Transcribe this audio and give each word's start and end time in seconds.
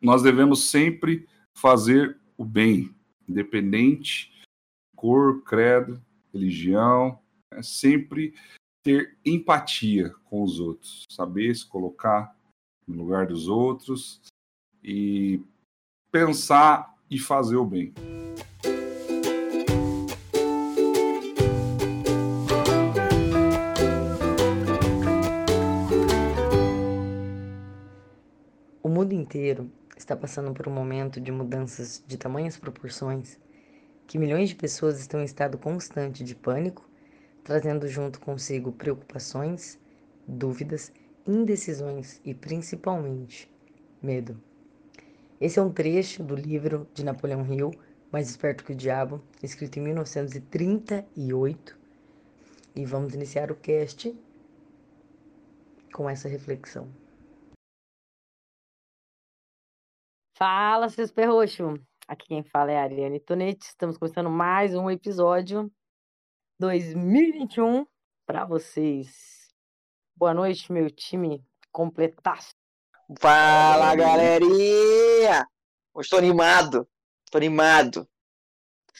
nós 0.00 0.22
devemos 0.22 0.70
sempre 0.70 1.26
fazer 1.54 2.18
o 2.36 2.44
bem, 2.44 2.94
independente 3.28 4.36
cor, 4.96 5.42
credo, 5.42 6.02
religião, 6.32 7.20
é 7.52 7.62
sempre 7.62 8.34
ter 8.82 9.16
empatia 9.24 10.10
com 10.24 10.42
os 10.42 10.58
outros, 10.58 11.04
saber 11.10 11.54
se 11.54 11.66
colocar 11.66 12.34
no 12.86 12.96
lugar 12.96 13.26
dos 13.26 13.46
outros 13.46 14.20
e 14.82 15.40
pensar 16.10 16.94
e 17.10 17.18
fazer 17.18 17.56
o 17.56 17.64
bem. 17.64 17.92
O 28.82 28.88
mundo 28.88 29.12
inteiro 29.12 29.70
está 30.06 30.16
passando 30.16 30.54
por 30.54 30.68
um 30.68 30.72
momento 30.72 31.20
de 31.20 31.32
mudanças 31.32 32.00
de 32.06 32.16
tamanhas 32.16 32.56
proporções 32.56 33.40
que 34.06 34.16
milhões 34.18 34.50
de 34.50 34.54
pessoas 34.54 35.00
estão 35.00 35.20
em 35.20 35.24
estado 35.24 35.58
constante 35.58 36.22
de 36.22 36.32
pânico, 36.32 36.88
trazendo 37.42 37.88
junto 37.88 38.20
consigo 38.20 38.70
preocupações, 38.70 39.80
dúvidas, 40.24 40.92
indecisões 41.26 42.20
e 42.24 42.32
principalmente 42.32 43.50
medo. 44.00 44.40
Esse 45.40 45.58
é 45.58 45.62
um 45.62 45.72
trecho 45.72 46.22
do 46.22 46.36
livro 46.36 46.86
de 46.94 47.04
Napoleão 47.04 47.44
Hill, 47.52 47.72
Mais 48.12 48.30
Esperto 48.30 48.62
que 48.62 48.74
o 48.74 48.76
Diabo, 48.76 49.20
escrito 49.42 49.80
em 49.80 49.82
1938. 49.82 51.76
E 52.76 52.84
vamos 52.84 53.12
iniciar 53.12 53.50
o 53.50 53.56
cast 53.56 54.16
com 55.92 56.08
essa 56.08 56.28
reflexão. 56.28 56.86
Fala, 60.36 60.90
seus 60.90 61.10
perroxos! 61.10 61.80
Aqui 62.06 62.26
quem 62.28 62.44
fala 62.44 62.70
é 62.70 62.78
a 62.78 62.82
Ariane 62.82 63.18
Tonetti. 63.18 63.68
Estamos 63.68 63.96
começando 63.96 64.28
mais 64.28 64.74
um 64.74 64.90
episódio 64.90 65.72
2021 66.60 67.86
para 68.26 68.44
vocês. 68.44 69.48
Boa 70.14 70.34
noite, 70.34 70.70
meu 70.70 70.90
time 70.90 71.42
completaço. 71.72 72.50
Fala, 73.18 73.96
galerinha! 73.96 75.48
Hoje 75.94 76.10
tô 76.10 76.18
animado. 76.18 76.86
Tô 77.30 77.38
animado. 77.38 78.06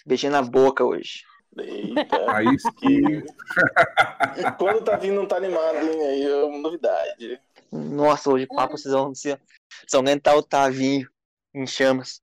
Beijinho 0.06 0.32
na 0.32 0.40
boca 0.40 0.86
hoje. 0.86 1.22
Eita, 1.58 2.16
Aí 2.34 2.46
que 2.80 3.24
quando 4.56 4.84
tá 4.84 4.96
vindo 4.96 5.16
não 5.16 5.28
tá 5.28 5.36
animado, 5.36 5.76
hein? 5.76 6.00
Aí 6.00 6.22
é 6.22 6.44
uma 6.44 6.60
novidade. 6.60 7.38
Nossa, 7.70 8.30
hoje 8.30 8.46
papo 8.46 8.78
vocês 8.78 8.94
vão, 8.94 9.14
vocês 9.14 9.36
vão 9.92 10.00
aguentar 10.00 10.34
o 10.34 10.42
Tavinho 10.42 11.06
em 11.56 11.66
chamas. 11.66 12.20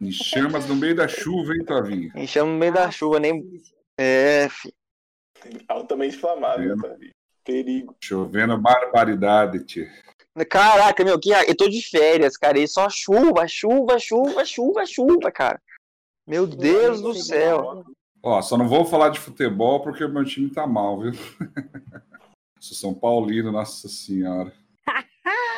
em 0.00 0.12
chamas 0.12 0.66
no 0.66 0.76
meio 0.76 0.94
da 0.94 1.08
chuva, 1.08 1.54
hein, 1.54 1.64
Tavinho? 1.64 2.12
Em 2.14 2.26
chamas 2.26 2.52
no 2.52 2.58
meio 2.58 2.72
da 2.72 2.90
chuva, 2.90 3.18
nem. 3.18 3.62
É, 3.98 4.48
fi. 4.48 4.72
Altamente 5.68 6.16
inflamável, 6.16 6.76
tá? 6.80 6.96
Perigo. 7.44 7.94
Chovendo 8.00 8.56
barbaridade, 8.56 9.64
tia. 9.64 9.90
Caraca, 10.48 11.04
meu, 11.04 11.18
que 11.18 11.30
eu 11.30 11.56
tô 11.56 11.68
de 11.68 11.82
férias, 11.82 12.36
cara. 12.36 12.58
E 12.58 12.66
só 12.66 12.88
chuva, 12.88 13.46
chuva, 13.46 13.98
chuva, 13.98 14.44
chuva, 14.44 14.86
chuva, 14.86 15.30
cara. 15.30 15.60
Meu 16.26 16.46
Deus 16.46 17.02
do 17.02 17.14
céu. 17.14 17.84
Ó, 18.22 18.40
só 18.40 18.56
não 18.56 18.66
vou 18.66 18.84
falar 18.86 19.10
de 19.10 19.20
futebol 19.20 19.82
porque 19.82 20.02
o 20.02 20.08
meu 20.08 20.24
time 20.24 20.48
tá 20.48 20.66
mal, 20.66 21.00
viu? 21.00 21.12
Sou 22.58 22.74
São 22.74 22.94
Paulino, 22.94 23.52
nossa 23.52 23.88
senhora. 23.88 24.50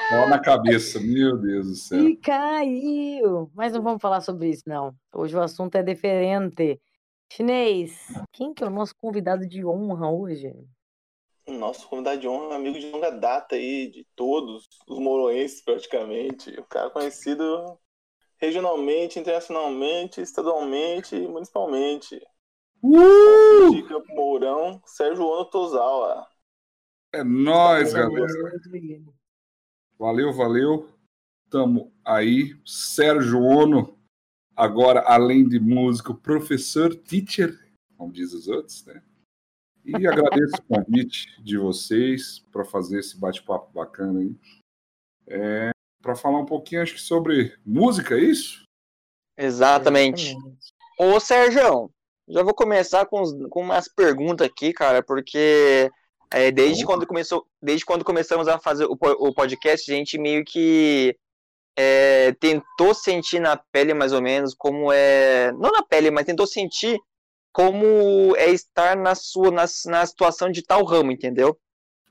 Bola 0.09 0.29
na 0.29 0.39
cabeça, 0.39 1.01
meu 1.01 1.37
Deus 1.37 1.67
do 1.67 1.75
céu. 1.75 2.09
E 2.09 2.17
caiu! 2.17 3.51
Mas 3.55 3.73
não 3.73 3.83
vamos 3.83 4.01
falar 4.01 4.21
sobre 4.21 4.49
isso, 4.51 4.63
não. 4.67 4.95
Hoje 5.13 5.35
o 5.37 5.41
assunto 5.41 5.75
é 5.75 5.83
diferente. 5.83 6.81
Chinês, 7.33 8.07
quem 8.33 8.55
que 8.55 8.63
é 8.63 8.67
o 8.69 8.71
nosso 8.71 8.95
convidado 8.97 9.49
de 9.49 9.65
honra 9.65 10.09
hoje? 10.09 10.53
Nosso 11.49 11.89
convidado 11.89 12.21
de 12.21 12.29
honra 12.29 12.45
é 12.45 12.49
um 12.49 12.53
amigo 12.53 12.79
de 12.79 12.89
longa 12.91 13.11
data 13.11 13.57
aí, 13.57 13.91
de 13.91 14.07
todos 14.15 14.69
os 14.87 14.99
moroenses 15.01 15.63
praticamente. 15.65 16.51
O 16.51 16.65
cara 16.65 16.89
conhecido 16.91 17.77
regionalmente, 18.39 19.19
internacionalmente, 19.19 20.21
estadualmente 20.21 21.17
e 21.17 21.27
municipalmente. 21.27 22.21
Uh! 22.81 23.71
De 23.73 23.83
Campo 23.83 24.15
Mourão, 24.15 24.81
Sérgio 24.85 25.25
Ono 25.25 25.45
Tozawa. 25.47 26.27
É 27.13 27.25
nóis, 27.25 27.93
galera. 27.93 28.27
Valeu, 29.99 30.33
valeu. 30.33 30.89
Tamo 31.51 31.93
aí. 32.05 32.57
Sérgio 32.65 33.41
Ono, 33.41 33.99
agora, 34.55 35.01
além 35.07 35.49
de 35.49 35.59
músico, 35.59 36.15
professor, 36.15 36.95
teacher, 36.95 37.59
como 37.97 38.13
diz 38.13 38.33
os 38.33 38.49
outros, 38.49 38.85
né? 38.85 39.03
E 39.85 39.95
agradeço 40.07 40.57
o 40.57 40.63
convite 40.63 41.43
de 41.43 41.57
vocês 41.57 42.41
para 42.51 42.65
fazer 42.65 42.99
esse 42.99 43.19
bate-papo 43.19 43.73
bacana 43.73 44.21
aí. 44.21 44.37
É, 45.29 45.71
para 46.03 46.15
falar 46.15 46.39
um 46.39 46.47
pouquinho, 46.47 46.83
acho 46.83 46.95
que 46.95 47.01
sobre 47.01 47.57
música, 47.65 48.15
é 48.15 48.21
isso? 48.21 48.65
Exatamente. 49.37 50.35
Ô, 50.99 51.19
Sérgio, 51.21 51.91
já 52.29 52.43
vou 52.43 52.55
começar 52.55 53.07
com, 53.07 53.49
com 53.49 53.63
umas 53.63 53.89
perguntas 53.89 54.47
aqui, 54.47 54.73
cara, 54.73 55.03
porque 55.03 55.91
é, 56.31 56.51
desde, 56.51 56.85
quando 56.85 57.07
começou, 57.07 57.47
desde 57.63 57.85
quando 57.85 58.05
começamos 58.05 58.49
a 58.49 58.59
fazer 58.59 58.87
o, 58.87 58.97
o 59.01 59.35
podcast, 59.35 59.91
a 59.91 59.95
gente 59.95 60.19
meio 60.19 60.45
que 60.45 61.17
é, 61.77 62.33
tentou 62.41 62.95
sentir 62.95 63.41
na 63.41 63.57
pele, 63.57 63.95
mais 63.95 64.13
ou 64.13 64.23
menos, 64.23 64.55
como 64.55 64.91
é. 64.93 65.53
Não 65.53 65.71
na 65.71 65.83
pele, 65.83 66.11
mas 66.11 66.27
tentou 66.27 66.47
sentir 66.47 66.99
como 67.53 68.35
é 68.37 68.51
estar 68.51 68.97
na 68.97 69.15
sua 69.15 69.51
na, 69.51 69.65
na 69.87 70.07
situação 70.07 70.51
de 70.51 70.63
tal 70.63 70.85
ramo, 70.85 71.13
entendeu? 71.13 71.59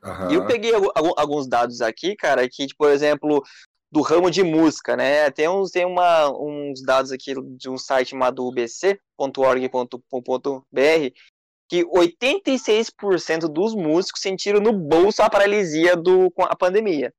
Aham. 0.03 0.31
E 0.31 0.35
eu 0.35 0.45
peguei 0.45 0.73
algu- 0.73 0.91
algu- 0.95 1.13
alguns 1.17 1.47
dados 1.47 1.81
aqui, 1.81 2.15
cara, 2.15 2.47
que, 2.47 2.67
tipo, 2.67 2.83
por 2.83 2.91
exemplo, 2.91 3.43
do 3.91 4.01
ramo 4.01 4.29
de 4.29 4.43
música, 4.43 4.95
né? 4.95 5.29
Tem, 5.31 5.47
uns, 5.47 5.71
tem 5.71 5.85
uma, 5.85 6.29
uns 6.31 6.81
dados 6.83 7.11
aqui 7.11 7.33
de 7.57 7.69
um 7.69 7.77
site 7.77 8.09
chamado 8.09 8.45
ubc.org.br 8.45 8.99
que 11.75 11.85
86% 11.85 13.47
dos 13.51 13.75
músicos 13.75 14.21
sentiram 14.21 14.61
no 14.61 14.71
bolso 14.71 15.21
a 15.21 15.29
paralisia 15.29 15.95
do, 15.95 16.31
com 16.31 16.43
a 16.43 16.55
pandemia. 16.55 17.13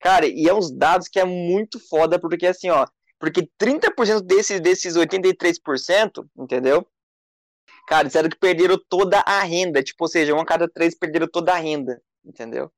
Cara, 0.00 0.26
e 0.26 0.48
é 0.48 0.54
uns 0.54 0.70
dados 0.70 1.08
que 1.08 1.18
é 1.18 1.24
muito 1.24 1.80
foda, 1.88 2.18
porque 2.18 2.46
assim, 2.46 2.70
ó, 2.70 2.86
porque 3.18 3.48
30% 3.60 4.20
desses, 4.20 4.60
desses 4.60 4.94
83%, 4.96 6.24
entendeu? 6.38 6.86
Cara, 7.88 8.06
disseram 8.06 8.28
que 8.28 8.38
perderam 8.38 8.78
toda 8.88 9.20
a 9.26 9.40
renda, 9.40 9.82
tipo, 9.82 10.04
ou 10.04 10.08
seja, 10.08 10.34
um 10.34 10.40
a 10.40 10.46
cada 10.46 10.68
três 10.68 10.94
perderam 10.94 11.26
toda 11.26 11.52
a 11.52 11.56
renda, 11.56 12.00
entendeu? 12.24 12.70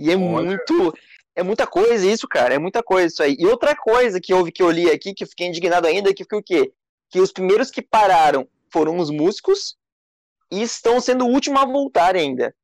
E 0.00 0.10
é 0.10 0.16
Olha. 0.16 0.46
muito, 0.46 0.94
é 1.36 1.44
muita 1.44 1.66
coisa 1.66 2.04
isso, 2.04 2.26
cara, 2.26 2.54
é 2.54 2.58
muita 2.58 2.82
coisa 2.82 3.06
isso 3.06 3.22
aí. 3.22 3.36
E 3.38 3.46
outra 3.46 3.76
coisa 3.76 4.20
que 4.20 4.34
houve 4.34 4.50
que 4.50 4.62
eu 4.62 4.70
li 4.70 4.90
aqui, 4.90 5.14
que 5.14 5.22
eu 5.22 5.28
fiquei 5.28 5.46
indignado 5.46 5.86
ainda, 5.86 6.12
que 6.12 6.24
foi 6.24 6.38
o 6.38 6.42
quê? 6.42 6.72
Que 7.08 7.20
os 7.20 7.30
primeiros 7.30 7.70
que 7.70 7.82
pararam 7.82 8.48
foram 8.72 8.98
os 8.98 9.10
músicos 9.10 9.76
e 10.52 10.60
estão 10.60 11.00
sendo 11.00 11.24
o 11.24 11.30
último 11.30 11.58
a 11.58 11.64
voltar 11.64 12.14
ainda. 12.14 12.54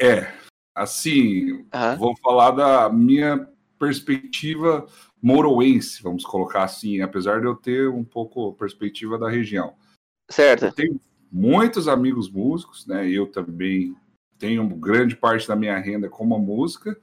É, 0.00 0.32
assim, 0.72 1.66
Aham. 1.74 1.96
vou 1.96 2.16
falar 2.18 2.52
da 2.52 2.88
minha 2.88 3.50
perspectiva 3.76 4.86
moroense, 5.20 6.00
vamos 6.02 6.24
colocar 6.24 6.62
assim, 6.62 7.00
apesar 7.00 7.40
de 7.40 7.46
eu 7.46 7.56
ter 7.56 7.88
um 7.90 8.04
pouco 8.04 8.54
perspectiva 8.54 9.18
da 9.18 9.28
região. 9.28 9.74
Certo. 10.30 10.66
Eu 10.66 10.72
tenho 10.72 11.00
muitos 11.32 11.88
amigos 11.88 12.30
músicos, 12.30 12.86
né? 12.86 13.10
Eu 13.10 13.26
também 13.26 13.96
tenho 14.38 14.64
grande 14.76 15.16
parte 15.16 15.48
da 15.48 15.56
minha 15.56 15.76
renda 15.78 16.08
com 16.08 16.32
a 16.32 16.38
música. 16.38 16.96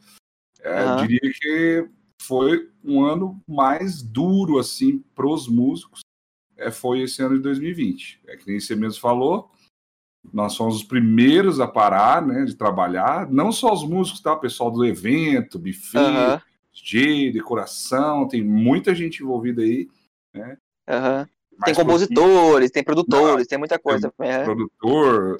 É, 0.61 0.83
Aham. 0.83 1.05
Diria 1.05 1.33
que 1.33 1.89
foi 2.21 2.71
um 2.81 3.03
ano 3.03 3.41
mais 3.45 4.01
duro 4.01 4.57
assim 4.57 5.03
para 5.13 5.27
os 5.27 5.49
músicos. 5.49 5.99
É, 6.55 6.71
foi 6.71 7.01
esse 7.01 7.21
ano 7.21 7.35
de 7.35 7.41
2020. 7.41 8.21
É 8.25 8.37
que 8.37 8.47
nem 8.47 8.57
você 8.57 8.73
mesmo 8.73 9.01
falou. 9.01 9.51
Nós 10.31 10.55
fomos 10.55 10.77
os 10.77 10.83
primeiros 10.83 11.59
a 11.59 11.67
parar, 11.67 12.25
né, 12.25 12.45
de 12.45 12.55
trabalhar. 12.55 13.29
Não 13.29 13.51
só 13.51 13.73
os 13.73 13.83
músicos, 13.87 14.21
tá? 14.21 14.33
O 14.33 14.39
pessoal 14.39 14.71
do 14.71 14.85
evento, 14.85 15.59
buffet, 15.59 15.97
Aham. 15.99 16.41
DJ, 16.73 17.31
decoração. 17.31 18.27
Tem 18.27 18.43
muita 18.43 18.95
gente 18.95 19.21
envolvida 19.21 19.61
aí. 19.61 19.87
Aham. 20.87 21.25
Tem 21.25 21.59
Mas 21.59 21.77
por 21.77 21.83
compositores, 21.83 22.71
tem 22.71 22.83
produtores, 22.83 23.47
tem 23.47 23.57
muita 23.59 23.77
coisa. 23.77 24.11
É. 24.19 24.43
produtor. 24.43 25.37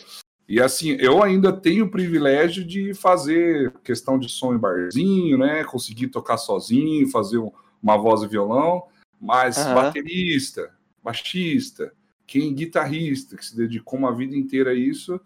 E 0.48 0.62
assim, 0.62 0.92
eu 1.00 1.24
ainda 1.24 1.52
tenho 1.52 1.86
o 1.86 1.90
privilégio 1.90 2.64
de 2.64 2.94
fazer 2.94 3.72
questão 3.84 4.20
de 4.20 4.30
som 4.30 4.54
em 4.54 4.58
barzinho, 4.60 5.38
né? 5.38 5.64
Conseguir 5.64 6.10
tocar 6.10 6.38
sozinho, 6.38 7.10
fazer 7.10 7.40
um- 7.40 7.52
uma 7.82 7.98
voz 7.98 8.22
e 8.22 8.28
violão, 8.28 8.84
mas 9.20 9.58
Aham. 9.58 9.74
baterista, 9.76 10.70
baixista, 11.02 11.92
quem 12.26 12.54
guitarrista, 12.54 13.36
que 13.36 13.46
se 13.46 13.56
dedicou 13.56 14.00
uma 14.00 14.16
vida 14.16 14.36
inteira 14.36 14.72
a 14.72 14.76
isso, 14.76 15.20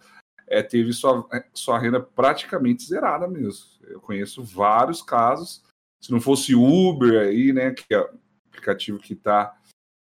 é, 0.48 0.64
teve 0.64 0.94
sua, 0.94 1.28
sua 1.54 1.78
renda 1.78 2.00
praticamente 2.00 2.84
zerada 2.84 3.28
mesmo. 3.28 3.66
Eu 3.84 4.00
conheço 4.00 4.44
vários 4.44 5.02
casos. 5.02 5.64
Se 6.02 6.12
não 6.12 6.22
fosse 6.22 6.56
Uber 6.56 7.22
aí, 7.22 7.52
né? 7.52 7.72
Que 7.72 7.94
é 7.94 8.10
aplicativo 8.48 8.98
que 8.98 9.14
está, 9.14 9.56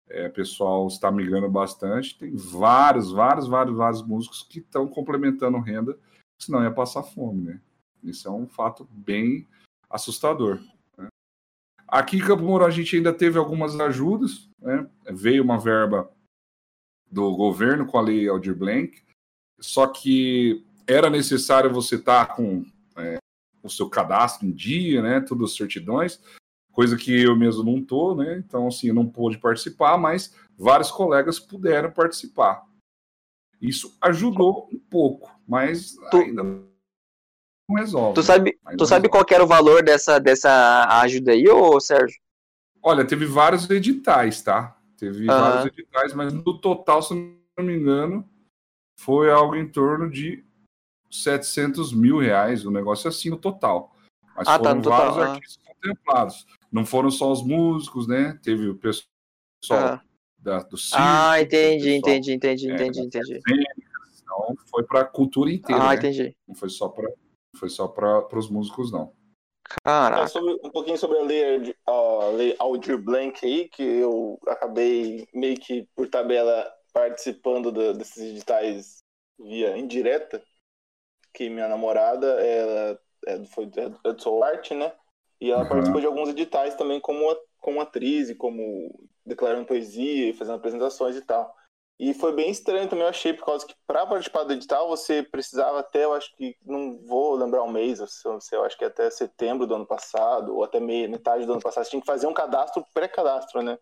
é, 0.08 0.28
pessoal 0.28 0.86
está 0.86 1.12
migrando 1.12 1.50
bastante. 1.50 2.18
Tem 2.18 2.34
vários, 2.34 3.12
vários, 3.12 3.46
vários, 3.46 3.76
vários 3.76 4.02
músicos 4.02 4.42
que 4.42 4.60
estão 4.60 4.88
complementando 4.88 5.58
renda, 5.58 5.98
senão 6.40 6.62
ia 6.62 6.70
passar 6.70 7.02
fome, 7.02 7.42
né? 7.42 7.60
Isso 8.02 8.26
é 8.26 8.30
um 8.30 8.48
fato 8.48 8.88
bem 8.90 9.46
assustador. 9.88 10.60
Né? 10.96 11.08
Aqui 11.86 12.16
em 12.16 12.26
Campo 12.26 12.42
Mourão 12.42 12.66
a 12.66 12.70
gente 12.70 12.96
ainda 12.96 13.12
teve 13.12 13.38
algumas 13.38 13.78
ajudas, 13.78 14.48
né? 14.58 14.88
veio 15.10 15.44
uma 15.44 15.58
verba 15.58 16.10
do 17.12 17.36
governo 17.36 17.86
com 17.86 17.98
a 17.98 18.00
lei 18.00 18.26
Aldir 18.26 18.56
Blank, 18.56 19.02
só 19.60 19.86
que 19.86 20.64
era 20.86 21.10
necessário 21.10 21.72
você 21.72 21.96
estar 21.96 22.26
tá 22.26 22.34
com 22.34 22.64
é, 22.96 23.18
o 23.62 23.68
seu 23.68 23.88
cadastro 23.88 24.46
em 24.46 24.50
dia, 24.50 25.02
né? 25.02 25.20
Todas 25.20 25.50
as 25.50 25.56
certidões, 25.56 26.18
coisa 26.72 26.96
que 26.96 27.22
eu 27.22 27.36
mesmo 27.36 27.62
não 27.62 27.84
tô, 27.84 28.14
né? 28.14 28.38
Então, 28.38 28.66
assim, 28.66 28.88
eu 28.88 28.94
não 28.94 29.06
pude 29.06 29.38
participar, 29.38 29.98
mas 29.98 30.34
vários 30.58 30.90
colegas 30.90 31.38
puderam 31.38 31.92
participar. 31.92 32.64
Isso 33.60 33.96
ajudou 34.00 34.68
um 34.72 34.78
pouco, 34.78 35.30
mas 35.46 35.94
tu, 36.10 36.16
ainda 36.16 36.42
não 36.42 36.66
resolve. 37.76 38.14
Tu 38.14 38.22
sabe, 38.22 38.58
tu 38.76 38.86
sabe 38.86 39.08
qual 39.08 39.24
era 39.30 39.44
o 39.44 39.46
valor 39.46 39.84
dessa, 39.84 40.18
dessa 40.18 41.00
ajuda 41.02 41.32
aí, 41.32 41.46
ô 41.46 41.78
Sérgio? 41.78 42.18
Olha, 42.82 43.04
teve 43.04 43.26
vários 43.26 43.70
editais, 43.70 44.42
tá? 44.42 44.76
Teve 45.02 45.22
uhum. 45.22 45.26
vários 45.26 45.66
editais, 45.66 46.14
mas 46.14 46.32
no 46.32 46.60
total, 46.60 47.02
se 47.02 47.12
não 47.12 47.64
me 47.64 47.74
engano, 47.74 48.24
foi 49.00 49.32
algo 49.32 49.56
em 49.56 49.68
torno 49.68 50.08
de 50.08 50.44
700 51.10 51.92
mil 51.92 52.20
reais, 52.20 52.64
um 52.64 52.70
negócio 52.70 53.08
assim 53.08 53.28
no 53.28 53.36
total. 53.36 53.96
Mas 54.36 54.46
ah, 54.46 54.60
tá, 54.60 54.68
foram 54.68 54.80
tá, 54.80 54.90
vários 54.90 55.14
total, 55.16 55.32
artistas 55.32 55.64
ah. 55.66 55.74
contemplados. 55.74 56.46
Não 56.70 56.86
foram 56.86 57.10
só 57.10 57.32
os 57.32 57.42
músicos, 57.42 58.06
né? 58.06 58.38
Teve 58.44 58.68
o 58.68 58.76
pessoal 58.76 59.08
ah. 59.72 60.02
da, 60.38 60.62
do 60.62 60.78
circo. 60.78 61.02
Ah, 61.04 61.42
entendi, 61.42 61.84
pessoal, 61.84 61.96
entendi, 61.98 62.32
entendi, 62.34 62.70
é, 62.70 62.74
entendi, 62.74 63.00
entendi. 63.00 63.40
Então 64.22 64.54
foi 64.70 64.84
para 64.84 65.00
a 65.00 65.04
cultura 65.04 65.50
inteira. 65.50 65.82
Ah, 65.82 65.88
né? 65.88 65.94
entendi. 65.96 66.36
Não 66.46 66.54
foi 66.54 66.68
só 66.68 66.88
para 66.88 67.10
foi 67.56 67.68
só 67.68 67.88
para 67.88 68.38
os 68.38 68.48
músicos, 68.48 68.92
não. 68.92 69.12
Caraca. 69.84 70.22
É 70.22 70.26
sobre, 70.26 70.54
um 70.64 70.70
pouquinho 70.70 70.98
sobre 70.98 71.18
a 71.18 71.22
lei, 71.22 71.76
a 71.86 72.26
lei 72.34 72.56
Aldir 72.58 72.98
Blank 72.98 73.44
aí, 73.44 73.68
que 73.68 73.82
eu 73.82 74.38
acabei 74.46 75.26
meio 75.32 75.58
que 75.58 75.88
por 75.94 76.08
tabela 76.08 76.72
participando 76.92 77.72
de, 77.72 77.94
desses 77.94 78.18
editais 78.18 79.02
via 79.38 79.76
indireta 79.76 80.42
que 81.32 81.48
minha 81.48 81.68
namorada 81.68 82.26
ela 82.44 83.00
é, 83.26 83.44
foi, 83.46 83.70
é 83.76 84.12
do 84.12 84.22
Soul 84.22 84.44
Art, 84.44 84.70
né? 84.72 84.92
E 85.40 85.50
ela 85.50 85.62
uhum. 85.62 85.68
participou 85.68 86.00
de 86.00 86.06
alguns 86.06 86.28
editais 86.28 86.74
também 86.74 87.00
como, 87.00 87.24
como 87.58 87.80
atriz 87.80 88.28
e 88.28 88.34
como 88.34 89.08
declarando 89.24 89.66
poesia 89.66 90.30
e 90.30 90.32
fazendo 90.32 90.56
apresentações 90.56 91.16
e 91.16 91.22
tal. 91.22 91.54
E 91.98 92.12
foi 92.14 92.34
bem 92.34 92.50
estranho 92.50 92.88
também, 92.88 93.04
eu 93.04 93.10
achei, 93.10 93.32
por 93.32 93.44
causa 93.44 93.66
que 93.66 93.74
para 93.86 94.04
participar 94.06 94.44
do 94.44 94.52
edital 94.52 94.88
você 94.88 95.22
precisava 95.22 95.80
até, 95.80 96.04
eu 96.04 96.14
acho 96.14 96.34
que, 96.36 96.56
não 96.64 96.98
vou 96.98 97.36
lembrar 97.36 97.62
o 97.62 97.66
um 97.66 97.72
mês, 97.72 98.00
eu 98.52 98.64
acho 98.64 98.76
que 98.76 98.84
até 98.84 99.08
setembro 99.10 99.66
do 99.66 99.74
ano 99.74 99.86
passado, 99.86 100.54
ou 100.54 100.64
até 100.64 100.80
meia, 100.80 101.08
metade 101.08 101.46
do 101.46 101.52
ano 101.52 101.62
passado, 101.62 101.84
você 101.84 101.90
tinha 101.90 102.00
que 102.00 102.06
fazer 102.06 102.26
um 102.26 102.34
cadastro 102.34 102.84
pré-cadastro, 102.92 103.62
né? 103.62 103.78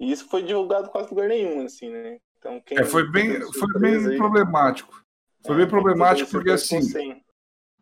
E 0.00 0.10
isso 0.10 0.28
foi 0.28 0.42
divulgado 0.42 0.90
quase 0.90 1.10
lugar 1.10 1.28
nenhum, 1.28 1.64
assim, 1.64 1.88
né? 1.88 2.18
Então, 2.36 2.60
quem 2.60 2.76
é, 2.78 2.84
foi 2.84 3.08
bem, 3.08 3.40
foi 3.52 3.80
bem 3.80 3.94
aí, 3.94 4.16
problemático. 4.16 5.00
Foi 5.46 5.56
bem 5.56 5.68
problemático 5.68 6.30
porque, 6.30 6.50
assim, 6.50 6.80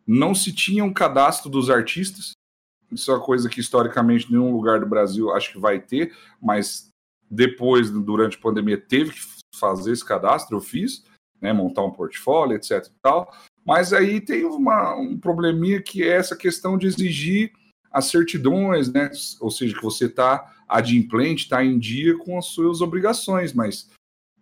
não 0.05 0.35
se 0.35 0.53
tinha 0.53 0.83
um 0.83 0.93
cadastro 0.93 1.49
dos 1.49 1.71
artistas. 1.71 2.33
Isso 2.91 3.09
é 3.09 3.15
uma 3.15 3.25
coisa 3.25 3.49
que, 3.49 3.59
historicamente, 3.59 4.31
nenhum 4.31 4.53
lugar 4.53 4.79
do 4.79 4.85
Brasil 4.85 5.31
acho 5.31 5.53
que 5.53 5.59
vai 5.59 5.79
ter, 5.79 6.15
mas 6.39 6.91
depois, 7.29 7.89
durante 7.89 8.37
a 8.37 8.41
pandemia, 8.41 8.79
teve 8.79 9.13
que 9.13 9.40
fazer 9.55 9.91
esse 9.91 10.05
cadastro, 10.05 10.57
eu 10.57 10.61
fiz, 10.61 11.03
né, 11.41 11.51
montar 11.51 11.83
um 11.83 11.91
portfólio, 11.91 12.55
etc 12.55 12.85
e 12.85 13.01
tal. 13.01 13.33
Mas 13.65 13.93
aí 13.93 14.19
tem 14.19 14.45
uma, 14.45 14.95
um 14.95 15.17
probleminha 15.17 15.81
que 15.81 16.03
é 16.03 16.15
essa 16.15 16.35
questão 16.35 16.77
de 16.77 16.87
exigir 16.87 17.51
as 17.91 18.05
certidões, 18.05 18.91
né? 18.91 19.11
Ou 19.39 19.51
seja, 19.51 19.75
que 19.75 19.83
você 19.83 20.05
está 20.05 20.55
adimplente, 20.67 21.43
está 21.43 21.63
em 21.63 21.77
dia 21.77 22.17
com 22.17 22.37
as 22.37 22.45
suas 22.45 22.81
obrigações, 22.81 23.53
mas 23.53 23.89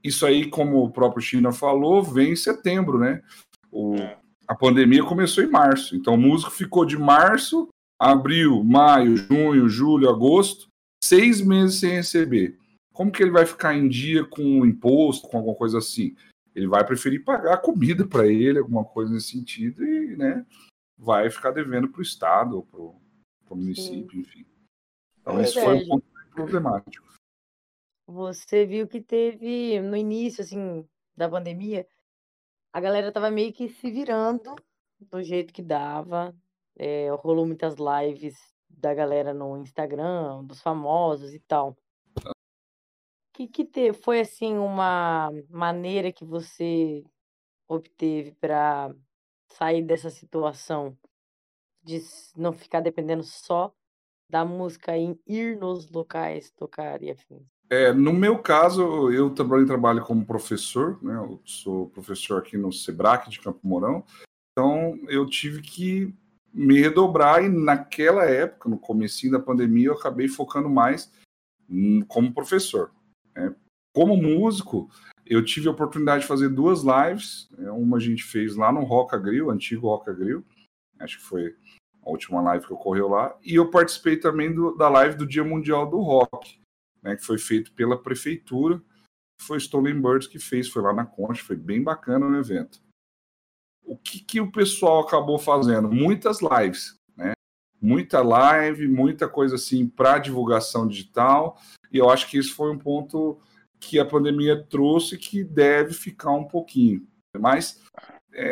isso 0.04 0.26
aí, 0.26 0.48
como 0.50 0.84
o 0.84 0.92
próprio 0.92 1.22
China 1.22 1.52
falou, 1.52 2.04
vem 2.04 2.34
em 2.34 2.36
setembro, 2.36 3.00
né? 3.00 3.22
O, 3.72 3.96
é. 3.96 4.18
a 4.48 4.56
pandemia 4.56 5.04
começou 5.04 5.44
em 5.44 5.50
março. 5.50 5.96
Então, 5.96 6.14
o 6.14 6.18
músico 6.18 6.52
ficou 6.52 6.86
de 6.86 6.98
março, 6.98 7.68
abril, 8.00 8.64
maio, 8.64 9.18
junho, 9.18 9.68
julho, 9.68 10.10
agosto, 10.10 10.68
seis 11.04 11.42
meses 11.42 11.80
sem 11.80 11.92
receber. 11.92 12.59
Como 13.00 13.12
que 13.12 13.24
ele 13.24 13.32
vai 13.32 13.46
ficar 13.46 13.74
em 13.74 13.88
dia 13.88 14.26
com 14.26 14.60
o 14.60 14.66
imposto, 14.66 15.30
com 15.30 15.38
alguma 15.38 15.56
coisa 15.56 15.78
assim? 15.78 16.18
Ele 16.54 16.68
vai 16.68 16.86
preferir 16.86 17.24
pagar 17.24 17.62
comida 17.62 18.06
para 18.06 18.28
ele, 18.28 18.60
alguma 18.60 18.84
coisa 18.84 19.14
nesse 19.14 19.32
sentido, 19.32 19.86
e 19.86 20.18
né, 20.18 20.46
vai 20.98 21.30
ficar 21.30 21.52
devendo 21.52 21.88
para 21.88 22.00
o 22.00 22.04
Estado 22.04 22.58
ou 22.58 22.64
para 22.64 23.54
o 23.54 23.56
município, 23.56 24.12
Sim. 24.12 24.20
enfim. 24.20 24.46
Então, 25.22 25.40
é 25.40 25.44
isso 25.44 25.62
foi 25.62 25.78
um 25.78 25.88
ponto 25.88 26.06
problemático 26.34 27.10
você 28.12 28.66
viu 28.66 28.88
que 28.88 29.00
teve 29.00 29.80
no 29.82 29.96
início, 29.96 30.44
assim, 30.44 30.88
da 31.16 31.30
pandemia, 31.30 31.88
a 32.74 32.82
galera 32.82 33.12
tava 33.12 33.30
meio 33.30 33.54
que 33.54 33.70
se 33.70 33.92
virando 33.92 34.56
do 35.00 35.22
jeito 35.22 35.54
que 35.54 35.62
dava. 35.62 36.36
É, 36.76 37.10
rolou 37.12 37.46
muitas 37.46 37.76
lives 37.76 38.36
da 38.68 38.94
galera 38.94 39.34
no 39.34 39.58
Instagram, 39.58 40.44
dos 40.44 40.62
famosos 40.62 41.34
e 41.34 41.40
tal. 41.40 41.78
Que 43.40 43.48
que 43.48 43.64
te, 43.64 43.94
foi 43.94 44.20
assim 44.20 44.58
uma 44.58 45.32
maneira 45.50 46.12
que 46.12 46.26
você 46.26 47.06
obteve 47.70 48.34
para 48.34 48.94
sair 49.48 49.82
dessa 49.82 50.10
situação 50.10 50.98
de 51.82 52.02
não 52.36 52.52
ficar 52.52 52.82
dependendo 52.82 53.24
só 53.24 53.74
da 54.30 54.44
música 54.44 54.98
em 54.98 55.18
ir 55.26 55.58
nos 55.58 55.90
locais 55.90 56.52
tocar 56.52 57.02
e 57.02 57.12
afins? 57.12 57.48
É, 57.70 57.94
no 57.94 58.12
meu 58.12 58.40
caso, 58.40 59.10
eu 59.10 59.34
também 59.34 59.66
trabalho 59.66 60.04
como 60.04 60.26
professor, 60.26 61.02
né? 61.02 61.16
Eu 61.16 61.42
sou 61.46 61.90
professor 61.92 62.40
aqui 62.40 62.58
no 62.58 62.74
Sebrac 62.74 63.30
de 63.30 63.40
Campo 63.40 63.62
Mourão. 63.64 64.04
Então, 64.52 65.00
eu 65.08 65.26
tive 65.26 65.62
que 65.62 66.14
me 66.54 66.78
redobrar 66.82 67.42
e 67.42 67.48
naquela 67.48 68.26
época, 68.26 68.68
no 68.68 68.78
começo 68.78 69.32
da 69.32 69.40
pandemia, 69.40 69.88
eu 69.88 69.94
acabei 69.94 70.28
focando 70.28 70.70
mais 70.70 71.10
como 72.10 72.34
professor. 72.34 72.92
Né? 73.40 73.56
Como 73.94 74.18
músico, 74.18 74.90
eu 75.26 75.44
tive 75.44 75.68
a 75.68 75.72
oportunidade 75.72 76.22
de 76.22 76.28
fazer 76.28 76.50
duas 76.50 76.82
lives. 76.84 77.48
Né? 77.52 77.70
Uma 77.72 77.98
a 77.98 78.00
gente 78.00 78.24
fez 78.24 78.56
lá 78.56 78.72
no 78.72 78.84
Roca 78.84 79.18
Grill, 79.18 79.50
antigo 79.50 79.88
Roca 79.88 80.14
Grill. 80.14 80.46
Acho 81.00 81.18
que 81.18 81.24
foi 81.24 81.56
a 82.04 82.10
última 82.10 82.42
live 82.42 82.66
que 82.66 82.74
ocorreu 82.74 83.08
lá. 83.08 83.38
E 83.44 83.56
eu 83.56 83.70
participei 83.70 84.18
também 84.18 84.54
do, 84.54 84.76
da 84.76 84.90
live 84.90 85.18
do 85.18 85.28
Dia 85.28 85.44
Mundial 85.44 85.90
do 85.90 86.00
Rock 86.02 86.60
né, 87.02 87.16
que 87.16 87.24
foi 87.24 87.38
feito 87.38 87.72
pela 87.74 88.02
prefeitura. 88.02 88.82
Foi 89.42 89.58
Stolen 89.58 90.02
Birds 90.02 90.28
que 90.28 90.40
fez, 90.40 90.70
foi 90.70 90.82
lá 90.82 90.94
na 90.94 91.06
Concha, 91.06 91.44
foi 91.44 91.56
bem 91.56 91.82
bacana 91.82 92.26
o 92.26 92.36
evento. 92.36 92.82
O 93.84 93.98
que, 93.98 94.20
que 94.20 94.42
o 94.42 94.52
pessoal 94.52 95.00
acabou 95.02 95.40
fazendo? 95.40 95.90
Muitas 95.90 96.40
lives, 96.42 96.96
né? 97.16 97.34
Muita 97.82 98.22
live, 98.22 98.88
muita 98.88 99.28
coisa 99.28 99.56
assim 99.56 99.88
para 99.88 100.20
divulgação 100.20 100.88
digital, 100.88 101.58
e 101.92 101.98
eu 101.98 102.10
acho 102.10 102.28
que 102.30 102.38
isso 102.38 102.56
foi 102.56 102.72
um 102.72 102.78
ponto 102.78 103.40
que 103.80 104.00
a 104.00 104.06
pandemia 104.06 104.62
trouxe 104.62 105.18
que 105.18 105.44
deve 105.44 105.94
ficar 105.94 106.32
um 106.32 106.44
pouquinho. 106.44 107.08
Mas 107.38 107.82
é, 108.34 108.52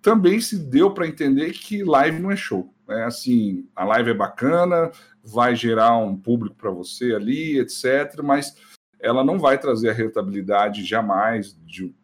também 0.00 0.40
se 0.40 0.58
deu 0.58 0.92
para 0.92 1.06
entender 1.06 1.52
que 1.52 1.84
live 1.84 2.20
não 2.20 2.30
é 2.30 2.36
show. 2.36 2.72
É 2.88 3.04
assim, 3.04 3.68
a 3.74 3.84
live 3.84 4.10
é 4.10 4.14
bacana, 4.14 4.90
vai 5.22 5.54
gerar 5.54 5.96
um 5.96 6.16
público 6.16 6.56
para 6.56 6.70
você 6.70 7.14
ali, 7.14 7.58
etc. 7.58 8.20
Mas 8.22 8.56
ela 9.00 9.24
não 9.24 9.38
vai 9.38 9.58
trazer 9.58 9.90
a 9.90 9.94
rentabilidade 9.94 10.84
jamais 10.84 11.54
de, 11.64 11.94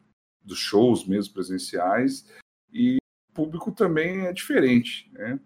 dos 0.43 0.59
shows 0.59 1.07
mesmo 1.07 1.35
presenciais. 1.35 2.27
E 2.73 2.97
o 3.31 3.35
público 3.35 3.73
também 3.73 4.27
é 4.27 4.33
diferente. 4.33 5.11
Né? 5.13 5.41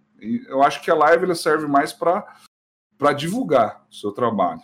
Eu 0.48 0.62
acho 0.62 0.82
que 0.82 0.90
a 0.90 0.94
live 0.94 1.24
ela 1.24 1.34
serve 1.34 1.66
mais 1.66 1.92
para 1.92 3.12
divulgar 3.16 3.86
o 3.90 3.94
seu 3.94 4.12
trabalho. 4.12 4.62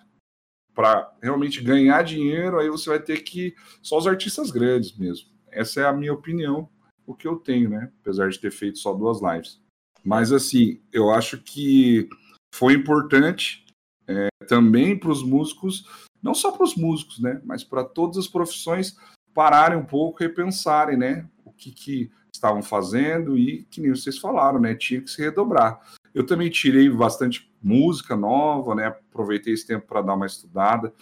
Para 0.75 1.13
realmente 1.23 1.63
ganhar 1.63 2.03
dinheiro, 2.03 2.59
aí 2.59 2.69
você 2.69 2.89
vai 2.89 3.01
ter 3.01 3.21
que. 3.23 3.55
Só 3.83 3.99
os 3.99 4.07
artistas 4.07 4.51
grandes 4.51 4.97
mesmo. 4.97 5.29
Essa 5.51 5.81
é 5.81 5.85
a 5.87 5.93
minha 5.93 6.13
opinião, 6.13 6.69
o 7.07 7.15
que 7.15 7.27
eu 7.27 7.37
tenho, 7.37 7.69
né? 7.69 7.91
Apesar 8.01 8.29
de 8.31 8.39
ter 8.39 8.53
feito 8.53 8.79
só 8.79 8.95
duas 8.95 9.21
lives. 9.21 9.61
Mas 10.05 10.33
assim, 10.33 10.81
eu 10.93 11.11
acho 11.11 11.39
que 11.39 12.09
foi 12.55 12.75
importante 12.75 13.65
é, 14.07 14.29
também 14.47 14.99
para 14.99 15.11
os 15.11 15.23
músicos, 15.23 15.87
não 16.23 16.35
só 16.35 16.53
para 16.53 16.65
os 16.65 16.75
músicos, 16.75 17.21
né, 17.21 17.41
mas 17.45 17.63
para 17.63 17.85
todas 17.85 18.19
as 18.19 18.27
profissões 18.27 18.97
pararem 19.35 19.79
um 19.79 19.85
pouco, 19.85 20.23
repensarem, 20.23 20.97
né, 20.97 21.29
o 21.45 21.53
que, 21.53 21.71
que 21.71 22.11
estavam 22.35 22.63
fazendo 22.63 23.39
e 23.39 23.65
que 23.65 23.81
nem 23.81 23.91
vocês 23.91 24.19
falaram, 24.19 24.61
né, 24.61 24.75
tinha 24.75 25.01
que 25.01 25.11
se 25.11 25.23
redobrar. 25.23 25.81
Eu 26.15 26.27
também 26.27 26.51
tirei 26.51 26.89
bastante 26.91 27.50
música 27.63 28.17
nova, 28.17 28.75
né? 28.75 28.87
Aproveitei 28.87 29.53
esse 29.53 29.67
tempo 29.67 29.87
para 29.87 30.03
dar 30.03 30.15
uma 30.15 30.27
estudada 30.27 30.93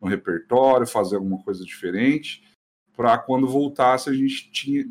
no 0.00 0.08
repertório, 0.08 0.86
fazer 0.86 1.16
alguma 1.16 1.42
coisa 1.42 1.64
diferente, 1.64 2.42
para 2.96 3.16
quando 3.18 3.46
voltasse 3.46 4.10
a 4.10 4.12
gente 4.12 4.50
tinha, 4.50 4.84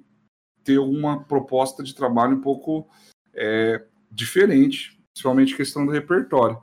ter 0.63 0.79
uma 0.79 1.23
proposta 1.23 1.83
de 1.83 1.93
trabalho 1.93 2.37
um 2.37 2.41
pouco 2.41 2.87
é, 3.33 3.85
diferente, 4.09 4.99
principalmente 5.13 5.55
questão 5.55 5.85
do 5.85 5.91
repertório. 5.91 6.61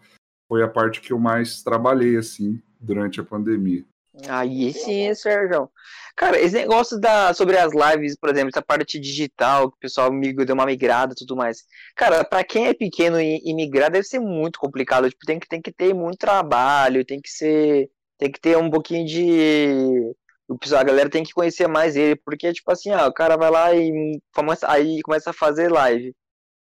Foi 0.48 0.62
a 0.62 0.68
parte 0.68 1.00
que 1.00 1.12
eu 1.12 1.18
mais 1.18 1.62
trabalhei 1.62 2.16
assim 2.16 2.60
durante 2.80 3.20
a 3.20 3.24
pandemia. 3.24 3.84
Aí 4.26 4.72
sim, 4.72 5.14
Sérgio. 5.14 5.70
Cara, 6.16 6.38
esse 6.40 6.54
negócio 6.54 6.98
da, 6.98 7.32
sobre 7.32 7.56
as 7.56 7.72
lives, 7.72 8.16
por 8.16 8.28
exemplo, 8.30 8.48
essa 8.48 8.62
parte 8.62 8.98
digital, 8.98 9.70
que 9.70 9.76
o 9.76 9.80
pessoal 9.80 10.12
migrou, 10.12 10.44
deu 10.44 10.54
uma 10.54 10.66
migrada 10.66 11.12
e 11.12 11.16
tudo 11.16 11.36
mais. 11.36 11.64
Cara, 11.94 12.24
para 12.24 12.42
quem 12.42 12.66
é 12.66 12.74
pequeno 12.74 13.20
e, 13.20 13.40
e 13.44 13.54
migrar 13.54 13.90
deve 13.90 14.04
ser 14.04 14.18
muito 14.18 14.58
complicado. 14.58 15.08
Tipo, 15.08 15.24
tem 15.26 15.38
que, 15.38 15.46
tem 15.48 15.62
que 15.62 15.72
ter 15.72 15.94
muito 15.94 16.18
trabalho, 16.18 17.04
tem 17.04 17.20
que 17.20 17.30
ser. 17.30 17.88
Tem 18.18 18.32
que 18.32 18.40
ter 18.40 18.56
um 18.56 18.70
pouquinho 18.70 19.06
de. 19.06 20.12
O 20.48 20.58
pessoal, 20.58 20.80
a 20.80 20.84
galera 20.84 21.10
tem 21.10 21.22
que 21.22 21.32
conhecer 21.32 21.68
mais 21.68 21.94
ele, 21.94 22.16
porque, 22.16 22.52
tipo 22.52 22.70
assim, 22.72 22.90
ó, 22.90 23.06
o 23.06 23.12
cara 23.12 23.36
vai 23.36 23.50
lá 23.50 23.74
e 23.74 24.18
começa, 24.34 24.70
aí 24.70 25.00
começa 25.02 25.30
a 25.30 25.32
fazer 25.32 25.70
live. 25.70 26.14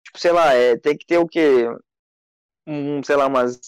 Tipo, 0.05 0.19
sei 0.19 0.33
lá, 0.33 0.55
é, 0.55 0.77
tem 0.79 0.97
que 0.97 1.07
ter 1.07 1.19
o 1.19 1.29
quê? 1.29 1.69
Um, 2.67 3.03
sei 3.03 3.17
lá, 3.17 3.27
umas 3.27 3.61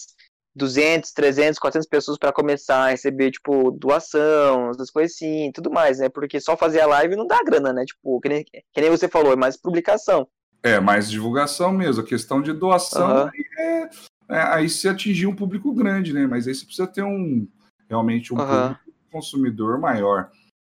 200, 0.57 1.11
300, 1.11 1.59
400 1.59 1.87
pessoas 1.87 2.17
para 2.17 2.33
começar 2.33 2.85
a 2.85 2.89
receber, 2.89 3.31
tipo, 3.31 3.71
doação, 3.71 4.71
essas 4.71 4.89
coisas 4.89 5.13
assim, 5.13 5.51
tudo 5.53 5.69
mais, 5.71 5.99
né? 5.99 6.09
Porque 6.09 6.41
só 6.41 6.57
fazer 6.57 6.81
a 6.81 6.87
live 6.87 7.15
não 7.15 7.27
dá 7.27 7.39
grana, 7.43 7.71
né? 7.71 7.85
Tipo, 7.85 8.19
que 8.19 8.27
nem, 8.27 8.43
que 8.43 8.81
nem 8.81 8.89
você 8.89 9.07
falou, 9.07 9.31
é 9.31 9.35
mais 9.35 9.55
publicação. 9.55 10.27
É, 10.63 10.79
mais 10.79 11.09
divulgação 11.09 11.71
mesmo. 11.71 12.01
A 12.01 12.05
questão 12.05 12.41
de 12.41 12.51
doação 12.51 13.25
uhum. 13.25 13.29
é, 13.59 13.89
é, 14.29 14.41
aí 14.53 14.67
se 14.67 14.89
atingir 14.89 15.27
um 15.27 15.35
público 15.35 15.71
grande, 15.73 16.11
né? 16.11 16.25
Mas 16.25 16.47
aí 16.47 16.55
você 16.55 16.65
precisa 16.65 16.87
ter 16.87 17.03
um 17.03 17.47
realmente 17.87 18.33
um 18.33 18.37
uhum. 18.37 18.75
consumidor 19.11 19.79
maior. 19.79 20.29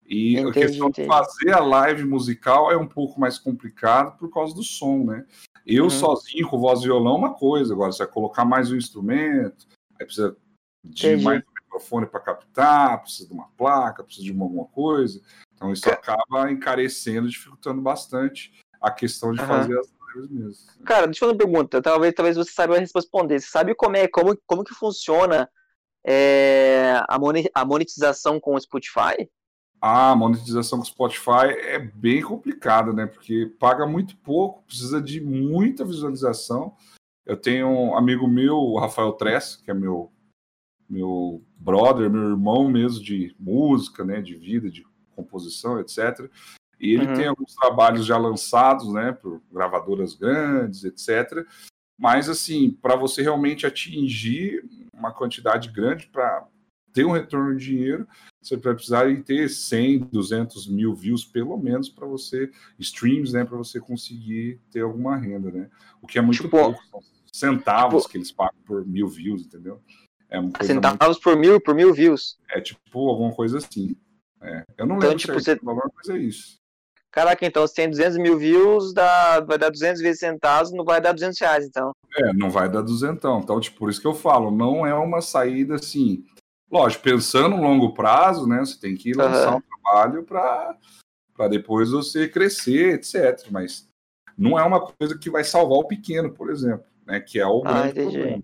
E 0.06 0.40
entendi, 0.40 0.50
a 0.50 0.54
questão 0.54 0.88
entendi. 0.88 1.08
de 1.08 1.14
fazer 1.14 1.54
a 1.54 1.60
live 1.60 2.06
musical 2.06 2.72
é 2.72 2.78
um 2.78 2.88
pouco 2.88 3.20
mais 3.20 3.38
complicado 3.38 4.18
por 4.18 4.34
causa 4.34 4.56
do 4.56 4.64
som, 4.64 5.04
né? 5.04 5.26
Eu 5.68 5.84
uhum. 5.84 5.90
sozinho 5.90 6.48
com 6.48 6.58
voz 6.58 6.80
e 6.80 6.84
violão 6.84 7.16
é 7.16 7.18
uma 7.18 7.34
coisa, 7.34 7.74
agora 7.74 7.92
você 7.92 8.06
vai 8.06 8.14
colocar 8.14 8.46
mais 8.46 8.72
um 8.72 8.78
instrumento, 8.78 9.68
aí 10.00 10.06
precisa 10.06 10.38
de 10.82 11.08
Entendi. 11.08 11.24
mais 11.26 11.44
um 11.44 11.54
microfone 11.62 12.06
para 12.06 12.22
captar, 12.22 13.02
precisa 13.02 13.28
de 13.28 13.34
uma 13.34 13.50
placa, 13.58 14.02
precisa 14.02 14.26
de 14.26 14.32
alguma 14.32 14.66
coisa. 14.66 15.22
Então 15.54 15.74
isso 15.74 15.90
acaba 15.90 16.50
encarecendo, 16.50 17.28
dificultando 17.28 17.82
bastante 17.82 18.54
a 18.80 18.90
questão 18.90 19.34
de 19.34 19.42
uhum. 19.42 19.48
fazer 19.48 19.78
as 19.78 19.88
lives 20.16 20.32
mesmo. 20.32 20.86
Cara, 20.86 21.06
deixa 21.06 21.26
eu 21.26 21.30
fazer 21.30 21.34
uma 21.34 21.52
pergunta, 21.52 21.82
talvez, 21.82 22.14
talvez 22.14 22.38
você 22.38 22.52
saiba 22.52 22.80
responder. 22.80 23.42
Você 23.42 23.48
sabe 23.48 23.76
como 23.76 23.98
é, 23.98 24.08
como, 24.08 24.38
como 24.48 24.64
que 24.64 24.74
funciona 24.74 25.50
é, 26.06 26.94
a 27.54 27.66
monetização 27.66 28.40
com 28.40 28.56
o 28.56 28.62
Spotify? 28.62 29.30
A 29.82 30.16
monetização 30.16 30.80
com 30.80 30.86
Spotify 30.86 31.50
é 31.52 31.80
bem 31.80 32.22
complicada, 32.22 32.92
né? 32.92 33.06
Porque 33.06 33.52
paga 33.60 33.86
muito 33.86 34.18
pouco, 34.18 34.64
precisa 34.64 35.02
de 35.02 35.22
muita 35.22 35.86
visualização. 35.86 36.76
Eu 37.26 37.38
tenho 37.38 37.68
um 37.68 37.98
amigo 37.98 38.28
meu, 38.28 38.56
o 38.56 38.80
Rafael 38.80 39.14
Tress, 39.14 39.62
que 39.62 39.70
é 39.70 39.74
meu 39.74 40.12
meu 40.90 41.44
brother, 41.58 42.10
meu 42.10 42.30
irmão 42.30 42.70
mesmo 42.70 43.04
de 43.04 43.36
música, 43.38 44.06
né, 44.06 44.22
de 44.22 44.36
vida, 44.36 44.70
de 44.70 44.86
composição, 45.16 45.80
etc. 45.80 46.30
E 46.80 46.94
ele 46.94 47.08
uhum. 47.08 47.14
tem 47.14 47.28
alguns 47.28 47.54
trabalhos 47.56 48.06
já 48.06 48.18
lançados, 48.18 48.94
né, 48.94 49.12
por 49.12 49.42
gravadoras 49.52 50.14
grandes, 50.14 50.86
etc. 50.86 51.46
Mas 52.00 52.30
assim, 52.30 52.72
para 52.72 52.96
você 52.96 53.22
realmente 53.22 53.66
atingir 53.66 54.64
uma 54.94 55.12
quantidade 55.12 55.70
grande 55.72 56.08
para 56.08 56.48
ter 56.94 57.06
um 57.06 57.12
retorno 57.12 57.56
de 57.56 57.65
dinheiro, 57.65 58.08
você 58.41 58.56
vai 58.58 58.74
precisar 58.74 59.06
ter 59.24 59.50
100, 59.50 60.00
200 60.12 60.67
mil 60.67 60.96
views, 60.96 61.25
pelo 61.25 61.58
menos, 61.58 61.89
para 61.89 62.08
você, 62.08 62.50
streams, 62.79 63.34
né, 63.34 63.44
para 63.44 63.58
você 63.58 63.79
conseguir 63.79 64.60
ter 64.72 64.82
alguma 64.82 65.17
renda, 65.17 65.51
né? 65.51 65.70
O 66.01 66.08
que 66.08 66.17
é 66.17 66.22
muito 66.22 66.41
tipo, 66.41 66.50
pouco, 66.50 66.79
centavos 67.32 68.03
tipo, 68.03 68.12
que 68.12 68.17
eles 68.17 68.32
pagam 68.32 68.60
por 68.65 68.86
mil 68.86 69.08
views, 69.08 69.46
entendeu? 69.46 69.82
É 70.29 70.39
centavos 70.63 71.00
muito... 71.00 71.22
por 71.22 71.38
mil, 71.38 71.62
por 71.62 71.75
mil 71.75 71.94
views? 71.94 72.38
É 72.50 72.60
tipo 72.60 73.10
alguma 73.10 73.34
coisa 73.34 73.60
assim. 73.60 73.96
É. 74.41 74.63
Eu 74.77 74.86
não 74.86 74.98
então, 74.98 75.10
lembro 75.10 75.20
tipo, 75.20 75.34
você... 75.34 75.53
o 75.53 75.65
valor, 75.65 75.91
mas 75.96 76.10
é 76.10 76.17
isso. 76.17 76.58
Caraca, 77.12 77.46
então 77.46 77.65
se 77.65 77.74
tem 77.74 77.89
200 77.89 78.17
mil 78.17 78.38
views, 78.38 78.94
dá, 78.94 79.39
vai 79.39 79.58
dar 79.58 79.70
200 79.70 80.01
vezes 80.01 80.20
centavos, 80.20 80.72
não 80.72 80.86
vai 80.86 81.01
dar 81.01 81.13
200 81.13 81.39
reais, 81.39 81.65
então. 81.65 81.91
É, 82.15 82.34
não 82.34 82.50
vai 82.50 82.70
dar 82.70 82.82
200. 82.82 83.44
Então, 83.44 83.60
tipo, 83.60 83.77
por 83.77 83.89
isso 83.89 84.00
que 84.00 84.06
eu 84.06 84.13
falo, 84.13 84.51
não 84.51 84.86
é 84.86 84.94
uma 84.94 85.22
saída 85.22 85.75
assim 85.75 86.24
Lógico, 86.70 87.04
pensando 87.04 87.56
no 87.56 87.64
longo 87.64 87.94
prazo, 87.94 88.46
né? 88.48 88.60
Você 88.60 88.80
tem 88.80 88.96
que 88.96 89.14
lançar 89.14 89.52
uhum. 89.52 89.58
um 89.58 89.62
trabalho 89.62 90.24
para 90.24 91.48
depois 91.50 91.92
você 91.92 92.28
crescer, 92.28 92.96
etc. 92.96 93.50
Mas 93.50 93.88
não 94.38 94.60
é 94.60 94.64
uma 94.64 94.82
coisa 94.82 95.18
que 95.18 95.30
vai 95.30 95.44
salvar 95.44 95.78
o 95.80 95.88
pequeno, 95.88 96.32
por 96.32 96.50
exemplo, 96.50 96.86
né? 97.06 97.20
Que 97.20 97.40
é 97.40 97.48
o 97.48 97.62
ah, 97.66 97.74
grande 97.74 97.90
entendi. 97.90 98.18
problema. 98.18 98.44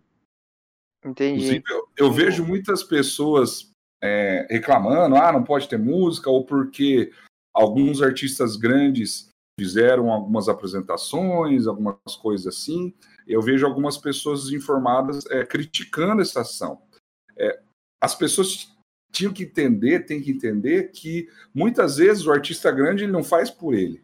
Entendi. 1.05 1.33
Inclusive, 1.33 1.63
eu, 1.69 1.89
eu 1.97 2.11
vejo 2.11 2.45
muitas 2.45 2.81
pessoas 2.81 3.69
é, 4.01 4.47
reclamando, 4.49 5.15
ah, 5.15 5.31
não 5.31 5.43
pode 5.43 5.67
ter 5.67 5.77
música, 5.77 6.29
ou 6.29 6.45
porque 6.45 7.11
alguns 7.53 8.01
artistas 8.01 8.55
grandes 8.55 9.29
fizeram 9.59 10.11
algumas 10.11 10.49
apresentações, 10.49 11.67
algumas 11.67 11.97
coisas 12.21 12.47
assim. 12.47 12.93
Eu 13.27 13.41
vejo 13.41 13.65
algumas 13.65 13.97
pessoas 13.97 14.49
informadas 14.51 15.25
é, 15.27 15.45
criticando 15.45 16.21
essa 16.21 16.41
ação. 16.41 16.81
É, 17.37 17.62
as 18.03 18.13
pessoas 18.13 18.69
tinham 19.13 19.31
que 19.31 19.43
entender, 19.43 20.01
tem 20.01 20.21
que 20.21 20.31
entender 20.31 20.91
que 20.91 21.29
muitas 21.53 21.95
vezes 21.95 22.25
o 22.25 22.33
artista 22.33 22.69
grande 22.69 23.05
ele 23.05 23.13
não 23.13 23.23
faz 23.23 23.49
por 23.49 23.73
ele, 23.73 24.03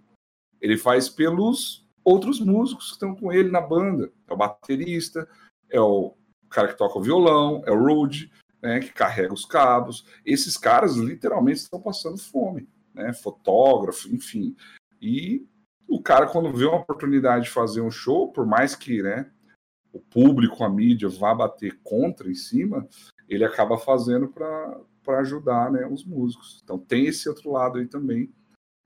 ele 0.62 0.78
faz 0.78 1.10
pelos 1.10 1.86
outros 2.02 2.40
músicos 2.40 2.86
que 2.86 2.94
estão 2.94 3.14
com 3.14 3.30
ele 3.30 3.52
na 3.52 3.60
banda. 3.60 4.10
É 4.26 4.34
o 4.34 4.38
baterista, 4.38 5.28
é 5.70 5.82
o 5.82 6.16
cara 6.50 6.70
que 6.70 6.78
toca 6.78 6.98
o 6.98 7.02
violão, 7.02 7.62
é 7.66 7.72
o 7.72 7.78
Rude, 7.78 8.32
né, 8.62 8.80
que 8.80 8.94
carrega 8.94 9.34
os 9.34 9.44
cabos. 9.44 10.06
Esses 10.26 10.56
caras 10.56 10.96
literalmente 10.96 11.60
estão 11.60 11.82
passando 11.82 12.18
fome, 12.18 12.70
né, 12.94 13.12
fotógrafo, 13.12 14.08
enfim. 14.16 14.56
E 15.02 15.46
o 15.90 16.02
cara 16.02 16.26
quando 16.26 16.54
vê 16.54 16.64
uma 16.64 16.80
oportunidade 16.80 17.46
de 17.46 17.52
fazer 17.52 17.82
um 17.82 17.92
show, 17.92 18.32
por 18.32 18.46
mais 18.46 18.76
que, 18.76 19.04
né, 19.04 19.30
o 19.92 20.00
público, 20.00 20.64
a 20.64 20.70
mídia 20.70 21.10
vá 21.10 21.36
bater 21.36 21.78
contra 21.84 22.30
em 22.30 22.36
cima, 22.36 22.88
ele 23.30 23.46
acaba 23.46 23.78
fazendo 23.78 24.28
para 24.28 25.20
ajudar 25.20 25.72
né, 25.72 25.88
os 25.88 26.04
músicos. 26.04 26.60
Então 26.64 26.78
tem 26.78 27.06
esse 27.06 27.30
outro 27.30 27.52
lado 27.52 27.78
aí 27.78 27.88
também. 27.88 28.34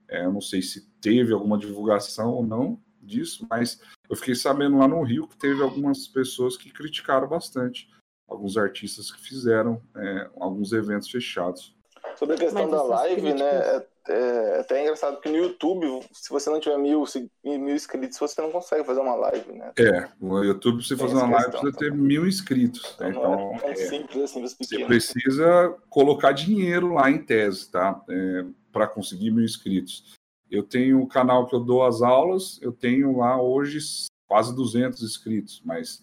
É, 0.08 0.24
eu 0.24 0.32
não 0.32 0.40
sei 0.40 0.60
se 0.60 0.88
teve 1.00 1.32
alguma 1.32 1.58
divulgação 1.58 2.30
ou 2.30 2.46
não 2.46 2.80
disso, 3.00 3.46
mas 3.50 3.80
eu 4.08 4.16
fiquei 4.16 4.34
sabendo 4.34 4.78
lá 4.78 4.86
no 4.86 5.02
Rio 5.02 5.26
que 5.26 5.36
teve 5.36 5.62
algumas 5.62 6.06
pessoas 6.06 6.56
que 6.56 6.70
criticaram 6.70 7.28
bastante 7.28 7.90
alguns 8.28 8.56
artistas 8.56 9.10
que 9.10 9.20
fizeram 9.20 9.82
é, 9.96 10.30
alguns 10.38 10.72
eventos 10.72 11.10
fechados. 11.10 11.73
Sobre 12.16 12.34
a 12.34 12.38
questão 12.38 12.68
da 12.68 12.82
live, 12.82 13.34
né? 13.34 13.44
É, 13.44 13.86
é, 14.08 14.60
até 14.60 14.82
engraçado 14.82 15.20
que 15.20 15.28
no 15.28 15.36
YouTube, 15.36 16.06
se 16.12 16.30
você 16.30 16.50
não 16.50 16.60
tiver 16.60 16.78
mil, 16.78 17.04
mil 17.42 17.74
inscritos, 17.74 18.18
você 18.18 18.40
não 18.40 18.50
consegue 18.50 18.84
fazer 18.84 19.00
uma 19.00 19.14
live, 19.14 19.52
né? 19.52 19.72
É, 19.78 20.08
no 20.20 20.44
YouTube, 20.44 20.82
se 20.82 20.96
fazer 20.96 21.14
uma 21.14 21.30
live, 21.30 21.50
precisa 21.50 21.72
ter 21.72 21.92
mil 21.92 22.26
inscritos. 22.26 22.96
Né? 22.98 23.10
Então, 23.10 23.52
é, 23.62 23.70
é 23.70 23.76
simples 23.76 24.22
assim, 24.24 24.42
Você 24.42 24.84
precisa 24.84 25.76
colocar 25.88 26.32
dinheiro 26.32 26.92
lá 26.92 27.10
em 27.10 27.22
tese, 27.22 27.70
tá? 27.70 28.02
É, 28.08 28.44
para 28.72 28.86
conseguir 28.86 29.30
mil 29.30 29.44
inscritos. 29.44 30.14
Eu 30.50 30.62
tenho 30.62 31.00
o 31.00 31.06
canal 31.08 31.46
que 31.46 31.54
eu 31.54 31.60
dou 31.60 31.84
as 31.84 32.02
aulas, 32.02 32.58
eu 32.60 32.72
tenho 32.72 33.18
lá 33.18 33.40
hoje 33.40 33.78
quase 34.26 34.54
200 34.54 35.02
inscritos, 35.02 35.62
mas 35.64 36.02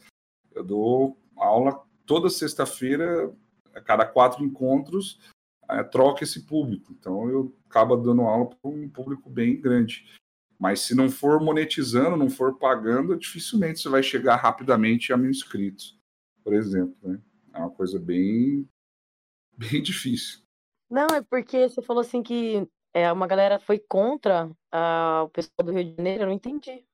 eu 0.54 0.64
dou 0.64 1.18
aula 1.38 1.82
toda 2.06 2.30
sexta-feira, 2.30 3.32
a 3.74 3.82
cada 3.82 4.06
quatro 4.06 4.44
encontros, 4.44 5.20
é, 5.22 5.31
troca 5.92 6.24
esse 6.24 6.46
público. 6.46 6.94
Então 6.98 7.30
eu 7.30 7.56
acaba 7.70 7.96
dando 7.98 8.22
aula 8.22 8.50
para 8.50 8.70
um 8.70 8.90
público 8.90 9.30
bem 9.30 9.60
grande. 9.60 10.06
Mas 10.60 10.82
se 10.82 10.94
não 10.94 11.10
for 11.10 11.42
monetizando, 11.42 12.16
não 12.16 12.30
for 12.30 12.58
pagando, 12.58 13.18
dificilmente 13.18 13.80
você 13.80 13.90
vai 13.90 14.04
chegar 14.04 14.36
rapidamente 14.36 15.12
a 15.12 15.18
mil 15.18 15.32
inscritos, 15.32 16.00
por 16.44 16.54
exemplo. 16.54 16.96
Né? 17.02 17.20
É 17.54 17.58
uma 17.58 17.72
coisa 17.72 17.98
bem, 17.98 18.70
bem 19.58 19.82
difícil. 19.82 20.42
Não, 20.90 21.08
é 21.08 21.22
porque 21.22 21.68
você 21.68 21.82
falou 21.82 22.02
assim 22.02 22.22
que 22.22 22.68
é, 22.94 23.12
uma 23.12 23.26
galera 23.26 23.58
foi 23.58 23.80
contra 23.80 24.48
uh, 24.48 25.24
o 25.24 25.30
pessoal 25.30 25.66
do 25.66 25.72
Rio 25.72 25.86
de 25.86 25.96
Janeiro, 25.96 26.24
eu 26.24 26.28
não 26.28 26.34
entendi. 26.34 26.86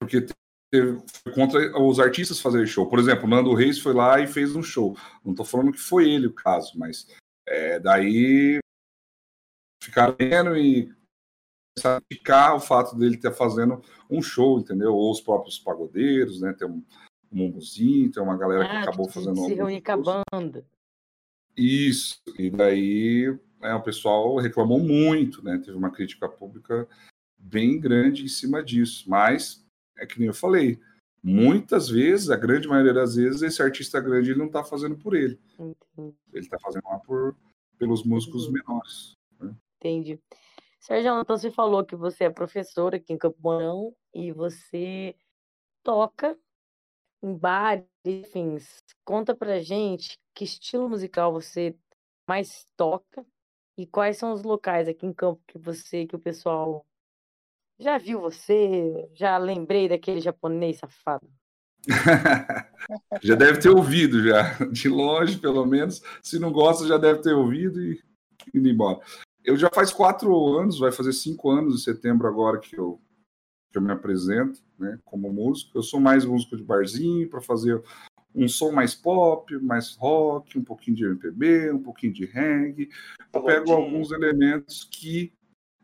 Porque 0.00 0.24
teve, 0.70 1.02
foi 1.22 1.32
contra 1.34 1.78
os 1.82 1.98
artistas 1.98 2.40
fazerem 2.40 2.66
show. 2.66 2.88
Por 2.88 2.98
exemplo, 2.98 3.28
Nando 3.28 3.54
Reis 3.54 3.78
foi 3.78 3.92
lá 3.92 4.20
e 4.20 4.26
fez 4.26 4.54
um 4.54 4.62
show. 4.62 4.96
Não 5.24 5.32
estou 5.32 5.44
falando 5.44 5.72
que 5.72 5.78
foi 5.78 6.08
ele 6.08 6.28
o 6.28 6.32
caso, 6.32 6.78
mas 6.78 7.06
é, 7.48 7.80
daí 7.80 8.58
ficar 9.82 10.10
vendo 10.10 10.56
e 10.56 10.92
criticar 12.08 12.54
o 12.54 12.60
fato 12.60 12.96
dele 12.96 13.14
estar 13.14 13.32
fazendo 13.32 13.82
um 14.10 14.20
show, 14.20 14.58
entendeu? 14.58 14.94
Ou 14.94 15.10
os 15.10 15.20
próprios 15.20 15.58
pagodeiros, 15.58 16.40
né? 16.40 16.52
Tem 16.52 16.68
o 16.68 16.84
Mumuzinho, 17.30 18.10
tem 18.10 18.22
uma 18.22 18.36
galera 18.36 18.68
que 18.68 18.76
Ah, 18.76 18.82
acabou 18.82 19.06
que 19.06 19.14
fazendo 19.14 19.44
se 19.44 19.54
reúne 19.54 19.80
com 19.80 19.92
a 19.92 20.24
banda. 20.32 20.66
Isso, 21.56 22.20
e 22.38 22.50
daí 22.50 23.36
né, 23.60 23.74
o 23.74 23.82
pessoal 23.82 24.36
reclamou 24.36 24.78
muito, 24.78 25.42
né? 25.42 25.58
Teve 25.58 25.76
uma 25.76 25.90
crítica 25.90 26.28
pública 26.28 26.88
bem 27.36 27.80
grande 27.80 28.24
em 28.24 28.28
cima 28.28 28.62
disso, 28.62 29.08
mas 29.08 29.64
é 29.96 30.06
que 30.06 30.18
nem 30.18 30.28
eu 30.28 30.34
falei, 30.34 30.80
muitas 31.28 31.88
vezes, 31.88 32.30
a 32.30 32.36
grande 32.36 32.66
maioria 32.68 32.94
das 32.94 33.16
vezes, 33.16 33.42
esse 33.42 33.62
artista 33.62 34.00
grande 34.00 34.30
ele 34.30 34.38
não 34.38 34.46
está 34.46 34.64
fazendo 34.64 34.96
por 34.96 35.14
ele, 35.14 35.38
Entendi. 35.58 36.16
ele 36.32 36.40
está 36.44 36.58
fazendo 36.58 36.84
lá 36.84 36.98
por, 37.00 37.36
pelos 37.78 38.04
músicos 38.04 38.46
Uhum. 38.46 38.52
menores. 38.52 39.16
Entendi. 39.76 40.20
Sérgio, 40.80 41.20
então 41.20 41.36
você 41.36 41.50
falou 41.50 41.84
que 41.84 41.94
você 41.96 42.24
é 42.24 42.30
professor 42.30 42.94
aqui 42.94 43.12
em 43.12 43.18
Campo 43.18 43.36
Mourão 43.42 43.94
e 44.14 44.32
você 44.32 45.14
toca 45.82 46.38
em 47.22 47.34
bares, 47.36 47.84
enfim. 48.04 48.56
Conta 49.04 49.34
pra 49.34 49.60
gente 49.60 50.18
que 50.34 50.44
estilo 50.44 50.88
musical 50.88 51.32
você 51.32 51.76
mais 52.28 52.66
toca 52.76 53.24
e 53.76 53.86
quais 53.86 54.16
são 54.18 54.32
os 54.32 54.42
locais 54.42 54.88
aqui 54.88 55.06
em 55.06 55.12
Campo 55.12 55.40
que 55.46 55.58
você, 55.58 56.06
que 56.06 56.16
o 56.16 56.18
pessoal 56.18 56.86
já 57.78 57.96
viu 57.96 58.20
você, 58.20 59.08
já 59.14 59.38
lembrei 59.38 59.88
daquele 59.88 60.20
japonês 60.20 60.78
safado. 60.78 61.28
já 63.22 63.34
deve 63.34 63.60
ter 63.60 63.70
ouvido, 63.70 64.22
já, 64.22 64.54
de 64.72 64.88
longe, 64.88 65.38
pelo 65.38 65.64
menos. 65.64 66.02
Se 66.22 66.38
não 66.38 66.52
gosta, 66.52 66.86
já 66.86 66.98
deve 66.98 67.22
ter 67.22 67.32
ouvido 67.32 67.80
e 67.80 68.02
indo 68.54 68.68
embora. 68.68 69.00
Eu 69.44 69.56
já 69.56 69.70
faz 69.72 69.92
quatro 69.92 70.34
anos, 70.58 70.78
vai 70.78 70.90
fazer 70.90 71.12
cinco 71.12 71.50
anos 71.50 71.74
em 71.74 71.84
setembro 71.84 72.26
agora 72.26 72.58
que 72.58 72.76
eu, 72.76 73.00
que 73.70 73.78
eu 73.78 73.82
me 73.82 73.92
apresento 73.92 74.60
né, 74.78 74.98
como 75.04 75.32
músico. 75.32 75.78
Eu 75.78 75.82
sou 75.82 76.00
mais 76.00 76.24
músico 76.24 76.56
de 76.56 76.64
barzinho 76.64 77.28
para 77.30 77.40
fazer 77.40 77.82
um 78.34 78.48
som 78.48 78.72
mais 78.72 78.94
pop, 78.94 79.56
mais 79.58 79.96
rock, 79.96 80.58
um 80.58 80.64
pouquinho 80.64 80.96
de 80.96 81.04
MPB, 81.04 81.72
um 81.72 81.82
pouquinho 81.82 82.12
de 82.12 82.26
reggae. 82.26 82.90
Eu 83.32 83.42
pego 83.42 83.72
alguns 83.72 84.10
elementos 84.10 84.84
que 84.84 85.32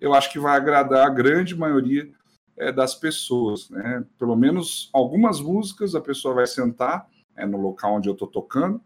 eu 0.00 0.14
acho 0.14 0.30
que 0.32 0.38
vai 0.38 0.56
agradar 0.56 1.06
a 1.06 1.10
grande 1.10 1.54
maioria 1.54 2.10
é, 2.56 2.72
das 2.72 2.94
pessoas, 2.94 3.68
né? 3.70 4.06
Pelo 4.18 4.36
menos 4.36 4.90
algumas 4.92 5.40
músicas 5.40 5.94
a 5.94 6.00
pessoa 6.00 6.34
vai 6.34 6.46
sentar 6.46 7.08
é, 7.36 7.44
no 7.46 7.58
local 7.58 7.94
onde 7.94 8.08
eu 8.08 8.12
estou 8.12 8.28
tocando 8.28 8.82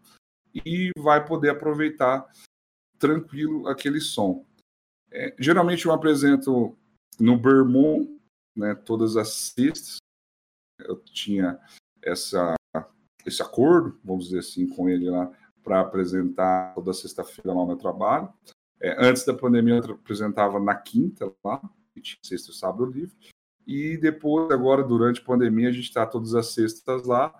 e 0.53 0.91
vai 0.97 1.25
poder 1.25 1.49
aproveitar 1.49 2.27
tranquilo 2.97 3.67
aquele 3.67 4.01
som. 4.01 4.45
É, 5.11 5.35
geralmente 5.39 5.85
eu 5.85 5.91
apresento 5.91 6.77
no 7.19 7.39
Vermont, 7.39 8.09
né? 8.55 8.75
Todas 8.75 9.17
as 9.17 9.29
sextas 9.29 9.97
eu 10.79 10.97
tinha 10.99 11.59
essa 12.01 12.55
esse 13.25 13.41
acordo, 13.41 13.99
vamos 14.03 14.25
dizer 14.25 14.39
assim, 14.39 14.67
com 14.67 14.89
ele 14.89 15.09
lá 15.09 15.31
para 15.61 15.81
apresentar 15.81 16.73
toda 16.73 16.93
sexta-feira 16.93 17.53
lá 17.53 17.61
no 17.61 17.67
meu 17.67 17.77
trabalho. 17.77 18.33
É, 18.81 18.95
antes 19.05 19.25
da 19.25 19.33
pandemia 19.33 19.75
eu 19.75 19.93
apresentava 19.93 20.59
na 20.59 20.75
quinta 20.75 21.31
lá, 21.43 21.61
tinha 22.01 22.17
sexta 22.23 22.51
e 22.51 22.53
sábado 22.53 22.85
livre. 22.85 23.15
E 23.67 23.97
depois, 23.97 24.49
agora, 24.51 24.83
durante 24.83 25.21
a 25.21 25.23
pandemia, 25.23 25.69
a 25.69 25.71
gente 25.71 25.83
está 25.83 26.05
todas 26.05 26.33
as 26.33 26.47
sextas 26.53 27.05
lá. 27.05 27.33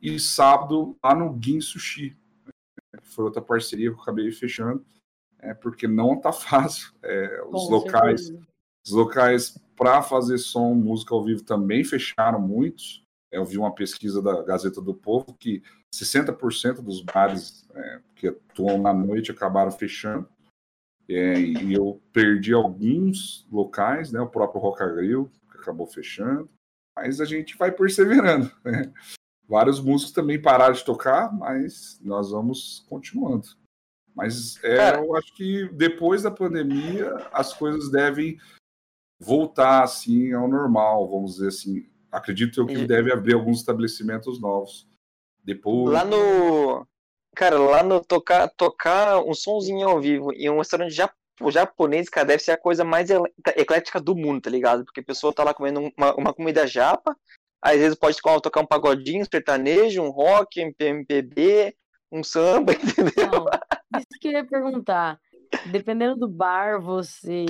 E 0.00 0.18
sábado 0.18 0.96
lá 1.02 1.14
no 1.14 1.38
Gin 1.40 1.60
Sushi. 1.60 2.16
né, 2.92 3.00
Foi 3.02 3.24
outra 3.24 3.40
parceria 3.42 3.90
que 3.90 3.96
eu 3.96 4.02
acabei 4.02 4.30
fechando, 4.32 4.84
é, 5.38 5.54
porque 5.54 5.86
não 5.86 6.20
tá 6.20 6.32
fácil. 6.34 6.92
É, 7.02 7.42
os 7.44 7.70
locais, 7.70 8.32
os 8.84 8.92
locais 8.92 9.58
para 9.76 10.02
fazer 10.02 10.38
som, 10.38 10.74
música 10.74 11.14
ao 11.14 11.22
vivo 11.22 11.44
também 11.44 11.84
fecharam 11.84 12.40
muitos. 12.40 13.04
Eu 13.30 13.44
vi 13.44 13.58
uma 13.58 13.74
pesquisa 13.74 14.22
da 14.22 14.42
Gazeta 14.42 14.80
do 14.80 14.94
Povo 14.94 15.34
que 15.38 15.62
60% 15.94 16.80
dos 16.80 17.02
bares 17.02 17.66
é, 17.74 18.00
que 18.14 18.28
atuam 18.28 18.80
na 18.80 18.94
noite 18.94 19.30
acabaram 19.30 19.70
fechando. 19.70 20.28
É, 21.08 21.38
e 21.38 21.72
eu 21.74 22.00
perdi 22.12 22.52
alguns 22.52 23.46
locais, 23.50 24.10
né? 24.10 24.20
O 24.20 24.28
próprio 24.28 24.60
Roca 24.60 24.86
Grill, 24.88 25.30
que 25.52 25.58
acabou 25.58 25.86
fechando. 25.86 26.48
Mas 26.96 27.20
a 27.20 27.24
gente 27.24 27.56
vai 27.56 27.70
perseverando. 27.70 28.50
né? 28.64 28.92
Vários 29.48 29.78
músicos 29.80 30.12
também 30.12 30.40
pararam 30.42 30.74
de 30.74 30.84
tocar, 30.84 31.32
mas 31.32 32.00
nós 32.02 32.30
vamos 32.30 32.84
continuando. 32.88 33.46
Mas 34.14 34.62
é, 34.64 34.76
Cara. 34.76 34.98
eu 35.04 35.14
acho 35.14 35.32
que 35.34 35.68
depois 35.74 36.22
da 36.22 36.30
pandemia 36.30 37.14
as 37.32 37.52
coisas 37.52 37.90
devem 37.90 38.38
voltar 39.20 39.84
assim 39.84 40.32
ao 40.32 40.48
normal, 40.48 41.08
vamos 41.08 41.34
dizer 41.34 41.48
assim. 41.48 41.88
Acredito 42.10 42.60
eu 42.60 42.66
que 42.66 42.74
E- 42.78 42.86
deve 42.86 43.12
abrir 43.12 43.34
alguns 43.34 43.58
estabelecimentos 43.60 44.40
novos. 44.40 44.88
Depois. 45.44 45.92
Lá 45.92 46.04
no. 46.04 46.84
Cara, 47.36 47.58
lá 47.58 47.82
no 47.82 48.02
tocar, 48.02 48.48
tocar 48.56 49.22
um 49.22 49.34
sonzinho 49.34 49.86
ao 49.86 50.00
vivo 50.00 50.32
em 50.32 50.48
um 50.48 50.56
restaurante 50.56 50.94
jap- 50.94 51.14
japonês, 51.48 52.08
cara, 52.08 52.28
deve 52.28 52.42
ser 52.42 52.52
a 52.52 52.56
coisa 52.56 52.82
mais 52.82 53.10
eclética 53.54 54.00
do 54.00 54.16
mundo, 54.16 54.40
tá 54.40 54.48
ligado? 54.48 54.86
Porque 54.86 55.00
a 55.00 55.04
pessoa 55.04 55.34
tá 55.34 55.44
lá 55.44 55.52
comendo 55.52 55.92
uma, 55.94 56.14
uma 56.14 56.32
comida 56.32 56.66
japa, 56.66 57.14
às 57.60 57.76
vezes 57.76 57.98
pode 57.98 58.16
tocar 58.42 58.62
um 58.62 58.66
pagodinho, 58.66 59.20
um 59.20 59.26
sertanejo, 59.30 60.02
um 60.02 60.08
rock, 60.08 60.64
um 60.64 60.72
MPB, 60.80 61.76
um 62.10 62.24
samba, 62.24 62.72
entendeu? 62.74 63.30
Não, 63.30 63.46
isso 63.98 64.18
que 64.18 64.28
eu 64.28 64.32
ia 64.32 64.46
perguntar. 64.46 65.20
Dependendo 65.70 66.16
do 66.16 66.28
bar, 66.28 66.80
você 66.80 67.44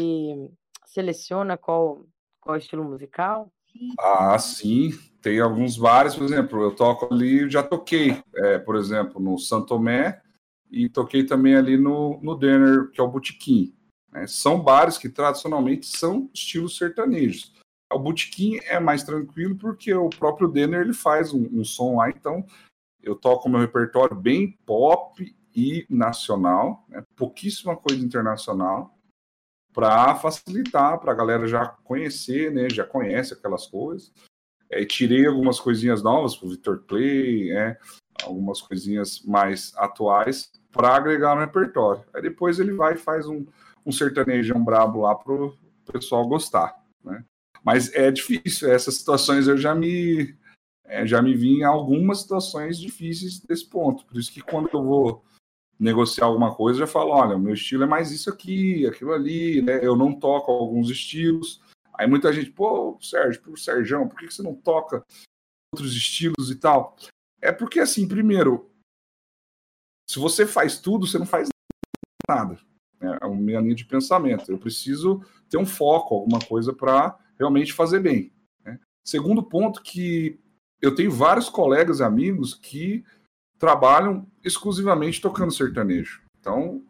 seleciona 0.85 1.57
qual, 1.57 2.05
qual 2.41 2.57
estilo 2.57 2.83
musical? 2.83 3.53
Ah, 3.99 4.39
sim. 4.39 4.93
Tem 5.21 5.41
alguns 5.41 5.77
bares, 5.77 6.15
por 6.15 6.25
exemplo, 6.25 6.63
eu 6.63 6.75
toco 6.75 7.13
ali, 7.13 7.51
já 7.51 7.63
toquei, 7.63 8.23
é, 8.37 8.59
por 8.59 8.77
exemplo, 8.77 9.21
no 9.21 9.39
Santo 9.39 9.67
Tomé 9.67 10.23
e 10.71 10.89
toquei 10.89 11.25
também 11.25 11.57
ali 11.57 11.77
no, 11.77 12.21
no 12.23 12.37
Denner, 12.37 12.91
que 12.91 13.01
é 13.01 13.05
o 13.05 13.09
Botequim. 13.09 13.75
né? 14.13 14.27
São 14.27 14.61
bares 14.61 14.99
que 14.99 15.09
tradicionalmente 15.09 15.87
são 15.87 16.31
estilos 16.33 16.77
sertanejos. 16.77 17.53
O 17.93 17.99
Botequim 17.99 18.59
é 18.65 18.79
mais 18.79 19.03
tranquilo 19.03 19.57
porque 19.57 19.93
o 19.95 20.11
próprio 20.11 20.49
Denner 20.49 20.81
ele 20.81 20.95
faz 20.95 21.33
um, 21.33 21.49
um 21.53 21.65
som 21.65 21.97
lá, 21.97 22.11
então 22.11 22.45
eu 23.03 23.15
toco 23.15 23.49
meu 23.49 23.61
repertório 23.61 24.17
bem 24.17 24.59
pop 24.65 25.35
e 25.55 25.87
nacional, 25.89 26.85
né? 26.89 27.03
pouquíssima 27.17 27.77
coisa 27.77 28.05
internacional 28.05 28.96
para 29.77 30.15
facilitar, 30.15 30.99
para 30.99 31.13
a 31.13 31.15
galera 31.15 31.47
já 31.47 31.67
conhecer, 31.67 32.51
né? 32.51 32.67
Já 32.71 32.83
conhece 32.83 33.35
aquelas 33.35 33.67
coisas. 33.67 34.11
É, 34.71 34.83
tirei 34.87 35.27
algumas 35.27 35.61
coisinhas 35.61 36.03
novas 36.03 36.35
para 36.35 36.47
o 36.47 36.51
Victor 36.51 36.83
Clay, 36.89 37.51
é, 37.51 37.77
algumas 38.23 38.63
coisinhas 38.63 39.21
mais 39.21 39.75
atuais 39.77 40.51
para 40.73 40.97
agregar 40.97 41.35
no 41.35 41.43
repertório. 41.43 42.03
Aí 42.15 42.23
depois 42.23 42.59
ele 42.59 42.73
vai 42.73 42.95
e 42.95 42.99
faz 42.99 43.27
um, 43.27 43.45
um 43.85 43.93
sertanejão 43.93 44.65
brabo 44.65 45.03
lá 45.03 45.15
para 45.15 45.35
o 45.35 45.55
pessoal 45.93 46.27
gostar, 46.27 46.75
né? 47.05 47.23
Mas 47.63 47.93
é 47.95 48.11
difícil, 48.11 48.73
essas 48.73 48.95
situações 48.95 49.47
eu 49.47 49.59
já 49.59 49.75
me 49.75 50.35
é, 50.87 51.07
já 51.07 51.21
me 51.21 51.35
vi 51.35 51.59
em 51.59 51.65
algumas 51.65 52.23
situações 52.23 52.79
difíceis 52.79 53.41
desse 53.41 53.69
ponto. 53.69 54.07
Por 54.07 54.19
isso 54.19 54.33
que 54.33 54.41
quando 54.41 54.71
eu 54.73 54.83
vou 54.83 55.25
negociar 55.79 56.27
alguma 56.27 56.55
coisa, 56.55 56.81
já 56.81 56.87
falo, 56.87 57.11
olha, 57.11 57.37
o 57.37 57.41
meu 57.41 57.55
estilo 57.55 57.85
é 57.85 57.87
mais 57.87 58.11
isso 58.11 58.31
aqui, 58.31 58.87
aquilo 58.87 59.13
ali, 59.13 59.63
né? 59.63 59.85
Eu 59.85 59.95
não 59.97 60.19
toco 60.19 60.51
alguns 60.51 60.91
estilos. 60.91 61.61
Aí 61.95 62.07
muita 62.07 62.33
gente, 62.33 62.51
pô, 62.51 62.99
Sérgio, 63.01 63.43
pro 63.43 63.57
Sérgio, 63.57 64.09
por 64.09 64.19
que 64.19 64.31
você 64.31 64.43
não 64.43 64.55
toca 64.55 65.05
outros 65.75 65.95
estilos 65.95 66.51
e 66.51 66.57
tal? 66.57 66.97
É 67.41 67.53
porque, 67.53 67.81
assim, 67.81 68.09
primeiro, 68.09 68.71
se 70.09 70.19
você 70.19 70.47
faz 70.47 70.79
tudo, 70.79 71.07
você 71.07 71.19
não 71.19 71.27
faz 71.27 71.49
nada. 72.29 72.59
É 73.01 73.25
a 73.25 73.29
minha 73.29 73.61
linha 73.61 73.75
de 73.75 73.85
pensamento. 73.85 74.51
Eu 74.51 74.59
preciso 74.59 75.23
ter 75.49 75.59
um 75.59 75.67
foco, 75.67 76.15
alguma 76.15 76.39
coisa 76.41 76.73
para 76.73 77.19
realmente 77.39 77.73
fazer 77.73 78.01
bem. 78.01 78.33
né? 78.65 78.81
Segundo 79.07 79.43
ponto, 79.43 79.83
que 79.83 80.41
eu 80.81 80.95
tenho 80.95 81.11
vários 81.11 81.49
colegas 81.49 82.01
e 82.01 82.05
amigos 82.05 82.55
que 82.55 83.05
trabalham 83.59 84.27
exclusivamente 84.45 85.21
tocando 85.21 85.53
sertanejo. 85.53 86.23
Então, 86.41 86.83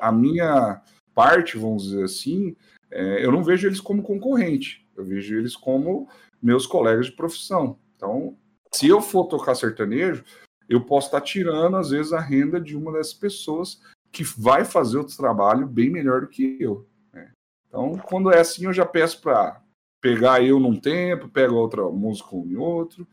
a 0.00 0.10
minha 0.10 0.82
parte, 1.14 1.58
vamos 1.58 1.84
dizer 1.84 2.04
assim, 2.04 2.56
é, 2.90 3.24
eu 3.24 3.30
não 3.30 3.42
vejo 3.42 3.66
eles 3.66 3.80
como 3.80 4.02
concorrente, 4.02 4.86
eu 4.96 5.04
vejo 5.04 5.36
eles 5.36 5.56
como 5.56 6.08
meus 6.42 6.66
colegas 6.66 7.06
de 7.06 7.12
profissão. 7.12 7.78
Então, 7.96 8.36
se 8.72 8.88
eu 8.88 9.00
for 9.00 9.26
tocar 9.26 9.54
sertanejo, 9.54 10.24
eu 10.68 10.84
posso 10.84 11.08
estar 11.08 11.20
tirando, 11.20 11.76
às 11.76 11.90
vezes, 11.90 12.12
a 12.12 12.20
renda 12.20 12.60
de 12.60 12.76
uma 12.76 12.92
dessas 12.92 13.14
pessoas 13.14 13.80
que 14.10 14.24
vai 14.24 14.64
fazer 14.64 14.98
outro 14.98 15.16
trabalho 15.16 15.66
bem 15.66 15.90
melhor 15.90 16.22
do 16.22 16.28
que 16.28 16.56
eu. 16.60 16.86
né? 17.12 17.32
Então, 17.68 17.98
quando 17.98 18.30
é 18.30 18.40
assim, 18.40 18.64
eu 18.64 18.72
já 18.72 18.86
peço 18.86 19.20
para 19.20 19.60
pegar 20.00 20.42
eu 20.42 20.60
num 20.60 20.78
tempo, 20.78 21.28
pego 21.28 21.54
outra 21.54 21.82
música 21.90 22.36
em 22.36 22.56
outro, 22.56 23.06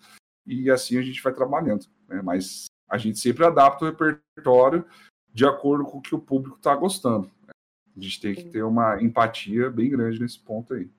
e 0.46 0.70
assim 0.70 0.98
a 0.98 1.02
gente 1.02 1.22
vai 1.22 1.34
trabalhando. 1.34 1.86
né? 2.08 2.22
Mas 2.22 2.66
a 2.92 2.98
gente 2.98 3.18
sempre 3.20 3.46
adapta 3.46 3.86
o 3.86 3.88
repertório 3.88 4.86
de 5.34 5.46
acordo 5.46 5.86
com 5.86 6.00
o 6.00 6.02
que 6.02 6.14
o 6.14 6.20
público 6.20 6.58
está 6.58 6.76
gostando. 6.76 7.32
né? 7.48 7.54
A 7.96 8.00
gente 8.00 8.20
tem 8.20 8.36
que 8.36 8.44
ter 8.44 8.64
uma 8.64 9.02
empatia 9.02 9.70
bem 9.70 9.90
grande 9.90 10.20
nesse 10.20 10.38
ponto 10.40 10.74
aí. 10.74 10.90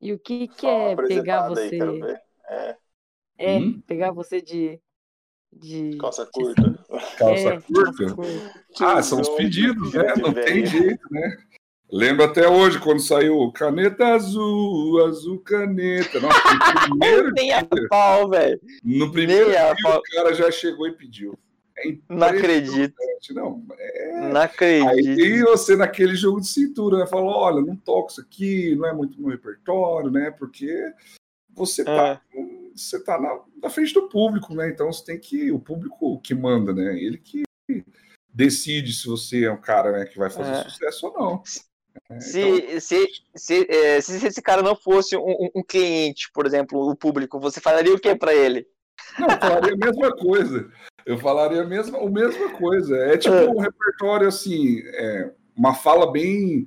E 0.00 0.12
o 0.12 0.18
que, 0.18 0.48
que 0.48 0.66
é 0.66 0.96
pegar 0.96 1.46
aí, 1.46 1.54
você. 1.54 1.78
ver. 1.78 2.22
É, 2.48 2.76
É, 3.38 3.58
Hum? 3.58 3.80
pegar 3.86 4.10
você 4.10 4.42
de 4.42 4.80
De... 5.52 5.96
Calça 5.96 6.26
curta. 6.26 6.84
Calça 7.16 7.48
É, 7.54 7.60
curta? 7.60 8.16
Ah, 8.80 9.02
são 9.02 9.20
os 9.20 9.28
pedidos, 9.30 9.94
né? 9.94 10.14
Não 10.16 10.34
tem 10.34 10.66
jeito, 10.66 11.06
né? 11.10 11.36
Lembro 11.90 12.24
até 12.24 12.46
hoje, 12.46 12.78
quando 12.78 13.00
saiu 13.00 13.50
caneta 13.52 14.08
azul, 14.08 15.04
azul 15.06 15.38
caneta. 15.40 16.20
Nossa, 16.20 16.38
no 16.88 16.98
primeiro 16.98 17.32
dia, 17.34 17.68
pau, 17.88 18.28
velho. 18.28 18.60
no 18.84 19.10
primeiro 19.10 19.50
dia 19.50 19.72
o 19.72 20.02
cara 20.14 20.34
já 20.34 20.50
chegou 20.50 20.86
e 20.86 20.92
pediu. 20.92 21.38
É 21.78 21.96
Não 22.08 22.26
acredito. 22.26 22.94
Não, 23.30 23.64
é... 23.78 24.30
Não 24.32 24.40
acredito. 24.40 24.88
Aí 25.22 25.42
você 25.42 25.76
naquele 25.76 26.14
jogo 26.14 26.40
de 26.40 26.48
cintura, 26.48 26.98
né? 26.98 27.06
Falou, 27.06 27.30
olha, 27.30 27.64
não 27.64 27.76
toco 27.76 28.10
isso 28.10 28.20
aqui, 28.20 28.74
não 28.74 28.86
é 28.86 28.92
muito 28.92 29.20
no 29.20 29.28
repertório, 29.28 30.10
né? 30.10 30.30
Porque 30.30 30.92
você 31.54 31.84
tá, 31.84 32.20
você 32.74 33.02
tá 33.02 33.18
na, 33.20 33.40
na 33.62 33.70
frente 33.70 33.94
do 33.94 34.08
público, 34.08 34.54
né? 34.54 34.68
Então 34.68 34.92
você 34.92 35.04
tem 35.04 35.18
que. 35.18 35.50
O 35.52 35.58
público 35.58 36.20
que 36.20 36.34
manda, 36.34 36.74
né? 36.74 36.98
Ele 36.98 37.16
que 37.16 37.44
decide 38.32 38.92
se 38.92 39.06
você 39.06 39.44
é 39.44 39.50
um 39.50 39.60
cara 39.60 39.92
né, 39.92 40.04
que 40.04 40.18
vai 40.18 40.30
fazer 40.30 40.50
É. 40.50 40.62
sucesso 40.64 41.06
ou 41.06 41.12
não. 41.14 41.42
Se, 42.20 42.40
então, 42.40 42.80
se, 42.80 43.08
se, 43.34 43.66
é, 43.70 44.00
se 44.00 44.26
esse 44.26 44.42
cara 44.42 44.62
não 44.62 44.74
fosse 44.76 45.16
um, 45.16 45.48
um- 45.54 45.62
cliente, 45.62 46.30
por 46.32 46.46
exemplo, 46.46 46.90
o 46.90 46.96
público, 46.96 47.38
você 47.38 47.60
falaria 47.60 47.94
o 47.94 47.98
que 47.98 48.14
pra 48.14 48.34
ele? 48.34 48.66
não, 49.18 49.28
eu 49.28 49.38
falaria 49.38 49.74
a 49.74 49.76
mesma 49.76 50.16
coisa. 50.16 50.72
Eu 51.06 51.18
falaria 51.18 51.62
a 51.62 51.66
mesma, 51.66 51.98
a 51.98 52.10
mesma 52.10 52.50
coisa. 52.58 52.96
É 52.96 53.16
tipo 53.16 53.34
É. 53.34 53.48
um 53.48 53.58
repertório 53.58 54.28
assim, 54.28 54.80
é, 54.86 55.30
uma 55.56 55.74
fala 55.74 56.10
bem. 56.10 56.66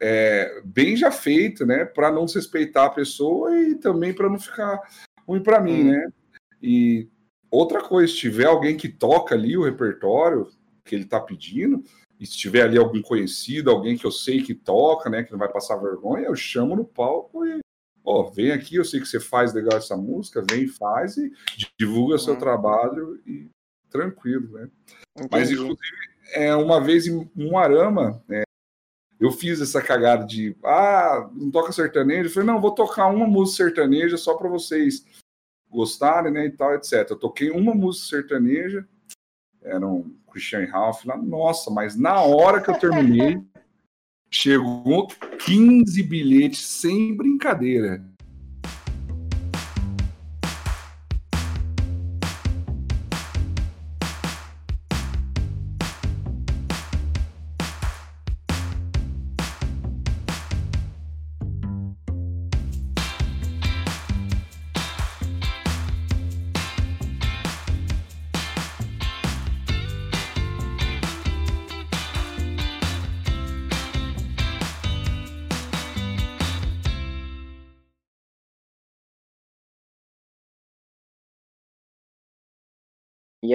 é, 0.00 0.60
bem 0.64 0.96
já 0.96 1.10
feita, 1.12 1.64
né? 1.64 1.84
Para 1.84 2.10
não 2.10 2.24
desrespeitar 2.24 2.86
a 2.86 2.90
pessoa 2.90 3.56
e 3.56 3.76
também 3.76 4.12
para 4.12 4.28
não 4.28 4.38
ficar 4.38 4.80
ruim 5.26 5.42
para 5.42 5.60
mim, 5.60 5.82
Hum. 5.82 5.92
né? 5.92 6.08
E 6.60 7.08
outra 7.50 7.80
coisa, 7.80 8.12
se 8.12 8.18
tiver 8.18 8.46
alguém 8.46 8.76
que 8.76 8.88
toca 8.88 9.34
ali 9.34 9.56
o 9.56 9.62
repertório 9.64 10.48
que 10.84 10.94
ele 10.96 11.04
tá 11.04 11.20
pedindo, 11.20 11.82
e 12.22 12.26
se 12.26 12.38
tiver 12.38 12.62
ali 12.62 12.78
algum 12.78 13.02
conhecido, 13.02 13.68
alguém 13.68 13.98
que 13.98 14.04
eu 14.04 14.12
sei 14.12 14.44
que 14.44 14.54
toca, 14.54 15.10
né, 15.10 15.24
que 15.24 15.32
não 15.32 15.38
vai 15.40 15.50
passar 15.50 15.74
vergonha, 15.74 16.26
eu 16.26 16.36
chamo 16.36 16.76
no 16.76 16.84
palco 16.84 17.44
e, 17.44 17.58
ó, 18.04 18.30
vem 18.30 18.52
aqui, 18.52 18.76
eu 18.76 18.84
sei 18.84 19.00
que 19.00 19.06
você 19.08 19.18
faz 19.18 19.52
legal 19.52 19.76
essa 19.76 19.96
música, 19.96 20.44
vem 20.48 20.62
e 20.62 20.68
faz 20.68 21.16
e 21.16 21.32
divulga 21.76 22.18
seu 22.18 22.34
Hum. 22.34 22.38
trabalho 22.38 23.20
e 23.26 23.50
tranquilo, 23.90 24.52
né? 24.52 24.70
Mas, 25.32 25.50
Entendi. 25.50 25.54
inclusive, 25.54 25.96
é, 26.34 26.54
uma 26.54 26.80
vez 26.80 27.08
em 27.08 27.28
Moarama, 27.34 28.22
é, 28.30 28.44
eu 29.18 29.32
fiz 29.32 29.60
essa 29.60 29.82
cagada 29.82 30.24
de, 30.24 30.56
ah, 30.62 31.28
não 31.34 31.50
toca 31.50 31.72
sertanejo? 31.72 32.28
Eu 32.28 32.32
falei, 32.32 32.46
não, 32.46 32.60
vou 32.60 32.72
tocar 32.72 33.08
uma 33.08 33.26
música 33.26 33.64
sertaneja 33.64 34.16
só 34.16 34.36
para 34.36 34.48
vocês 34.48 35.04
gostarem, 35.68 36.32
né, 36.32 36.46
e 36.46 36.52
tal, 36.52 36.72
etc. 36.72 37.04
Eu 37.10 37.18
toquei 37.18 37.50
uma 37.50 37.74
música 37.74 38.16
sertaneja, 38.16 38.86
era 39.64 39.86
um 39.86 40.14
Christian 40.30 40.66
Ralph 40.66 41.04
lá, 41.04 41.16
nossa, 41.16 41.70
mas 41.70 41.96
na 41.96 42.20
hora 42.20 42.60
que 42.60 42.70
eu 42.70 42.78
terminei, 42.78 43.40
chegou 44.30 45.08
15 45.44 46.02
bilhetes 46.02 46.66
sem 46.66 47.14
brincadeira. 47.14 48.02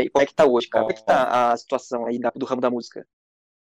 E 0.03 0.09
como 0.09 0.23
é 0.23 0.25
que 0.25 0.33
tá 0.33 0.45
hoje, 0.45 0.67
cara? 0.67 0.83
Como 0.85 0.91
é 0.91 0.95
que 0.99 1.05
tá 1.05 1.51
a 1.51 1.57
situação 1.57 2.05
aí 2.05 2.19
do 2.35 2.45
ramo 2.45 2.61
da 2.61 2.69
música? 2.69 3.05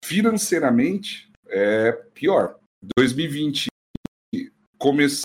financeiramente 0.06 1.30
é 1.50 1.92
pior. 2.14 2.60
2020 2.98 3.68
comecei 4.78 5.24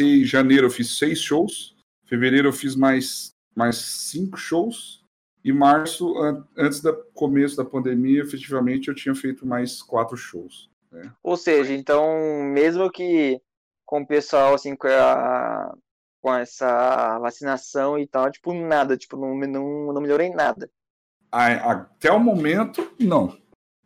em 0.00 0.24
janeiro 0.24 0.66
eu 0.66 0.70
fiz 0.70 0.96
seis 0.96 1.20
shows, 1.20 1.74
fevereiro 2.06 2.48
eu 2.48 2.52
fiz 2.52 2.74
mais 2.76 3.30
mais 3.54 3.76
cinco 3.76 4.36
shows 4.36 5.02
e 5.44 5.52
março 5.52 6.16
an- 6.18 6.46
antes 6.56 6.80
do 6.80 6.94
começo 7.12 7.56
da 7.56 7.64
pandemia 7.64 8.22
efetivamente 8.22 8.88
eu 8.88 8.94
tinha 8.94 9.14
feito 9.14 9.44
mais 9.46 9.82
quatro 9.82 10.16
shows. 10.16 10.70
Ou 11.22 11.36
seja, 11.36 11.72
então, 11.74 12.42
mesmo 12.44 12.90
que 12.90 13.40
com 13.84 14.00
o 14.02 14.06
pessoal, 14.06 14.54
assim, 14.54 14.74
com, 14.76 14.86
a, 14.88 15.76
com 16.20 16.34
essa 16.34 17.18
vacinação 17.18 17.98
e 17.98 18.06
tal, 18.06 18.30
tipo, 18.30 18.52
nada, 18.52 18.96
tipo, 18.96 19.16
não, 19.16 19.34
não, 19.34 19.92
não 19.92 20.00
melhorou 20.00 20.24
em 20.24 20.34
nada. 20.34 20.70
Até 21.30 22.10
o 22.12 22.20
momento 22.20 22.92
não. 22.98 23.36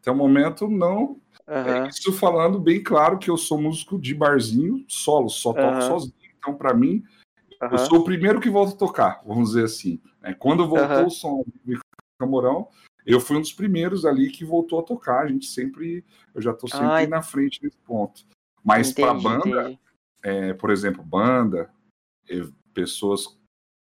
Até 0.01 0.11
o 0.11 0.17
momento 0.17 0.69
não. 0.69 1.21
Aham. 1.47 1.89
Isso 1.89 2.13
falando 2.13 2.59
bem 2.59 2.83
claro 2.83 3.19
que 3.19 3.31
eu 3.31 3.37
sou 3.37 3.61
músico 3.61 3.99
de 3.99 4.15
barzinho 4.15 4.85
solo, 4.89 5.29
só 5.29 5.53
toco 5.53 5.67
Aham. 5.67 5.81
sozinho. 5.81 6.15
Então 6.39 6.55
para 6.55 6.75
mim 6.75 7.05
Eu 7.61 7.77
aham. 7.77 7.79
sou 7.79 7.99
o 8.01 8.05
primeiro 8.05 8.41
que 8.41 8.51
volta 8.51 8.75
a 8.75 8.79
tocar, 8.79 9.23
vamos 9.25 9.51
dizer 9.51 9.65
assim. 9.65 10.01
né? 10.21 10.35
Quando 10.35 10.69
voltou 10.69 11.07
o 11.07 11.11
som 11.11 11.45
do 11.65 11.79
Camorão, 12.19 12.69
eu 13.07 13.21
fui 13.21 13.37
um 13.37 13.41
dos 13.41 13.53
primeiros 13.53 14.05
ali 14.05 14.31
que 14.31 14.45
voltou 14.45 14.81
a 14.81 14.83
tocar. 14.83 15.25
A 15.25 15.29
gente 15.29 15.47
sempre, 15.47 16.05
eu 16.35 16.41
já 16.41 16.53
estou 16.53 16.69
sempre 16.69 16.87
Ai. 16.87 17.07
na 17.07 17.23
frente 17.23 17.63
nesse 17.63 17.79
ponto. 17.79 18.25
Mas 18.63 18.93
para 18.93 19.13
banda, 19.13 19.79
é, 20.23 20.55
por 20.55 20.71
exemplo, 20.71 21.03
banda, 21.03 21.71
pessoas 22.73 23.39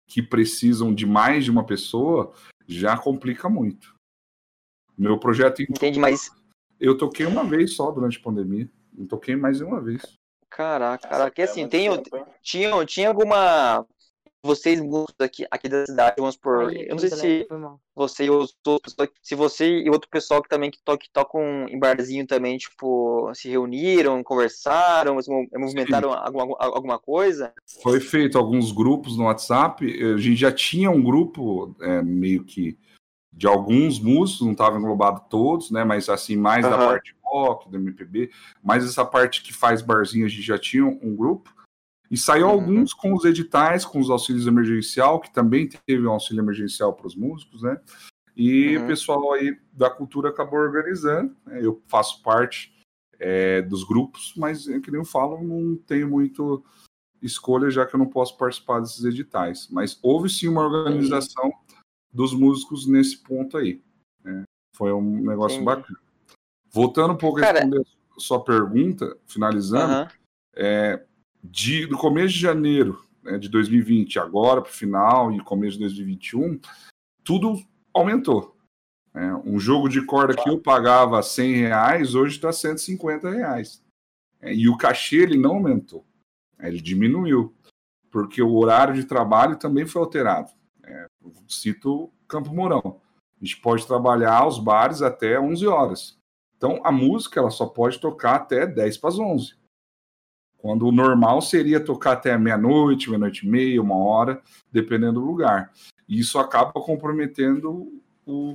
que 0.06 0.22
precisam 0.22 0.94
de 0.94 1.04
mais 1.04 1.44
de 1.44 1.50
uma 1.50 1.64
pessoa, 1.64 2.32
já 2.66 2.96
complica 2.96 3.48
muito. 3.48 3.94
Meu 4.96 5.18
projeto, 5.18 5.62
Entendi, 5.62 5.98
mas, 5.98 6.30
eu 6.80 6.96
toquei 6.96 7.26
uma 7.26 7.44
vez 7.44 7.74
só 7.74 7.90
durante 7.90 8.18
a 8.18 8.22
pandemia. 8.22 8.68
Não 8.92 9.06
toquei 9.06 9.36
mais 9.36 9.60
uma 9.60 9.80
vez. 9.80 10.02
caraca, 10.50 11.08
caraca, 11.08 11.44
assim, 11.44 11.68
tem, 11.68 11.88
tinha, 12.42 12.84
tinha 12.86 13.08
alguma... 13.08 13.86
Vocês 14.42 14.80
músicos 14.80 15.16
aqui, 15.20 15.46
aqui 15.50 15.68
da 15.68 15.84
cidade, 15.84 16.16
vamos 16.18 16.36
por... 16.36 16.68
Aí, 16.68 16.86
Eu 16.88 16.90
não 16.90 16.98
sei 16.98 17.10
se 17.10 17.48
você 17.94 18.24
e 18.26 18.30
os 18.30 18.56
outros, 18.64 18.94
se 19.20 19.34
você 19.34 19.80
e 19.80 19.90
outro 19.90 20.08
pessoal 20.08 20.40
que 20.40 20.48
também 20.48 20.70
que, 20.70 20.78
to, 20.84 20.96
que 20.96 21.10
tocam 21.10 21.66
em 21.68 21.78
barzinho 21.78 22.24
também, 22.26 22.56
tipo, 22.56 23.32
se 23.34 23.48
reuniram, 23.48 24.22
conversaram, 24.22 25.20
se 25.20 25.28
movimentaram 25.56 26.12
alguma, 26.12 26.56
alguma 26.58 26.98
coisa. 26.98 27.52
Foi 27.82 27.98
feito 27.98 28.38
alguns 28.38 28.70
grupos 28.70 29.16
no 29.16 29.24
WhatsApp. 29.24 29.84
A 30.14 30.16
gente 30.16 30.36
já 30.36 30.52
tinha 30.52 30.90
um 30.90 31.02
grupo 31.02 31.74
é, 31.80 32.00
meio 32.02 32.44
que 32.44 32.78
de 33.32 33.46
alguns 33.46 34.00
músicos, 34.00 34.44
não 34.44 34.52
estava 34.52 34.78
englobado 34.78 35.22
todos, 35.28 35.70
né? 35.70 35.84
Mas 35.84 36.08
assim, 36.08 36.36
mais 36.36 36.62
da 36.62 36.74
Aham. 36.74 36.86
parte 36.86 37.16
rock, 37.22 37.70
do 37.70 37.76
MPB, 37.76 38.30
mas 38.62 38.84
essa 38.84 39.04
parte 39.04 39.42
que 39.42 39.52
faz 39.52 39.82
barzinho, 39.82 40.24
a 40.24 40.28
gente 40.28 40.42
já 40.42 40.58
tinha 40.58 40.84
um 40.84 41.14
grupo. 41.14 41.54
E 42.10 42.16
saiu 42.16 42.46
Uhum. 42.46 42.52
alguns 42.52 42.94
com 42.94 43.12
os 43.14 43.24
editais, 43.24 43.84
com 43.84 43.98
os 44.00 44.08
auxílios 44.10 44.46
emergencial, 44.46 45.20
que 45.20 45.32
também 45.32 45.68
teve 45.68 46.06
um 46.06 46.10
auxílio 46.12 46.42
emergencial 46.42 46.92
para 46.94 47.06
os 47.06 47.14
músicos, 47.14 47.62
né? 47.62 47.80
E 48.36 48.76
Uhum. 48.76 48.84
o 48.84 48.86
pessoal 48.86 49.32
aí 49.32 49.58
da 49.72 49.90
cultura 49.90 50.30
acabou 50.30 50.58
organizando. 50.60 51.36
né? 51.44 51.58
Eu 51.62 51.82
faço 51.86 52.22
parte 52.22 52.72
é, 53.20 53.60
dos 53.62 53.82
grupos, 53.82 54.32
mas 54.36 54.68
é 54.68 54.78
que 54.78 54.92
nem 54.92 55.00
eu 55.00 55.04
falo, 55.04 55.42
não 55.42 55.76
tenho 55.76 56.08
muito 56.08 56.64
escolha, 57.20 57.68
já 57.68 57.84
que 57.84 57.92
eu 57.94 57.98
não 57.98 58.06
posso 58.06 58.38
participar 58.38 58.78
desses 58.78 59.04
editais. 59.04 59.66
Mas 59.72 59.98
houve 60.04 60.28
sim 60.30 60.46
uma 60.46 60.62
organização 60.64 61.52
dos 62.12 62.32
músicos 62.32 62.86
nesse 62.86 63.18
ponto 63.18 63.56
aí. 63.56 63.82
né? 64.22 64.44
Foi 64.76 64.92
um 64.92 65.20
negócio 65.20 65.62
bacana. 65.64 65.98
Voltando 66.70 67.14
um 67.14 67.16
pouco 67.16 67.38
a 67.38 67.42
Cara- 67.42 67.58
responder 67.60 67.84
a 68.16 68.20
sua 68.20 68.44
pergunta, 68.44 69.18
finalizando, 69.26 70.08
é, 70.54 71.04
de, 71.42 71.86
do 71.86 71.96
começo 71.96 72.34
de 72.34 72.40
janeiro 72.40 73.04
né, 73.22 73.38
de 73.38 73.48
2020, 73.48 74.18
agora 74.18 74.60
para 74.62 74.70
o 74.70 74.74
final 74.74 75.32
e 75.32 75.40
começo 75.40 75.74
de 75.74 75.80
2021, 75.80 76.60
tudo 77.24 77.62
aumentou. 77.92 78.56
né? 79.14 79.34
um 79.44 79.58
jogo 79.58 79.88
de 79.88 80.04
corda 80.04 80.34
que 80.34 80.48
eu 80.48 80.58
pagava 80.58 81.22
100 81.22 81.54
reais, 81.54 82.14
hoje 82.14 82.36
está 82.36 82.52
150 82.52 83.30
reais. 83.30 83.82
É, 84.40 84.54
e 84.54 84.68
o 84.68 84.76
cachê 84.76 85.16
ele 85.16 85.36
não 85.36 85.54
aumentou, 85.54 86.04
né, 86.58 86.68
ele 86.68 86.80
diminuiu, 86.80 87.54
porque 88.10 88.40
o 88.40 88.54
horário 88.54 88.94
de 88.94 89.04
trabalho 89.04 89.56
também 89.56 89.86
foi 89.86 90.00
alterado. 90.00 90.50
É, 90.84 91.06
cito 91.48 92.10
Campo 92.26 92.54
Mourão. 92.54 93.00
A 93.40 93.44
gente 93.44 93.60
pode 93.60 93.86
trabalhar 93.86 94.46
os 94.46 94.58
bares 94.58 95.00
até 95.00 95.38
11 95.40 95.66
horas. 95.66 96.18
Então, 96.56 96.80
a 96.84 96.90
música 96.90 97.38
ela 97.38 97.50
só 97.50 97.66
pode 97.66 98.00
tocar 98.00 98.34
até 98.34 98.66
10 98.66 98.98
para 98.98 99.10
as 99.10 99.18
11. 99.18 99.54
Quando 100.58 100.86
o 100.86 100.92
normal 100.92 101.40
seria 101.40 101.78
tocar 101.78 102.12
até 102.12 102.36
meia-noite, 102.36 103.08
meia-noite 103.08 103.46
e 103.46 103.48
meia, 103.48 103.80
uma 103.80 103.96
hora, 103.96 104.42
dependendo 104.72 105.20
do 105.20 105.26
lugar. 105.26 105.72
E 106.08 106.18
isso 106.18 106.38
acaba 106.38 106.72
comprometendo 106.72 108.02
o, 108.26 108.54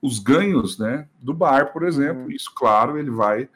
os 0.00 0.20
ganhos 0.20 0.78
né, 0.78 1.08
do 1.20 1.34
bar, 1.34 1.72
por 1.72 1.82
exemplo. 1.82 2.24
Uhum. 2.24 2.30
Isso, 2.30 2.52
claro, 2.54 2.96
ele 2.96 3.10
vai 3.10 3.48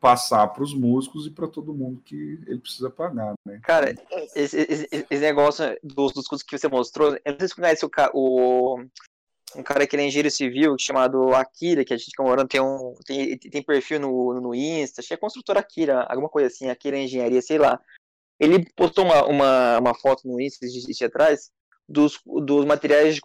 passar 0.00 0.46
para 0.48 0.62
os 0.62 0.72
músicos 0.74 1.26
e 1.26 1.30
para 1.30 1.46
todo 1.46 1.74
mundo 1.74 2.00
que 2.04 2.40
ele 2.46 2.58
precisa 2.58 2.88
pagar, 2.88 3.34
né? 3.46 3.60
Cara, 3.62 3.94
esse, 4.34 4.56
esse, 4.58 4.88
esse 4.90 5.18
negócio 5.18 5.64
dos, 5.82 6.12
dos 6.12 6.26
custos 6.26 6.42
que 6.42 6.58
você 6.58 6.68
mostrou, 6.68 7.18
eu 7.24 7.32
não 7.32 7.38
sei 7.38 7.48
se 7.48 7.54
você 7.54 7.60
conhece 7.60 7.84
o, 7.84 7.90
o 8.14 8.86
um 9.56 9.62
cara 9.62 9.86
que 9.86 9.96
ele 9.96 10.02
é 10.02 10.06
engenheiro 10.06 10.30
civil, 10.30 10.76
chamado 10.78 11.34
Akira, 11.34 11.84
que 11.84 11.94
a 11.94 11.96
gente 11.96 12.10
morando 12.18 12.48
tem 12.48 12.60
um 12.60 12.94
tem, 13.04 13.38
tem 13.38 13.62
perfil 13.62 14.00
no, 14.00 14.40
no 14.40 14.54
Insta, 14.54 15.00
acho 15.00 15.08
que 15.08 15.14
é 15.14 15.16
construtora 15.16 15.60
Akira, 15.60 16.02
alguma 16.08 16.28
coisa 16.28 16.48
assim, 16.48 16.68
Akira 16.68 16.98
Engenharia, 16.98 17.42
sei 17.42 17.58
lá. 17.58 17.80
Ele 18.38 18.64
postou 18.74 19.04
uma, 19.04 19.26
uma, 19.26 19.78
uma 19.78 19.94
foto 19.94 20.26
no 20.26 20.40
Insta 20.40 20.66
de, 20.66 20.86
de 20.86 21.04
atrás 21.04 21.50
dos, 21.88 22.18
dos 22.24 22.64
materiais 22.64 23.16
de 23.16 23.20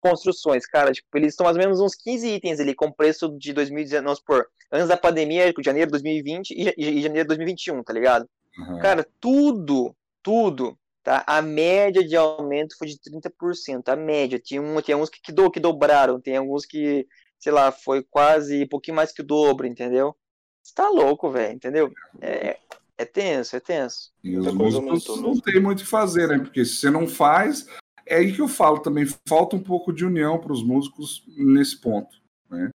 construções, 0.00 0.66
cara, 0.66 0.92
tipo, 0.92 1.06
eles 1.14 1.32
estão 1.32 1.44
mais 1.44 1.56
ou 1.56 1.62
menos 1.62 1.80
uns 1.80 1.94
15 1.94 2.28
itens 2.28 2.58
ali, 2.58 2.74
com 2.74 2.90
preço 2.90 3.28
de 3.38 3.52
2019, 3.52 4.20
por 4.26 4.48
antes 4.70 4.88
da 4.88 4.96
pandemia, 4.96 5.52
de 5.52 5.62
janeiro 5.64 5.88
de 5.88 5.92
2020 5.92 6.50
e, 6.50 6.74
e, 6.76 6.98
e 6.98 7.02
janeiro 7.02 7.28
de 7.28 7.36
2021, 7.36 7.82
tá 7.84 7.92
ligado? 7.92 8.28
Uhum. 8.58 8.78
Cara, 8.80 9.06
tudo, 9.20 9.94
tudo, 10.22 10.76
tá? 11.02 11.24
A 11.26 11.42
média 11.42 12.06
de 12.06 12.16
aumento 12.16 12.76
foi 12.76 12.88
de 12.88 12.98
30%, 12.98 13.88
a 13.88 13.96
média. 13.96 14.38
Tinha, 14.38 14.62
um, 14.62 14.80
tinha 14.80 14.96
uns 14.96 15.10
que, 15.10 15.20
que, 15.20 15.32
do, 15.32 15.50
que 15.50 15.60
dobraram, 15.60 16.20
tem 16.20 16.36
alguns 16.36 16.64
que, 16.64 17.06
sei 17.38 17.52
lá, 17.52 17.72
foi 17.72 18.02
quase 18.02 18.64
um 18.64 18.68
pouquinho 18.68 18.96
mais 18.96 19.12
que 19.12 19.20
o 19.20 19.26
dobro, 19.26 19.66
entendeu? 19.66 20.16
Você 20.62 20.74
tá 20.74 20.88
louco, 20.88 21.30
velho, 21.30 21.54
entendeu? 21.54 21.92
É, 22.20 22.58
é 22.96 23.04
tenso, 23.04 23.56
é 23.56 23.60
tenso. 23.60 24.12
E 24.22 24.38
os 24.38 24.52
músicos 24.52 25.20
não 25.20 25.38
tem 25.40 25.60
muito 25.60 25.80
o 25.80 25.82
que 25.82 25.88
fazer, 25.90 26.28
né? 26.28 26.38
Porque 26.38 26.64
se 26.64 26.76
você 26.76 26.90
não 26.90 27.08
faz, 27.08 27.66
é 28.06 28.16
aí 28.16 28.32
que 28.32 28.40
eu 28.40 28.48
falo 28.48 28.78
também, 28.78 29.04
falta 29.26 29.56
um 29.56 29.62
pouco 29.62 29.92
de 29.92 30.04
união 30.04 30.38
para 30.38 30.52
os 30.52 30.62
músicos 30.62 31.24
nesse 31.36 31.80
ponto, 31.80 32.16
né? 32.48 32.70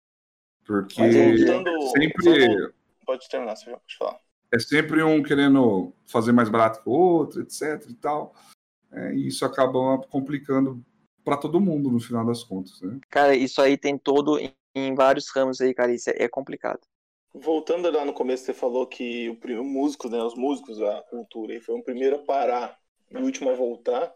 Porque 0.66 1.00
voltando, 1.00 1.70
sempre. 1.92 2.72
Pode 3.06 3.26
terminar, 3.30 3.56
você 3.56 3.70
pode 3.70 3.96
falar. 3.98 4.20
É 4.52 4.58
sempre 4.58 5.02
um 5.02 5.22
querendo 5.22 5.92
fazer 6.06 6.32
mais 6.32 6.48
barato 6.48 6.82
que 6.82 6.88
o 6.88 6.92
outro, 6.92 7.42
etc 7.42 7.84
e 7.88 7.94
tal. 7.94 8.34
É, 8.90 9.14
e 9.14 9.28
isso 9.28 9.44
acaba 9.44 9.98
complicando 10.08 10.82
para 11.24 11.36
todo 11.36 11.60
mundo 11.60 11.90
no 11.90 12.00
final 12.00 12.24
das 12.24 12.42
contas, 12.42 12.80
né? 12.80 12.98
Cara, 13.10 13.36
isso 13.36 13.60
aí 13.60 13.76
tem 13.76 13.98
todo 13.98 14.38
em, 14.38 14.54
em 14.74 14.94
vários 14.94 15.28
ramos 15.28 15.60
aí, 15.60 15.74
cara, 15.74 15.92
isso 15.92 16.08
é, 16.08 16.22
é 16.22 16.28
complicado. 16.28 16.80
Voltando 17.34 17.90
lá 17.90 18.04
no 18.04 18.14
começo, 18.14 18.44
você 18.44 18.54
falou 18.54 18.86
que 18.86 19.28
o, 19.28 19.60
o 19.60 19.64
músico, 19.64 20.08
né, 20.08 20.22
os 20.22 20.34
músicos, 20.34 20.80
a 20.80 21.02
cultura, 21.02 21.60
foi 21.60 21.74
o 21.74 21.82
primeiro 21.82 22.16
a 22.16 22.20
parar 22.20 22.78
e 23.10 23.16
o 23.16 23.22
último 23.22 23.50
a 23.50 23.54
voltar. 23.54 24.12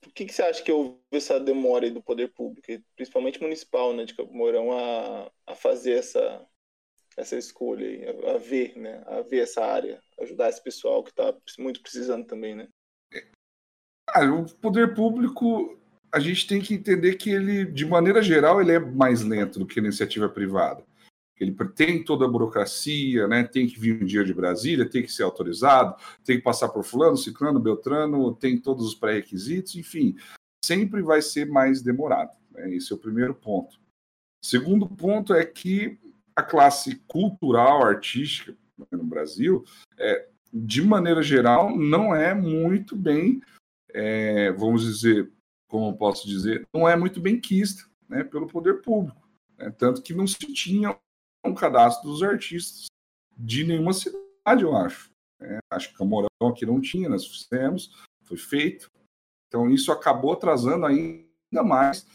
Por 0.00 0.12
que, 0.12 0.24
que 0.24 0.32
você 0.32 0.42
acha 0.42 0.62
que 0.62 0.70
houve 0.70 0.96
essa 1.10 1.40
demora 1.40 1.90
do 1.90 2.00
poder 2.00 2.32
público, 2.32 2.68
principalmente 2.94 3.42
municipal, 3.42 3.92
né, 3.92 4.04
de 4.04 4.14
Campo 4.14 4.32
Mourão, 4.32 4.70
a, 4.70 5.30
a 5.44 5.54
fazer 5.56 5.98
essa, 5.98 6.46
essa 7.18 7.36
escolha, 7.36 7.86
a, 8.34 8.38
ver, 8.38 8.78
né, 8.78 9.02
a 9.06 9.20
ver 9.22 9.40
essa 9.40 9.64
área, 9.64 10.00
ajudar 10.20 10.48
esse 10.48 10.62
pessoal 10.62 11.02
que 11.02 11.10
está 11.10 11.34
muito 11.58 11.82
precisando 11.82 12.26
também, 12.26 12.54
né? 12.54 12.68
Ah, 14.08 14.24
o 14.24 14.46
poder 14.56 14.94
público, 14.94 15.78
a 16.12 16.18
gente 16.18 16.46
tem 16.46 16.60
que 16.60 16.74
entender 16.74 17.16
que 17.16 17.30
ele, 17.30 17.64
de 17.66 17.84
maneira 17.84 18.22
geral, 18.22 18.60
ele 18.60 18.72
é 18.72 18.78
mais 18.78 19.22
lento 19.22 19.58
do 19.58 19.66
que 19.66 19.78
a 19.78 19.82
iniciativa 19.82 20.28
privada 20.28 20.82
ele 21.40 21.54
tem 21.74 22.02
toda 22.02 22.24
a 22.24 22.28
burocracia, 22.28 23.28
né? 23.28 23.44
tem 23.44 23.66
que 23.66 23.78
vir 23.78 24.02
um 24.02 24.04
dia 24.06 24.24
de 24.24 24.34
Brasília, 24.34 24.88
tem 24.88 25.02
que 25.02 25.12
ser 25.12 25.22
autorizado, 25.22 25.96
tem 26.24 26.36
que 26.36 26.42
passar 26.42 26.68
por 26.68 26.84
fulano, 26.84 27.16
ciclano, 27.16 27.60
beltrano, 27.60 28.34
tem 28.34 28.58
todos 28.58 28.86
os 28.86 28.94
pré-requisitos, 28.94 29.76
enfim, 29.76 30.16
sempre 30.64 31.00
vai 31.00 31.22
ser 31.22 31.46
mais 31.46 31.80
demorado. 31.80 32.36
Né? 32.50 32.74
Esse 32.74 32.92
é 32.92 32.96
o 32.96 32.98
primeiro 32.98 33.34
ponto. 33.34 33.78
Segundo 34.44 34.88
ponto 34.88 35.32
é 35.32 35.44
que 35.44 35.98
a 36.38 36.42
classe 36.42 36.94
cultural, 37.08 37.82
artística 37.82 38.56
no 38.92 39.02
Brasil, 39.02 39.64
é, 39.98 40.28
de 40.52 40.80
maneira 40.80 41.20
geral, 41.20 41.76
não 41.76 42.14
é 42.14 42.32
muito 42.32 42.94
bem, 42.94 43.42
é, 43.88 44.52
vamos 44.52 44.84
dizer, 44.84 45.32
como 45.66 45.98
posso 45.98 46.28
dizer, 46.28 46.64
não 46.72 46.88
é 46.88 46.94
muito 46.94 47.20
bem 47.20 47.40
quista 47.40 47.82
né, 48.08 48.22
pelo 48.22 48.46
poder 48.46 48.82
público. 48.82 49.28
Né? 49.56 49.68
Tanto 49.76 50.00
que 50.00 50.14
não 50.14 50.28
se 50.28 50.38
tinha 50.52 50.96
um 51.44 51.54
cadastro 51.54 52.08
dos 52.08 52.22
artistas 52.22 52.86
de 53.36 53.64
nenhuma 53.64 53.92
cidade, 53.92 54.62
eu 54.62 54.76
acho. 54.76 55.10
É, 55.40 55.58
acho 55.72 55.88
que 55.88 55.98
Camorão 55.98 56.28
aqui 56.48 56.64
não 56.64 56.80
tinha, 56.80 57.08
nós 57.08 57.26
fizemos, 57.26 58.00
foi 58.22 58.36
feito. 58.36 58.88
Então, 59.48 59.68
isso 59.68 59.90
acabou 59.90 60.34
atrasando 60.34 60.86
ainda 60.86 61.64
mais 61.64 62.06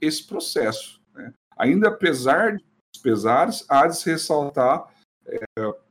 esse 0.00 0.24
processo. 0.24 1.02
Né? 1.12 1.34
Ainda 1.56 1.88
apesar 1.88 2.56
dos 2.56 2.71
pesares, 3.02 3.64
há 3.68 3.86
de 3.86 3.96
se 3.96 4.10
ressaltar 4.10 4.86
é, 5.26 5.44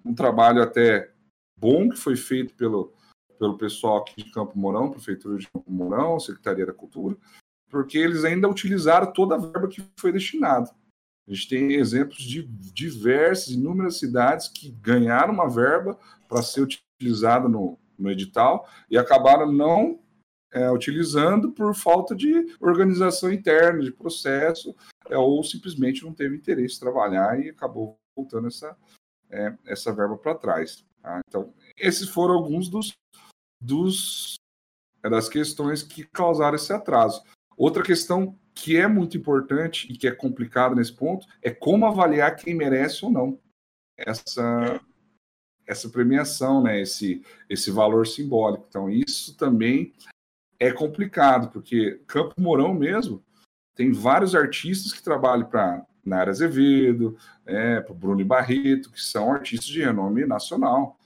um 0.05 0.13
trabalho 0.13 0.61
até 0.61 1.11
bom 1.57 1.89
que 1.89 1.97
foi 1.97 2.15
feito 2.15 2.53
pelo, 2.55 2.93
pelo 3.37 3.57
pessoal 3.57 3.97
aqui 3.97 4.23
de 4.23 4.31
Campo 4.31 4.57
Mourão, 4.57 4.91
Prefeitura 4.91 5.37
de 5.37 5.49
Campo 5.49 5.71
Mourão, 5.71 6.19
Secretaria 6.19 6.65
da 6.65 6.73
Cultura, 6.73 7.15
porque 7.69 7.97
eles 7.97 8.23
ainda 8.23 8.49
utilizaram 8.49 9.11
toda 9.13 9.35
a 9.35 9.37
verba 9.37 9.67
que 9.67 9.83
foi 9.97 10.11
destinada. 10.11 10.69
A 11.27 11.33
gente 11.33 11.47
tem 11.47 11.73
exemplos 11.73 12.17
de 12.17 12.43
diversas, 12.43 13.49
inúmeras 13.49 13.97
cidades 13.97 14.47
que 14.47 14.71
ganharam 14.71 15.33
uma 15.33 15.49
verba 15.49 15.97
para 16.27 16.41
ser 16.41 16.61
utilizada 16.61 17.47
no, 17.47 17.77
no 17.97 18.11
edital 18.11 18.67
e 18.89 18.97
acabaram 18.97 19.51
não 19.51 19.99
é, 20.51 20.69
utilizando 20.69 21.51
por 21.51 21.73
falta 21.73 22.15
de 22.15 22.55
organização 22.59 23.31
interna, 23.31 23.81
de 23.81 23.91
processo, 23.91 24.75
ou 25.17 25.43
simplesmente 25.43 26.03
não 26.03 26.13
teve 26.13 26.35
interesse 26.35 26.75
em 26.77 26.79
trabalhar 26.79 27.39
e 27.39 27.49
acabou 27.49 27.97
voltando 28.15 28.47
essa, 28.47 28.77
é, 29.29 29.53
essa 29.65 29.93
verba 29.93 30.17
para 30.17 30.35
trás. 30.35 30.85
Tá? 31.01 31.21
Então, 31.27 31.53
esses 31.77 32.09
foram 32.09 32.35
alguns 32.35 32.69
dos, 32.69 32.93
dos 33.61 34.35
é, 35.03 35.09
das 35.09 35.27
questões 35.27 35.83
que 35.83 36.03
causaram 36.03 36.55
esse 36.55 36.71
atraso. 36.71 37.23
Outra 37.57 37.83
questão 37.83 38.37
que 38.53 38.77
é 38.77 38.87
muito 38.87 39.17
importante 39.17 39.91
e 39.91 39.97
que 39.97 40.07
é 40.07 40.11
complicado 40.11 40.75
nesse 40.75 40.93
ponto 40.93 41.25
é 41.41 41.51
como 41.51 41.85
avaliar 41.85 42.35
quem 42.35 42.53
merece 42.53 43.03
ou 43.05 43.11
não 43.11 43.39
essa 43.97 44.79
essa 45.65 45.89
premiação, 45.89 46.61
né? 46.61 46.81
Esse 46.81 47.23
esse 47.49 47.71
valor 47.71 48.05
simbólico. 48.07 48.65
Então 48.67 48.89
isso 48.89 49.35
também 49.37 49.93
é 50.59 50.71
complicado 50.71 51.49
porque 51.51 52.01
Campo 52.07 52.33
Mourão 52.39 52.73
mesmo 52.73 53.23
tem 53.81 53.91
vários 53.91 54.35
artistas 54.35 54.93
que 54.93 55.01
trabalham 55.01 55.49
para 55.49 55.83
Nara 56.05 56.29
Azevedo, 56.29 57.17
é, 57.47 57.81
para 57.81 57.95
Bruno 57.95 58.23
Barreto, 58.23 58.91
que 58.91 59.01
são 59.01 59.33
artistas 59.33 59.65
de 59.65 59.81
renome 59.81 60.23
nacional. 60.23 60.99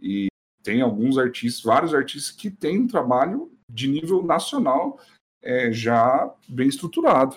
E 0.00 0.28
tem 0.62 0.80
alguns 0.80 1.18
artistas, 1.18 1.62
vários 1.62 1.92
artistas 1.92 2.34
que 2.34 2.50
têm 2.50 2.80
um 2.80 2.86
trabalho 2.86 3.52
de 3.70 3.88
nível 3.88 4.22
nacional 4.22 4.98
é, 5.42 5.70
já 5.70 6.34
bem 6.48 6.66
estruturado. 6.66 7.36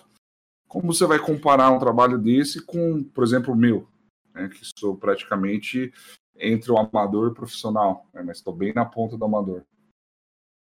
Como 0.70 0.94
você 0.94 1.06
vai 1.06 1.20
comparar 1.20 1.70
um 1.72 1.80
trabalho 1.80 2.18
desse 2.18 2.66
com, 2.66 3.04
por 3.04 3.26
exemplo, 3.26 3.54
o 3.54 3.58
meu, 3.58 3.90
né, 4.34 4.48
que 4.48 4.62
sou 4.80 4.96
praticamente 4.96 5.94
entre 6.38 6.72
o 6.72 6.78
amador 6.78 7.28
e 7.28 7.32
o 7.32 7.36
profissional, 7.36 8.08
né, 8.14 8.24
mas 8.24 8.38
estou 8.38 8.56
bem 8.56 8.74
na 8.74 8.86
ponta 8.86 9.18
do 9.18 9.26
amador. 9.26 9.66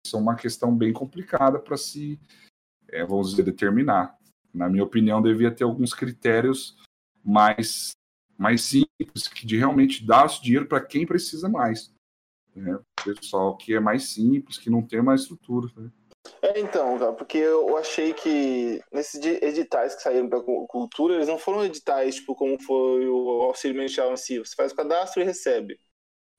Isso 0.06 0.16
é 0.16 0.20
uma 0.20 0.36
questão 0.36 0.76
bem 0.76 0.94
complicada 0.94 1.58
para 1.58 1.78
se, 1.78 2.20
é, 2.94 3.06
vamos 3.06 3.32
dizer, 3.32 3.44
determinar. 3.44 4.18
Na 4.54 4.70
minha 4.70 4.84
opinião, 4.84 5.22
devia 5.22 5.54
ter 5.54 5.64
alguns 5.64 5.94
critérios 5.94 6.78
mais, 7.24 7.92
mais 8.38 8.62
simples, 8.62 9.28
que 9.28 9.46
de 9.46 9.58
realmente 9.58 10.06
dar 10.06 10.26
o 10.26 10.42
dinheiro 10.42 10.68
para 10.68 10.80
quem 10.80 11.06
precisa 11.06 11.50
mais. 11.50 11.92
Né? 12.56 12.80
Pessoal 13.04 13.58
que 13.58 13.74
é 13.74 13.80
mais 13.80 14.14
simples, 14.14 14.58
que 14.58 14.70
não 14.70 14.82
tem 14.82 15.02
mais 15.02 15.22
estrutura. 15.22 15.68
Né? 15.76 15.90
É, 16.42 16.60
então, 16.60 16.98
cara, 17.00 17.14
porque 17.14 17.38
eu 17.38 17.76
achei 17.78 18.14
que 18.14 18.82
nesses 18.92 19.20
editais 19.26 19.96
que 19.96 20.04
saíram 20.04 20.30
para 20.30 20.42
cultura, 20.42 21.16
eles 21.16 21.28
não 21.28 21.38
foram 21.38 21.66
editais, 21.66 22.16
tipo, 22.16 22.36
como 22.36 22.62
foi 22.62 23.08
o 23.08 23.42
auxílio 23.42 23.76
emergencial 23.76 24.14
em. 24.14 24.46
Você 24.46 24.56
faz 24.56 24.72
o 24.72 24.76
cadastro 24.76 25.22
e 25.22 25.26
recebe. 25.26 25.80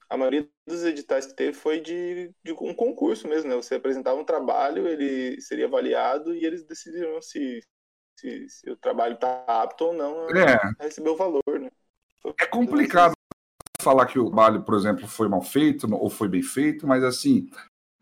A 0.08 0.16
maioria 0.16 0.48
dos 0.66 0.84
editais 0.84 1.26
que 1.26 1.34
teve 1.34 1.52
foi 1.52 1.80
de, 1.80 2.30
de 2.44 2.52
um 2.52 2.74
concurso 2.74 3.28
mesmo, 3.28 3.48
né? 3.48 3.56
Você 3.56 3.76
apresentava 3.76 4.20
um 4.20 4.24
trabalho, 4.24 4.86
ele 4.86 5.40
seria 5.40 5.66
avaliado 5.66 6.34
e 6.34 6.44
eles 6.44 6.64
decidiram 6.64 7.20
se, 7.22 7.60
se, 8.18 8.48
se 8.48 8.70
o 8.70 8.76
trabalho 8.76 9.14
está 9.14 9.44
apto 9.46 9.86
ou 9.86 9.92
não 9.92 10.28
a, 10.28 10.38
é. 10.38 10.54
a 10.80 10.84
receber 10.84 11.10
o 11.10 11.16
valor, 11.16 11.42
né? 11.60 11.70
Foi 12.20 12.34
é 12.38 12.46
complicado 12.46 13.14
falar 13.80 14.06
que 14.06 14.18
o 14.18 14.26
trabalho, 14.26 14.62
por 14.62 14.74
exemplo, 14.74 15.06
foi 15.06 15.28
mal 15.28 15.42
feito 15.42 15.92
ou 15.94 16.08
foi 16.08 16.28
bem 16.28 16.42
feito, 16.42 16.86
mas 16.86 17.04
assim, 17.04 17.50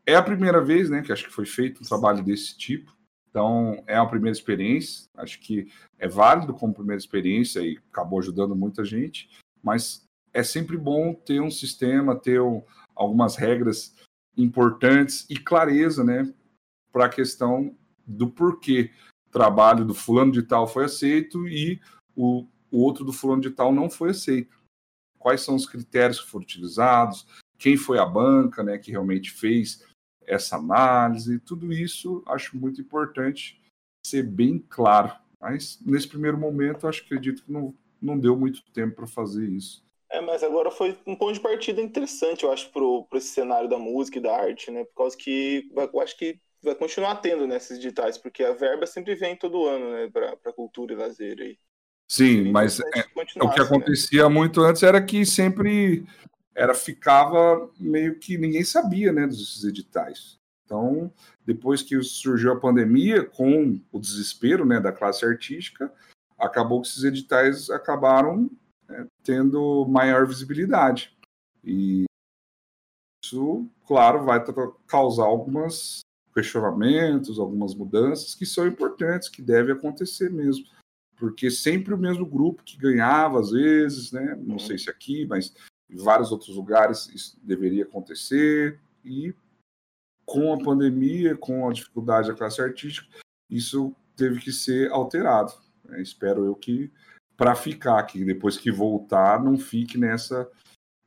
é 0.07 0.15
a 0.15 0.23
primeira 0.23 0.61
vez, 0.61 0.89
né, 0.89 1.03
que 1.03 1.13
acho 1.13 1.25
que 1.25 1.33
foi 1.33 1.47
feito 1.47 1.83
um 1.83 1.87
trabalho 1.87 2.23
desse 2.23 2.57
tipo. 2.57 2.93
Então, 3.29 3.83
é 3.87 3.99
uma 3.99 4.09
primeira 4.09 4.37
experiência. 4.37 5.09
Acho 5.17 5.41
que 5.41 5.67
é 5.99 6.07
válido 6.07 6.53
como 6.53 6.75
primeira 6.75 7.01
experiência 7.01 7.61
e 7.61 7.79
acabou 7.91 8.19
ajudando 8.19 8.55
muita 8.55 8.85
gente. 8.85 9.31
Mas 9.63 10.07
é 10.33 10.43
sempre 10.43 10.77
bom 10.77 11.15
ter 11.15 11.41
um 11.41 11.51
sistema, 11.51 12.17
ter 12.17 12.41
um, 12.41 12.63
algumas 12.95 13.37
regras 13.37 13.95
importantes 14.37 15.27
e 15.29 15.37
clareza, 15.37 16.03
né, 16.03 16.33
para 16.91 17.07
a 17.07 17.11
questão 17.11 17.77
do 18.07 18.29
porquê 18.31 18.91
o 19.29 19.31
trabalho 19.31 19.85
do 19.85 19.95
fulano 19.95 20.33
de 20.33 20.43
tal 20.43 20.67
foi 20.67 20.85
aceito 20.85 21.47
e 21.49 21.81
o, 22.17 22.47
o 22.71 22.79
outro 22.79 23.05
do 23.05 23.13
fulano 23.13 23.43
de 23.43 23.51
tal 23.51 23.73
não 23.73 23.89
foi 23.89 24.11
aceito. 24.11 24.57
Quais 25.19 25.43
são 25.43 25.55
os 25.55 25.67
critérios 25.67 26.21
que 26.21 26.29
foram 26.29 26.43
utilizados, 26.45 27.27
quem 27.59 27.77
foi 27.77 27.99
a 27.99 28.07
banca 28.07 28.63
né, 28.63 28.77
que 28.79 28.91
realmente 28.91 29.31
fez 29.31 29.85
essa 30.27 30.57
análise, 30.57 31.39
tudo 31.41 31.73
isso 31.73 32.23
acho 32.27 32.57
muito 32.57 32.81
importante 32.81 33.61
ser 34.05 34.23
bem 34.25 34.59
claro. 34.59 35.13
Mas 35.41 35.81
nesse 35.85 36.09
primeiro 36.09 36.39
momento, 36.39 36.87
acho 36.87 37.03
acredito 37.03 37.45
que 37.45 37.53
não, 37.53 37.75
não 38.01 38.19
deu 38.19 38.37
muito 38.37 38.63
tempo 38.73 38.97
para 38.97 39.07
fazer 39.07 39.49
isso. 39.49 39.85
É, 40.13 40.21
mas 40.21 40.45
agora 40.45 40.71
foi 40.71 40.97
um 41.07 41.17
ponto 41.17 41.33
de 41.33 41.41
partida 41.41 41.81
interessante, 41.81 42.45
eu 42.45 42.53
acho, 42.53 42.71
para 42.71 43.19
esse 43.19 43.29
cenário 43.29 43.67
da 43.67 43.79
música 43.79 44.19
e 44.19 44.23
da 44.23 44.37
arte, 44.37 44.71
né? 44.71 44.85
Por 44.85 44.95
causa 44.95 45.17
que 45.17 45.67
eu 45.75 46.01
acho 46.01 46.19
que 46.19 46.39
vai 46.63 46.75
continuar 46.75 47.17
tendo 47.17 47.47
nesses 47.47 47.71
né, 47.71 47.77
digitais, 47.77 48.19
porque 48.19 48.45
a 48.45 48.53
verba 48.53 48.87
sempre 48.87 49.15
vem 49.15 49.35
todo 49.35 49.67
ano, 49.67 49.91
né, 49.91 50.11
para 50.13 50.53
cultura 50.53 50.93
e 50.93 50.97
lazer 50.97 51.41
aí. 51.41 51.59
Sim, 52.07 52.53
mas 52.53 52.79
é, 52.79 53.05
o 53.41 53.49
que 53.49 53.59
né? 53.59 53.65
acontecia 53.65 54.25
né? 54.25 54.29
muito 54.29 54.61
antes 54.61 54.83
era 54.83 55.03
que 55.03 55.25
sempre 55.25 56.05
era 56.55 56.75
ficava 56.75 57.71
meio 57.81 58.19
que 58.19 58.37
ninguém 58.37 58.65
sabia, 58.65 59.13
né, 59.13 59.27
dos 59.27 59.65
editais. 59.65 60.39
Então, 60.67 61.11
depois 61.45 61.81
que 61.81 62.01
surgiu 62.03 62.53
a 62.53 62.61
pandemia, 62.61 63.25
com 63.25 63.81
o 63.91 63.99
desespero, 63.99 64.67
né, 64.67 64.79
da 64.79 64.93
classe 64.93 65.25
artística, 65.25 65.91
acabou 66.39 66.83
que 66.83 66.89
esses 66.89 67.03
editais 67.03 67.71
acabaram 67.71 68.51
tendo 69.23 69.87
maior 69.87 70.27
visibilidade. 70.27 71.17
E 71.65 72.05
isso, 73.25 73.69
claro, 73.87 74.25
vai 74.25 74.43
causar 74.87 75.25
alguns 75.25 76.01
questionamentos, 76.35 77.39
algumas 77.39 77.75
mudanças 77.75 78.35
que 78.35 78.47
são 78.47 78.67
importantes, 78.67 79.29
que 79.29 79.43
devem 79.43 79.75
acontecer 79.75 80.31
mesmo. 80.31 80.65
Porque 81.17 81.51
sempre 81.51 81.95
o 81.95 81.99
mesmo 81.99 82.27
grupo 82.27 82.65
que 82.65 82.77
ganhava, 82.77 83.39
às 83.39 83.51
vezes, 83.51 84.11
né? 84.11 84.35
Não 84.43 84.59
sei 84.59 84.77
se 84.77 84.91
aqui, 84.91 85.25
mas 85.27 85.55
em 85.89 85.97
vários 85.97 86.33
outros 86.33 86.57
lugares 86.57 87.09
isso 87.15 87.39
deveria 87.43 87.85
acontecer. 87.85 88.81
E 89.05 89.35
com 90.25 90.53
a 90.53 90.59
pandemia, 90.59 91.37
com 91.37 91.69
a 91.69 91.73
dificuldade 91.73 92.29
da 92.29 92.35
classe 92.35 92.61
artística, 92.61 93.07
isso 93.49 93.95
teve 94.17 94.41
que 94.41 94.51
ser 94.51 94.91
alterado. 94.91 95.53
Né? 95.85 96.01
Espero 96.03 96.45
eu 96.45 96.55
que 96.55 96.91
para 97.37 97.55
ficar 97.55 97.99
aqui, 97.99 98.25
depois 98.25 98.57
que 98.57 98.71
voltar, 98.71 99.43
não 99.43 99.59
fique 99.59 99.99
nessa 99.99 100.51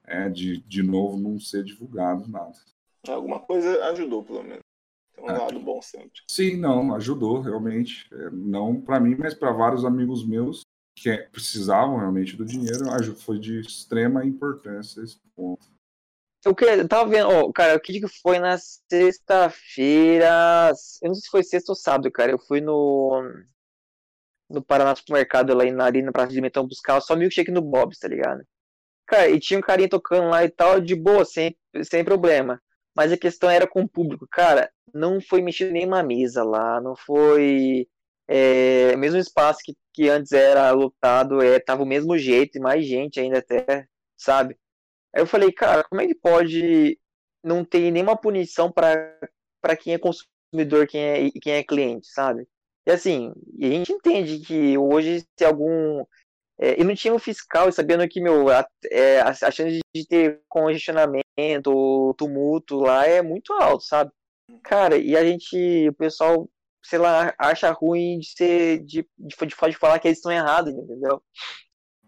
é, 0.06 0.30
de, 0.30 0.62
de 0.62 0.84
novo 0.84 1.18
não 1.18 1.40
ser 1.40 1.64
divulgado 1.64 2.30
nada. 2.30 2.54
Alguma 3.08 3.40
coisa 3.40 3.84
ajudou, 3.90 4.24
pelo 4.24 4.44
menos. 4.44 4.60
Tem 5.16 5.24
um 5.24 5.30
é. 5.30 5.38
lado 5.38 5.60
bom 5.60 5.82
sempre. 5.82 6.22
Sim, 6.30 6.58
não, 6.58 6.94
ajudou 6.96 7.42
realmente. 7.42 8.08
É, 8.14 8.30
não 8.32 8.82
para 8.82 9.00
mim, 9.00 9.16
mas 9.18 9.34
para 9.34 9.52
vários 9.52 9.86
amigos 9.86 10.26
meus 10.26 10.62
que 10.98 11.10
é, 11.10 11.24
precisavam 11.24 11.98
realmente 11.98 12.38
do 12.38 12.46
dinheiro, 12.46 12.86
foi 13.16 13.38
de 13.38 13.60
extrema 13.60 14.26
importância 14.26 15.02
esse 15.02 15.20
ponto. 15.36 15.68
O 16.46 16.54
que 16.54 16.64
eu 16.64 16.88
tava 16.88 17.10
vendo, 17.10 17.28
oh, 17.28 17.52
cara, 17.52 17.76
o 17.76 17.80
que 17.80 18.08
foi 18.22 18.38
na 18.38 18.56
sexta-feira? 18.58 20.72
Eu 21.02 21.08
não 21.08 21.16
sei 21.16 21.24
se 21.24 21.30
foi 21.30 21.44
sexta 21.44 21.72
ou 21.72 21.76
sábado, 21.76 22.12
cara. 22.12 22.32
Eu 22.32 22.40
fui 22.40 22.62
no 22.62 23.24
no 24.50 24.64
Paraná 24.64 24.96
Supermercado 24.96 25.54
lá 25.54 25.86
ali 25.86 26.02
na 26.02 26.12
Praça 26.12 26.32
de 26.32 26.42
Metão 26.42 26.68
buscar 26.68 27.02
só 27.02 27.16
milkshake 27.16 27.52
no 27.52 27.62
Bob's, 27.62 28.00
tá 28.00 28.08
ligado? 28.08 28.44
Cara, 29.08 29.30
e 29.30 29.40
tinha 29.40 29.60
um 29.60 29.62
carinha 29.62 29.90
tocando 29.90 30.30
lá 30.30 30.44
e 30.44 30.50
tal, 30.50 30.82
de 30.82 30.96
boa, 30.96 31.26
sem, 31.26 31.56
sem 31.84 32.04
problema. 32.04 32.62
Mas 32.96 33.12
a 33.12 33.18
questão 33.18 33.50
era 33.50 33.68
com 33.68 33.82
o 33.82 33.90
público. 33.90 34.28
Cara, 34.32 34.72
não 34.94 35.22
foi 35.22 35.42
mexido 35.42 35.72
nenhuma 35.72 36.02
mesa 36.02 36.44
lá, 36.44 36.82
não 36.82 36.96
foi. 36.96 37.88
É, 38.28 38.96
mesmo 38.96 39.20
espaço 39.20 39.60
que, 39.64 39.76
que 39.94 40.10
antes 40.10 40.32
era 40.32 40.72
lotado, 40.72 41.42
é, 41.42 41.60
tava 41.60 41.84
o 41.84 41.86
mesmo 41.86 42.18
jeito, 42.18 42.58
e 42.58 42.62
mais 42.62 42.86
gente 42.86 43.20
ainda 43.20 43.40
até, 43.40 43.88
sabe? 44.18 44.58
Aí 45.14 45.22
eu 45.22 45.28
falei, 45.28 45.52
cara, 45.52 45.84
como 45.84 46.02
é 46.02 46.08
que 46.08 46.16
pode 46.16 47.00
não 47.44 47.64
ter 47.64 47.92
nenhuma 47.92 48.18
punição 48.18 48.72
para 48.72 49.78
quem 49.80 49.94
é 49.94 50.00
consumidor, 50.00 50.88
quem 50.88 51.02
é, 51.02 51.32
quem 51.42 51.54
é 51.54 51.64
cliente, 51.64 52.08
sabe? 52.08 52.48
E 52.86 52.92
assim, 52.92 53.34
a 53.60 53.66
gente 53.66 53.92
entende 53.92 54.40
que 54.40 54.78
hoje 54.78 55.24
se 55.38 55.46
algum. 55.46 56.04
É, 56.58 56.80
e 56.80 56.84
não 56.84 56.96
tinha 56.96 57.14
um 57.14 57.20
fiscal, 57.20 57.70
sabendo 57.72 58.08
que, 58.08 58.22
meu, 58.22 58.50
a, 58.50 58.66
é, 58.90 59.20
a, 59.20 59.34
chance 59.34 59.80
de 59.94 60.08
ter 60.08 60.40
congestionamento 60.48 61.24
ou 61.66 62.14
tumulto 62.14 62.78
lá 62.78 63.06
é 63.06 63.22
muito 63.22 63.52
alto, 63.52 63.84
sabe? 63.84 64.10
Cara, 64.64 64.98
e 64.98 65.18
a 65.18 65.26
gente, 65.26 65.90
o 65.90 65.94
pessoal, 65.94 66.50
sei 66.82 67.00
lá, 67.00 67.34
acha 67.38 67.72
ruim 67.72 68.20
de 68.20 68.28
ser, 68.30 68.80
de, 68.86 69.06
de, 69.18 69.36
de 69.36 69.78
falar 69.78 70.00
que 70.00 70.08
eles 70.08 70.20
estão 70.20 70.32
errados, 70.32 70.74
entendeu? 70.74 71.22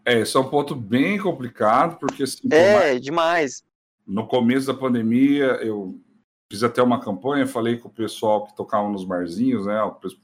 É, 0.06 0.20
esse 0.20 0.34
é 0.34 0.40
um 0.40 0.48
ponto 0.48 0.74
bem 0.74 1.18
complicado, 1.18 1.98
porque 1.98 2.22
assim, 2.22 2.48
É, 2.50 2.74
mais, 2.74 3.00
demais. 3.02 3.62
No 4.06 4.26
começo 4.26 4.66
da 4.66 4.72
pandemia, 4.72 5.58
eu 5.60 6.00
Fiz 6.50 6.62
até 6.62 6.82
uma 6.82 7.00
campanha, 7.00 7.46
falei 7.46 7.76
com 7.76 7.88
o 7.88 7.92
pessoal 7.92 8.46
que 8.46 8.56
tocava 8.56 8.88
nos 8.88 9.04
barzinhos, 9.04 9.66
né, 9.66 9.78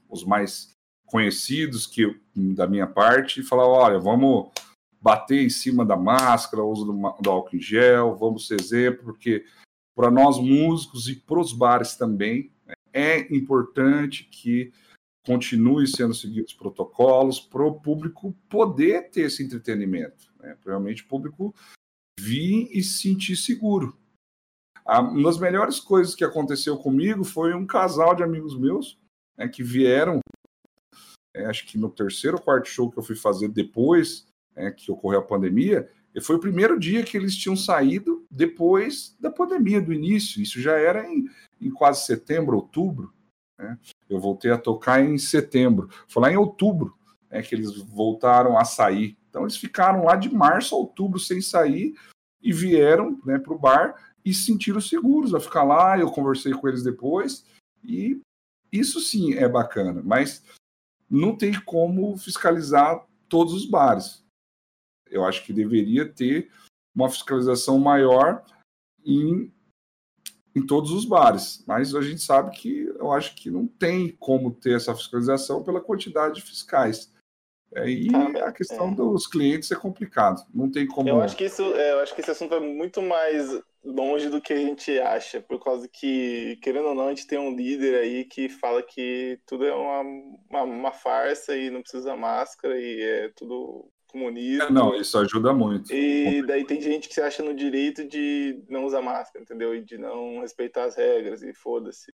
os 0.09 0.23
mais 0.23 0.71
conhecidos 1.05 1.85
que 1.85 2.19
da 2.35 2.67
minha 2.67 2.87
parte, 2.87 3.39
e 3.39 3.43
falar, 3.43 3.67
olha, 3.67 3.99
vamos 3.99 4.49
bater 4.99 5.43
em 5.43 5.49
cima 5.49 5.85
da 5.85 5.95
máscara, 5.95 6.63
uso 6.63 6.85
do, 6.85 7.15
do 7.21 7.29
álcool 7.29 7.55
em 7.55 7.61
gel, 7.61 8.15
vamos 8.15 8.47
ser 8.47 8.59
exemplo, 8.59 9.03
porque 9.03 9.45
para 9.95 10.09
nós 10.09 10.39
músicos 10.39 11.07
e 11.07 11.15
para 11.15 11.39
os 11.39 11.53
bares 11.53 11.95
também 11.95 12.51
é 12.91 13.19
importante 13.33 14.23
que 14.23 14.73
continue 15.25 15.87
sendo 15.87 16.13
seguidos 16.13 16.51
os 16.51 16.57
protocolos 16.57 17.39
para 17.39 17.65
o 17.65 17.79
público 17.79 18.35
poder 18.49 19.09
ter 19.09 19.21
esse 19.21 19.43
entretenimento, 19.43 20.31
né? 20.39 20.57
realmente 20.65 21.03
o 21.03 21.07
público 21.07 21.53
vir 22.19 22.69
e 22.71 22.81
se 22.81 22.99
sentir 22.99 23.35
seguro. 23.35 23.97
Uma 24.85 25.23
das 25.23 25.39
melhores 25.39 25.79
coisas 25.79 26.13
que 26.13 26.23
aconteceu 26.23 26.77
comigo 26.77 27.23
foi 27.23 27.53
um 27.53 27.65
casal 27.65 28.13
de 28.15 28.23
amigos 28.23 28.57
meus 28.57 28.99
né, 29.35 29.47
que 29.47 29.63
vieram, 29.63 30.19
é, 31.35 31.45
acho 31.45 31.65
que 31.65 31.77
no 31.77 31.89
terceiro 31.89 32.37
ou 32.37 32.43
quarto 32.43 32.69
show 32.69 32.91
que 32.91 32.97
eu 32.97 33.03
fui 33.03 33.15
fazer 33.15 33.49
depois 33.49 34.27
é, 34.55 34.71
que 34.71 34.91
ocorreu 34.91 35.19
a 35.19 35.25
pandemia, 35.25 35.89
e 36.13 36.21
foi 36.21 36.37
o 36.37 36.39
primeiro 36.39 36.79
dia 36.79 37.03
que 37.03 37.17
eles 37.17 37.35
tinham 37.35 37.57
saído 37.57 38.25
depois 38.31 39.17
da 39.19 39.29
pandemia, 39.29 39.81
do 39.81 39.91
início. 39.91 40.41
Isso 40.41 40.61
já 40.61 40.77
era 40.77 41.05
em, 41.05 41.25
em 41.59 41.69
quase 41.69 42.05
setembro, 42.05 42.55
outubro. 42.55 43.13
Né? 43.59 43.77
Eu 44.09 44.17
voltei 44.21 44.49
a 44.49 44.57
tocar 44.57 45.03
em 45.03 45.17
setembro. 45.17 45.89
Foi 46.07 46.23
lá 46.23 46.31
em 46.31 46.37
outubro 46.37 46.97
é, 47.29 47.41
que 47.41 47.53
eles 47.53 47.75
voltaram 47.81 48.57
a 48.57 48.63
sair. 48.63 49.17
Então 49.29 49.41
eles 49.41 49.57
ficaram 49.57 50.05
lá 50.05 50.15
de 50.15 50.33
março 50.33 50.73
a 50.73 50.77
outubro 50.77 51.19
sem 51.19 51.41
sair 51.41 51.93
e 52.41 52.53
vieram 52.53 53.19
né, 53.25 53.37
para 53.37 53.53
o 53.53 53.59
bar 53.59 54.14
e 54.25 54.33
se 54.33 54.43
sentiram 54.43 54.81
seguros 54.81 55.33
a 55.35 55.39
ficar 55.39 55.63
lá. 55.63 55.97
Eu 55.97 56.11
conversei 56.11 56.51
com 56.51 56.67
eles 56.67 56.83
depois 56.83 57.45
e 57.83 58.19
isso 58.71 58.99
sim 58.99 59.35
é 59.35 59.47
bacana, 59.47 60.01
mas 60.03 60.43
não 61.09 61.35
tem 61.37 61.53
como 61.61 62.17
fiscalizar 62.17 63.05
todos 63.29 63.53
os 63.53 63.65
bares. 63.65 64.25
Eu 65.09 65.23
acho 65.23 65.45
que 65.45 65.53
deveria 65.53 66.11
ter 66.11 66.51
uma 66.93 67.09
fiscalização 67.09 67.77
maior 67.77 68.43
em, 69.05 69.53
em 70.55 70.65
todos 70.65 70.91
os 70.91 71.05
bares, 71.05 71.63
mas 71.67 71.93
a 71.93 72.01
gente 72.01 72.21
sabe 72.21 72.51
que 72.57 72.85
eu 72.97 73.11
acho 73.11 73.35
que 73.35 73.51
não 73.51 73.67
tem 73.67 74.11
como 74.15 74.51
ter 74.51 74.75
essa 74.75 74.95
fiscalização 74.95 75.63
pela 75.63 75.79
quantidade 75.79 76.35
de 76.35 76.41
fiscais. 76.41 77.13
É, 77.73 77.89
e 77.89 78.07
ah, 78.15 78.47
a 78.47 78.51
questão 78.51 78.91
é. 78.91 78.95
dos 78.95 79.27
clientes 79.27 79.71
é 79.71 79.75
complicado. 79.75 80.45
Não 80.53 80.71
tem 80.71 80.87
como. 80.87 81.09
Eu 81.09 81.21
acho 81.21 81.35
que 81.35 81.45
isso, 81.45 81.61
é, 81.61 81.93
eu 81.93 81.99
acho 81.99 82.15
que 82.15 82.21
esse 82.21 82.31
assunto 82.31 82.53
é 82.55 82.59
muito 82.59 83.01
mais 83.01 83.61
longe 83.85 84.29
do 84.29 84.41
que 84.41 84.51
a 84.51 84.57
gente 84.57 84.99
acha, 84.99 85.39
por 85.39 85.63
causa 85.63 85.87
que, 85.87 86.57
querendo 86.61 86.89
ou 86.89 86.95
não, 86.95 87.07
a 87.07 87.09
gente 87.09 87.27
tem 87.27 87.37
um 87.37 87.55
líder 87.55 87.95
aí 87.99 88.25
que 88.25 88.49
fala 88.49 88.81
que 88.81 89.39
tudo 89.45 89.65
é 89.65 89.73
uma, 89.73 90.01
uma, 90.49 90.63
uma 90.63 90.91
farsa 90.91 91.55
e 91.55 91.69
não 91.69 91.81
precisa 91.81 92.15
máscara 92.15 92.79
e 92.79 93.01
é 93.01 93.31
tudo 93.35 93.89
comunismo. 94.07 94.71
Não, 94.71 94.95
isso 94.95 95.17
ajuda 95.17 95.53
muito. 95.53 95.93
E 95.93 96.41
daí 96.47 96.65
tem 96.65 96.81
gente 96.81 97.07
que 97.07 97.13
se 97.13 97.21
acha 97.21 97.43
no 97.43 97.53
direito 97.53 98.07
de 98.07 98.63
não 98.69 98.85
usar 98.85 99.01
máscara, 99.01 99.43
entendeu? 99.43 99.75
E 99.75 99.83
de 99.83 99.97
não 99.97 100.39
respeitar 100.39 100.85
as 100.85 100.95
regras 100.95 101.43
e 101.43 101.53
foda-se. 101.53 102.13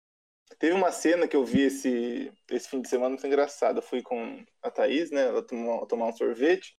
Teve 0.58 0.74
uma 0.74 0.92
cena 0.92 1.26
que 1.26 1.36
eu 1.36 1.44
vi 1.44 1.62
esse, 1.62 2.30
esse 2.50 2.68
fim 2.68 2.80
de 2.80 2.88
semana 2.88 3.10
muito 3.10 3.26
engraçada. 3.26 3.78
Eu 3.78 3.82
fui 3.82 4.02
com 4.02 4.44
a 4.62 4.70
Thaís, 4.70 5.10
né? 5.10 5.26
Ela 5.26 5.42
tomou, 5.42 5.84
tomar 5.86 6.06
um 6.06 6.12
sorvete. 6.12 6.76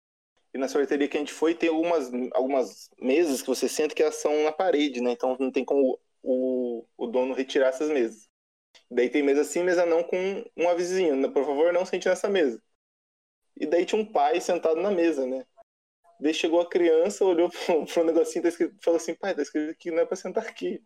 E 0.57 0.59
na 0.59 0.68
sorveteria 0.68 1.07
que 1.07 1.18
a 1.18 1.20
gente 1.20 1.34
foi, 1.34 1.54
tem 1.54 1.68
algumas, 1.68 2.11
algumas 2.32 2.90
mesas 2.98 3.42
que 3.42 3.46
você 3.46 3.68
sente 3.68 3.94
que 3.94 4.02
elas 4.02 4.14
são 4.16 4.42
na 4.42 4.50
parede, 4.50 5.02
né? 5.02 5.12
Então 5.12 5.36
não 5.38 5.52
tem 5.52 5.62
como 5.62 6.00
o, 6.22 6.82
o 6.96 7.07
dono 7.07 7.34
retirar 7.34 7.68
essas 7.68 7.90
mesas. 7.90 8.26
Daí 8.90 9.11
tem 9.11 9.22
mesa 9.22 9.44
sim, 9.44 9.62
mesa 9.62 9.84
não 9.84 10.02
com 10.02 10.16
um 10.57 10.66
avisinho. 10.66 11.14
Né? 11.14 11.28
Por 11.28 11.44
favor, 11.44 11.74
não 11.74 11.84
sente 11.84 12.09
nessa 12.09 12.30
mesa. 12.30 12.59
E 13.54 13.66
daí 13.66 13.84
tinha 13.84 14.00
um 14.00 14.11
pai 14.11 14.40
sentado 14.40 14.80
na 14.80 14.90
mesa, 14.90 15.26
né? 15.26 15.44
Daí 16.18 16.32
chegou 16.32 16.62
a 16.62 16.70
criança, 16.70 17.22
olhou 17.22 17.50
pro, 17.66 17.84
pro 17.84 18.04
negocinho 18.04 18.42
tá 18.42 18.50
falou 18.80 18.96
assim, 18.96 19.14
pai, 19.14 19.34
tá 19.34 19.42
escrito 19.42 19.76
que 19.78 19.90
não 19.90 19.98
é 19.98 20.07
pra 20.07 20.16
sentar 20.16 20.46
aqui. 20.46 20.82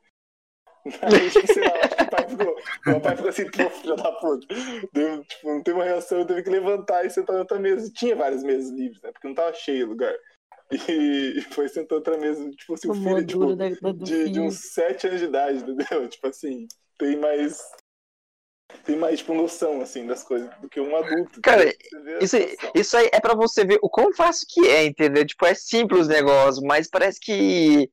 Aí, 1.03 1.31
tipo, 1.31 1.47
sei 1.53 1.63
lá, 1.63 1.75
acho 1.85 1.97
que 1.97 2.03
o 2.03 2.09
pai 2.11 2.29
ficou, 2.29 2.57
meu 2.87 3.01
pai 3.01 3.17
ficou 3.17 3.29
assim, 3.31 3.51
pô, 3.51 3.71
filho 3.71 3.97
da 3.97 4.13
puta. 4.13 4.47
Deu, 4.93 5.25
tipo, 5.25 5.49
não 5.49 5.63
teve 5.63 5.77
uma 5.79 5.85
reação, 5.85 6.19
eu 6.19 6.25
teve 6.27 6.43
que 6.43 6.51
levantar 6.51 7.05
e 7.05 7.11
sentar 7.11 7.37
em 7.37 7.41
outra 7.41 7.59
mesa. 7.59 7.91
Tinha 7.95 8.17
várias 8.17 8.43
mesas 8.43 8.71
livres, 8.71 9.01
né? 9.03 9.11
Porque 9.13 9.29
não 9.29 9.35
tava 9.35 9.53
cheio 9.55 9.87
o 9.87 9.91
lugar. 9.91 10.15
E 10.73 11.41
foi 11.51 11.69
sentar 11.69 11.99
outra 11.99 12.17
mesa, 12.17 12.49
tipo 12.53 12.75
assim, 12.75 12.89
o 12.89 12.95
filho 12.95 13.27
tipo, 13.27 13.47
da- 13.57 13.69
da- 13.81 13.93
de, 14.05 14.31
de 14.31 14.41
uns 14.41 14.73
7 14.73 15.07
anos 15.09 15.19
de 15.21 15.27
idade, 15.27 15.59
entendeu? 15.59 16.09
Tipo 16.09 16.29
assim, 16.29 16.67
tem 16.97 17.17
mais. 17.17 17.61
Tem 18.85 18.97
mais, 18.97 19.19
tipo, 19.19 19.35
noção, 19.35 19.81
assim, 19.81 20.07
das 20.07 20.23
coisas 20.23 20.49
do 20.61 20.69
que 20.69 20.81
um 20.81 20.95
adulto. 20.97 21.41
Cara, 21.43 21.65
Isso, 22.23 22.37
isso 22.75 22.97
aí 22.97 23.11
é 23.13 23.21
pra 23.21 23.35
você 23.35 23.65
ver 23.65 23.79
o 23.83 23.91
quão 23.91 24.13
fácil 24.15 24.47
que 24.49 24.67
é, 24.69 24.85
entendeu? 24.87 25.27
Tipo, 25.27 25.45
é 25.47 25.55
simples 25.55 26.07
o 26.07 26.11
negócio, 26.11 26.63
mas 26.65 26.89
parece 26.89 27.19
que. 27.21 27.91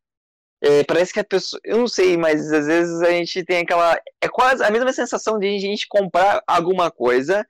É, 0.62 0.84
parece 0.84 1.14
que 1.14 1.20
a 1.20 1.24
pessoa. 1.24 1.60
Eu 1.64 1.78
não 1.78 1.88
sei, 1.88 2.18
mas 2.18 2.52
às 2.52 2.66
vezes 2.66 3.02
a 3.02 3.12
gente 3.12 3.44
tem 3.44 3.60
aquela. 3.60 3.98
É 4.22 4.28
quase 4.28 4.64
a 4.64 4.72
mesma 4.72 4.92
sensação 4.92 5.38
de 5.38 5.48
a 5.48 5.60
gente 5.60 5.88
comprar 5.88 6.42
alguma 6.48 6.90
coisa 6.90 7.46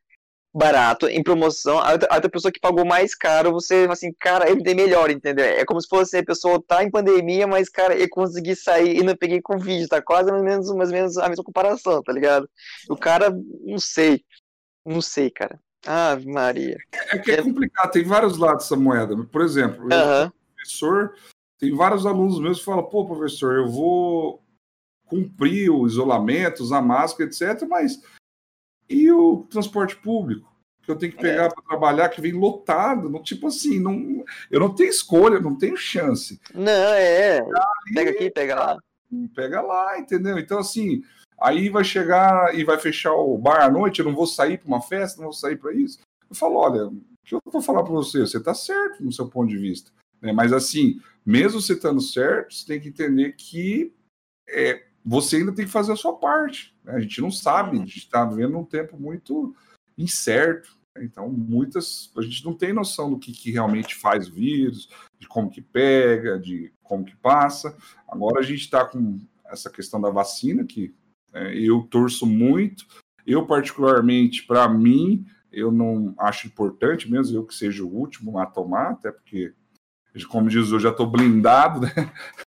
barato, 0.58 1.08
em 1.08 1.22
promoção, 1.22 1.78
a 1.78 1.92
outra, 1.92 2.08
a 2.10 2.16
outra 2.16 2.32
pessoa 2.32 2.52
que 2.52 2.60
pagou 2.60 2.84
mais 2.84 3.14
caro, 3.14 3.52
você 3.52 3.82
fala 3.82 3.94
assim, 3.94 4.12
cara, 4.20 4.50
eu 4.50 4.56
me 4.56 4.64
dei 4.64 4.74
melhor, 4.74 5.12
entendeu? 5.12 5.46
É 5.46 5.64
como 5.64 5.80
se 5.80 5.88
fosse 5.88 6.18
a 6.18 6.26
pessoa 6.26 6.64
tá 6.66 6.84
em 6.84 6.90
pandemia, 6.90 7.46
mas, 7.46 7.70
cara, 7.70 7.96
eu 7.96 8.10
consegui 8.10 8.56
sair 8.56 8.98
e 8.98 9.04
não 9.04 9.16
peguei 9.16 9.40
Covid, 9.40 9.88
tá 9.88 10.02
quase 10.02 10.32
mais 10.32 10.42
ou 10.42 10.50
menos, 10.50 10.76
mais 10.76 10.90
ou 10.90 10.96
menos 10.96 11.18
a 11.18 11.30
mesma 11.30 11.44
comparação, 11.44 12.02
tá 12.02 12.12
ligado? 12.12 12.50
O 12.90 12.98
cara, 12.98 13.30
não 13.64 13.78
sei, 13.78 14.24
não 14.84 15.00
sei, 15.00 15.30
cara. 15.30 15.60
Ave 15.86 16.26
Maria. 16.26 16.78
É 17.12 17.20
que 17.20 17.32
é 17.32 17.42
complicado, 17.42 17.92
tem 17.92 18.04
vários 18.04 18.38
lados 18.38 18.64
dessa 18.64 18.76
moeda. 18.76 19.16
Por 19.32 19.42
exemplo, 19.42 19.88
eu, 19.92 19.98
Aham. 19.98 20.34
professor, 20.56 21.14
tem 21.60 21.76
vários 21.76 22.06
alunos 22.06 22.40
meus 22.40 22.60
que 22.60 22.66
falam, 22.66 22.84
pô, 22.84 23.06
professor, 23.06 23.56
eu 23.56 23.68
vou 23.68 24.44
cumprir 25.08 25.70
o 25.70 25.88
isolamento, 25.88 26.62
usar 26.62 26.82
máscara, 26.82 27.30
etc., 27.30 27.68
mas 27.68 28.02
e 28.90 29.12
o 29.12 29.46
transporte 29.50 29.96
público? 29.96 30.56
Que 30.82 30.92
eu 30.92 30.96
tenho 30.96 31.12
que 31.12 31.22
pegar 31.22 31.50
para 31.50 31.64
trabalhar, 31.64 32.10
que 32.10 32.22
vem 32.22 32.32
lotado, 32.32 33.10
não, 33.10 33.22
tipo 33.22 33.48
assim, 33.48 33.80
não, 33.80 34.24
eu 34.50 34.60
não 34.60 34.74
tenho 34.74 34.90
escolha, 34.90 35.40
não 35.40 35.58
tenho 35.58 35.76
chance. 35.76 36.40
Não, 36.54 36.94
é. 36.94 37.42
Pega 37.94 38.12
aqui, 38.12 38.32
pega 38.32 38.56
lá. 38.56 38.78
Pega 39.36 39.62
lá, 39.62 40.00
entendeu? 40.00 40.38
Então, 40.38 40.60
assim, 40.60 41.04
aí 41.42 41.68
vai 41.68 41.84
chegar 41.84 42.58
e 42.58 42.64
vai 42.64 42.78
fechar 42.78 43.14
o 43.14 43.38
bar 43.38 43.66
à 43.66 43.70
noite, 43.70 44.00
eu 44.00 44.06
não 44.06 44.16
vou 44.16 44.26
sair 44.26 44.58
para 44.58 44.68
uma 44.68 44.82
festa, 44.82 45.18
não 45.18 45.26
vou 45.26 45.34
sair 45.34 45.58
para 45.58 45.74
isso. 45.74 46.00
Eu 46.30 46.36
falo, 46.36 46.56
olha, 46.56 46.88
o 46.88 47.02
que 47.24 47.36
eu 47.36 47.42
vou 47.46 47.62
falar 47.62 47.84
para 47.84 47.94
você? 47.94 48.20
Você 48.22 48.38
está 48.38 48.54
certo 48.54 49.04
no 49.04 49.12
seu 49.12 49.28
ponto 49.28 49.50
de 49.50 49.58
vista. 49.58 49.92
Né? 50.22 50.32
Mas, 50.32 50.54
assim, 50.54 51.02
mesmo 51.28 51.60
você 51.60 51.74
estando 51.74 52.00
certo, 52.00 52.54
você 52.54 52.66
tem 52.66 52.80
que 52.80 52.88
entender 52.88 53.34
que 53.34 53.94
é, 54.48 54.86
você 55.04 55.36
ainda 55.36 55.52
tem 55.52 55.66
que 55.66 55.72
fazer 55.72 55.92
a 55.92 55.98
sua 55.98 56.16
parte. 56.18 56.74
né? 56.86 56.94
A 56.94 57.00
gente 57.02 57.20
não 57.20 57.30
sabe, 57.30 57.76
a 57.76 57.80
gente 57.82 57.98
está 57.98 58.24
vivendo 58.24 58.58
um 58.58 58.64
tempo 58.64 58.98
muito 58.98 59.54
incerto. 59.98 60.70
né? 60.96 61.04
Então, 61.04 61.30
muitas. 61.30 62.10
A 62.18 62.22
gente 62.22 62.46
não 62.46 62.54
tem 62.54 62.72
noção 62.72 63.10
do 63.10 63.20
que, 63.20 63.34
que 63.34 63.52
realmente 63.52 63.94
faz 63.94 64.30
o 64.30 64.34
vírus, 64.34 64.90
de 65.20 65.28
como 65.28 65.50
que 65.50 65.62
pega, 65.62 66.40
de 66.40 66.72
como 66.82 67.04
que 67.04 67.16
passa. 67.18 67.76
Agora 68.08 68.40
a 68.40 68.44
gente 68.44 68.62
está 68.62 68.86
com 68.86 69.20
essa 69.48 69.70
questão 69.70 70.00
da 70.00 70.10
vacina, 70.10 70.64
que 70.64 70.96
é, 71.34 71.54
eu 71.58 71.82
torço 71.84 72.26
muito. 72.26 72.86
Eu, 73.26 73.46
particularmente, 73.46 74.48
para 74.48 74.70
mim, 74.70 75.26
eu 75.52 75.74
não 75.74 76.16
acho 76.18 76.48
importante, 76.48 77.12
mesmo 77.12 77.36
eu 77.36 77.46
que 77.46 77.54
seja 77.54 77.84
o 77.84 77.94
último 77.94 78.40
a 78.40 78.46
tomar, 78.46 78.92
até 78.92 79.12
porque, 79.12 79.54
como 80.26 80.50
diz, 80.50 80.72
eu 80.72 80.80
já 80.80 80.90
estou 80.90 81.08
blindado, 81.08 81.82
né? 81.82 81.92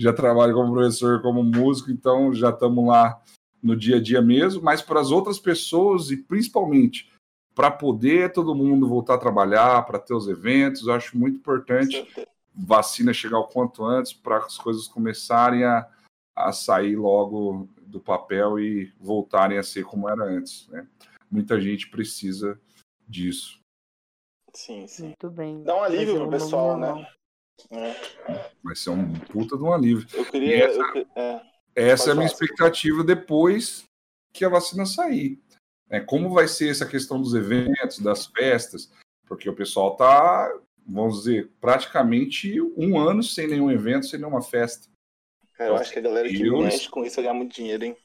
Já 0.00 0.12
trabalho 0.12 0.54
como 0.54 0.72
professor, 0.72 1.20
como 1.20 1.42
músico, 1.42 1.90
então 1.90 2.32
já 2.32 2.50
estamos 2.50 2.86
lá 2.86 3.20
no 3.60 3.74
dia 3.74 3.96
a 3.96 4.00
dia 4.00 4.22
mesmo, 4.22 4.62
mas 4.62 4.80
para 4.80 5.00
as 5.00 5.10
outras 5.10 5.40
pessoas 5.40 6.12
e 6.12 6.16
principalmente 6.16 7.10
para 7.52 7.68
poder 7.68 8.32
todo 8.32 8.54
mundo 8.54 8.86
voltar 8.86 9.14
a 9.14 9.18
trabalhar, 9.18 9.82
para 9.82 9.98
ter 9.98 10.14
os 10.14 10.28
eventos, 10.28 10.86
eu 10.86 10.94
acho 10.94 11.18
muito 11.18 11.38
importante 11.38 12.06
vacina 12.54 13.12
chegar 13.12 13.40
o 13.40 13.48
quanto 13.48 13.84
antes 13.84 14.12
para 14.12 14.38
as 14.38 14.56
coisas 14.56 14.86
começarem 14.86 15.64
a, 15.64 15.84
a 16.36 16.52
sair 16.52 16.94
logo 16.94 17.68
do 17.80 17.98
papel 17.98 18.60
e 18.60 18.92
voltarem 19.00 19.58
a 19.58 19.62
ser 19.64 19.84
como 19.84 20.08
era 20.08 20.22
antes. 20.22 20.68
Né? 20.68 20.86
Muita 21.28 21.60
gente 21.60 21.88
precisa 21.88 22.60
disso. 23.08 23.57
Sim, 24.54 24.86
sim. 24.86 25.04
Muito 25.06 25.30
bem. 25.30 25.62
Dá 25.62 25.76
um 25.76 25.82
alívio 25.82 26.16
pro 26.16 26.30
pessoal, 26.30 26.78
né? 26.78 27.06
É. 27.70 27.94
Vai 28.62 28.76
ser 28.76 28.90
um 28.90 29.12
puta 29.12 29.56
de 29.56 29.62
um 29.62 29.72
alívio. 29.72 30.06
Eu 30.14 30.24
queria. 30.24 30.64
essa- 30.66 30.80
eu 30.94 31.06
é. 31.16 31.42
Essa 31.74 32.10
é 32.10 32.12
a 32.12 32.14
minha 32.14 32.26
expectativa 32.26 33.04
depois 33.04 33.84
que 34.32 34.44
a 34.44 34.48
vacina 34.48 34.84
sair. 34.86 35.40
É, 35.90 36.00
como 36.00 36.30
vai 36.30 36.46
ser 36.48 36.70
essa 36.70 36.84
questão 36.86 37.20
dos 37.20 37.34
eventos, 37.34 37.98
das 38.00 38.26
festas? 38.26 38.90
Porque 39.26 39.48
o 39.48 39.54
pessoal 39.54 39.92
está, 39.92 40.52
vamos 40.86 41.18
dizer, 41.18 41.50
praticamente 41.60 42.60
um 42.76 42.98
ano 42.98 43.22
sem 43.22 43.46
nenhum 43.46 43.70
evento, 43.70 44.06
sem 44.06 44.18
nenhuma 44.18 44.42
festa. 44.42 44.88
Cara, 45.54 45.70
eu 45.70 45.76
acho 45.76 45.92
que 45.92 45.98
a 45.98 46.02
galera 46.02 46.28
que 46.28 46.50
mexe 46.50 46.88
com 46.88 47.04
isso 47.04 47.16
vai 47.16 47.24
ganhar 47.24 47.34
muito 47.34 47.54
dinheiro, 47.54 47.84
hein? 47.84 47.96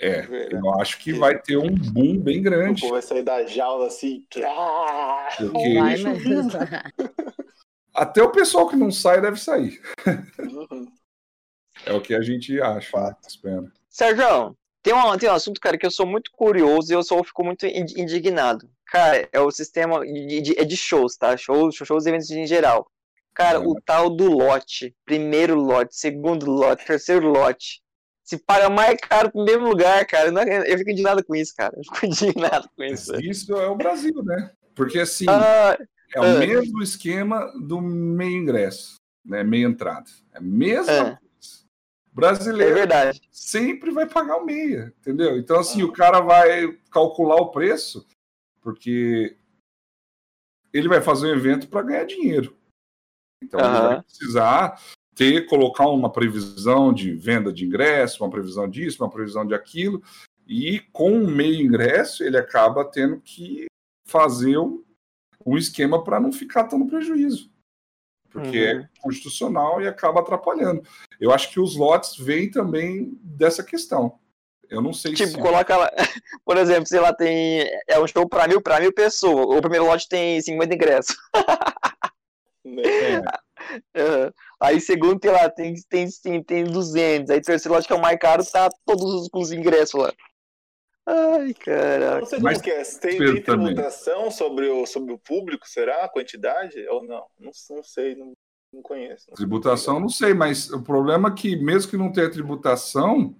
É, 0.00 0.22
Verdade. 0.22 0.64
eu 0.64 0.80
acho 0.80 0.98
que 1.00 1.12
vai 1.12 1.36
ter 1.40 1.56
um 1.56 1.74
boom 1.74 2.18
bem 2.20 2.38
O 2.38 2.42
grande. 2.42 2.80
povo 2.82 2.92
vai 2.92 3.02
sair 3.02 3.22
da 3.22 3.44
jaula 3.44 3.88
assim. 3.88 4.24
Porque 4.30 4.44
Vai, 5.78 5.96
até 7.94 8.22
o 8.22 8.30
pessoal 8.30 8.68
que 8.68 8.76
não 8.76 8.90
sai 8.92 9.20
deve 9.20 9.38
sair. 9.40 9.80
Uhum. 10.38 10.86
É 11.84 11.92
o 11.92 12.00
que 12.00 12.14
a 12.14 12.20
gente 12.22 12.60
acha, 12.60 13.16
espera. 13.26 13.64
Sérgio, 13.88 14.56
tem 14.82 14.94
um, 14.94 15.16
tem 15.18 15.28
um 15.28 15.32
assunto, 15.32 15.60
cara, 15.60 15.76
que 15.76 15.86
eu 15.86 15.90
sou 15.90 16.06
muito 16.06 16.30
curioso 16.32 16.92
e 16.92 16.94
eu 16.94 17.02
só 17.02 17.22
fico 17.24 17.44
muito 17.44 17.66
in- 17.66 17.86
indignado. 17.96 18.68
Cara, 18.86 19.28
é 19.32 19.40
o 19.40 19.50
sistema 19.50 20.00
de, 20.06 20.40
de- 20.40 20.58
é 20.60 20.64
de 20.64 20.76
shows, 20.76 21.16
tá? 21.16 21.36
Shows, 21.36 21.74
shows 21.74 22.06
e 22.06 22.08
eventos 22.08 22.30
em 22.30 22.46
geral. 22.46 22.88
Cara, 23.34 23.60
Uhum. 23.60 23.70
o 23.72 23.80
tal 23.82 24.10
do 24.10 24.30
lote, 24.30 24.94
primeiro 25.04 25.54
lote, 25.56 25.94
segundo 25.96 26.50
lote, 26.50 26.84
terceiro 26.84 27.28
lote, 27.28 27.80
se 28.28 28.36
paga 28.36 28.68
mais 28.68 29.00
caro 29.00 29.30
pro 29.32 29.42
mesmo 29.42 29.66
lugar, 29.66 30.06
cara. 30.06 30.28
Eu, 30.66 30.76
fico 30.76 30.90
indignado 30.90 31.24
com 31.24 31.34
isso, 31.34 31.54
cara. 31.56 31.74
Eu 31.78 31.82
fico 31.82 32.04
indignado 32.04 32.68
com 32.76 32.84
isso. 32.84 33.18
Isso 33.22 33.56
é 33.56 33.66
o 33.68 33.74
Brasil, 33.74 34.22
né? 34.22 34.52
Porque 34.74 34.98
assim, 34.98 35.24
Ah, 35.26 35.78
é 36.14 36.20
o 36.20 36.24
ah. 36.24 36.38
mesmo 36.38 36.82
esquema 36.82 37.50
do 37.58 37.80
meio 37.80 38.36
ingresso, 38.36 38.96
né? 39.24 39.42
Meia 39.42 39.64
entrada. 39.64 40.10
É 40.30 40.38
a 40.38 40.40
mesma 40.42 40.92
É. 40.92 41.04
coisa. 41.04 41.18
é 41.22 42.12
Brasileiro 42.12 42.74
verdade. 42.74 43.22
sempre 43.32 43.90
vai 43.92 44.06
pagar 44.06 44.36
o 44.36 44.44
meia, 44.44 44.92
entendeu? 44.98 45.38
Então, 45.38 45.58
assim, 45.58 45.82
o 45.82 45.90
cara 45.90 46.20
vai 46.20 46.76
calcular 46.90 47.36
o 47.36 47.50
preço, 47.50 48.06
porque 48.60 49.38
ele 50.70 50.86
vai 50.86 51.00
fazer 51.00 51.28
um 51.28 51.34
evento 51.34 51.66
para 51.66 51.80
ganhar 51.82 52.04
dinheiro. 52.04 52.54
Então, 53.42 53.58
ele 53.58 53.88
vai 53.88 54.02
precisar 54.02 54.78
ter, 55.18 55.46
colocar 55.46 55.88
uma 55.88 56.12
previsão 56.12 56.92
de 56.92 57.12
venda 57.12 57.52
de 57.52 57.64
ingresso, 57.64 58.22
uma 58.22 58.30
previsão 58.30 58.68
disso, 58.70 59.02
uma 59.02 59.10
previsão 59.10 59.44
de 59.44 59.52
aquilo, 59.52 60.00
e 60.46 60.78
com 60.92 61.10
o 61.12 61.26
meio 61.28 61.60
ingresso, 61.60 62.22
ele 62.22 62.38
acaba 62.38 62.84
tendo 62.84 63.20
que 63.20 63.66
fazer 64.06 64.56
um, 64.58 64.84
um 65.44 65.58
esquema 65.58 66.04
para 66.04 66.20
não 66.20 66.30
ficar 66.32 66.64
tão 66.68 66.78
no 66.78 66.86
prejuízo. 66.86 67.50
Porque 68.30 68.58
Uhum. 68.58 68.80
é 68.82 68.88
constitucional 69.00 69.82
e 69.82 69.88
acaba 69.88 70.20
atrapalhando. 70.20 70.82
Eu 71.20 71.32
acho 71.32 71.50
que 71.50 71.58
os 71.58 71.74
lotes 71.74 72.16
vêm 72.16 72.48
também 72.48 73.18
dessa 73.20 73.64
questão. 73.64 74.20
Eu 74.70 74.80
não 74.80 74.92
sei 74.92 75.14
Tipo, 75.14 75.30
se. 75.30 75.38
coloca 75.40 75.76
lá, 75.76 75.90
por 76.44 76.56
exemplo, 76.58 76.86
sei 76.86 77.00
lá, 77.00 77.12
tem. 77.12 77.62
É 77.88 77.98
um 77.98 78.06
show 78.06 78.28
pra 78.28 78.46
mil, 78.46 78.60
pra 78.62 78.78
mil 78.78 78.92
pessoas. 78.92 79.46
O 79.56 79.60
primeiro 79.62 79.86
lote 79.86 80.08
tem 80.08 80.40
50 80.40 80.74
ingressos. 80.74 81.16
Né? 82.64 82.82
É, 82.82 83.22
Aham. 83.96 84.32
Aí 84.60 84.80
segundo 84.80 85.20
tem 85.20 85.30
lá, 85.30 85.48
tem, 85.48 85.74
tem, 85.88 86.08
tem, 86.22 86.42
tem 86.42 86.64
200. 86.64 87.30
Aí 87.30 87.40
terceiro 87.40 87.74
lote 87.74 87.86
que 87.86 87.92
é 87.92 87.96
o 87.96 88.02
mais 88.02 88.18
caro, 88.18 88.44
tá 88.44 88.68
todos 88.84 89.04
os, 89.04 89.28
os 89.32 89.52
ingressos 89.52 90.00
lá. 90.00 90.12
Ai, 91.06 91.46
Não 91.46 91.54
caraca. 91.54 92.26
sei 92.26 92.38
Mas 92.40 92.58
como 92.58 92.64
que 92.64 92.70
é. 92.70 92.82
Tem, 92.82 93.18
tem 93.18 93.42
tributação 93.42 94.30
sobre 94.30 94.68
o, 94.68 94.84
sobre 94.84 95.12
o 95.12 95.18
público, 95.18 95.66
será? 95.66 96.04
A 96.04 96.08
quantidade? 96.08 96.86
Ou 96.88 97.02
não? 97.02 97.24
Não, 97.38 97.50
não 97.70 97.82
sei, 97.82 98.14
não, 98.14 98.32
não 98.72 98.82
conheço. 98.82 99.30
Não 99.30 99.36
sei. 99.36 99.46
tributação, 99.46 100.00
não 100.00 100.08
sei, 100.08 100.34
mas 100.34 100.70
o 100.70 100.82
problema 100.82 101.30
é 101.30 101.32
que, 101.32 101.56
mesmo 101.56 101.90
que 101.90 101.96
não 101.96 102.12
tenha 102.12 102.30
tributação, 102.30 103.34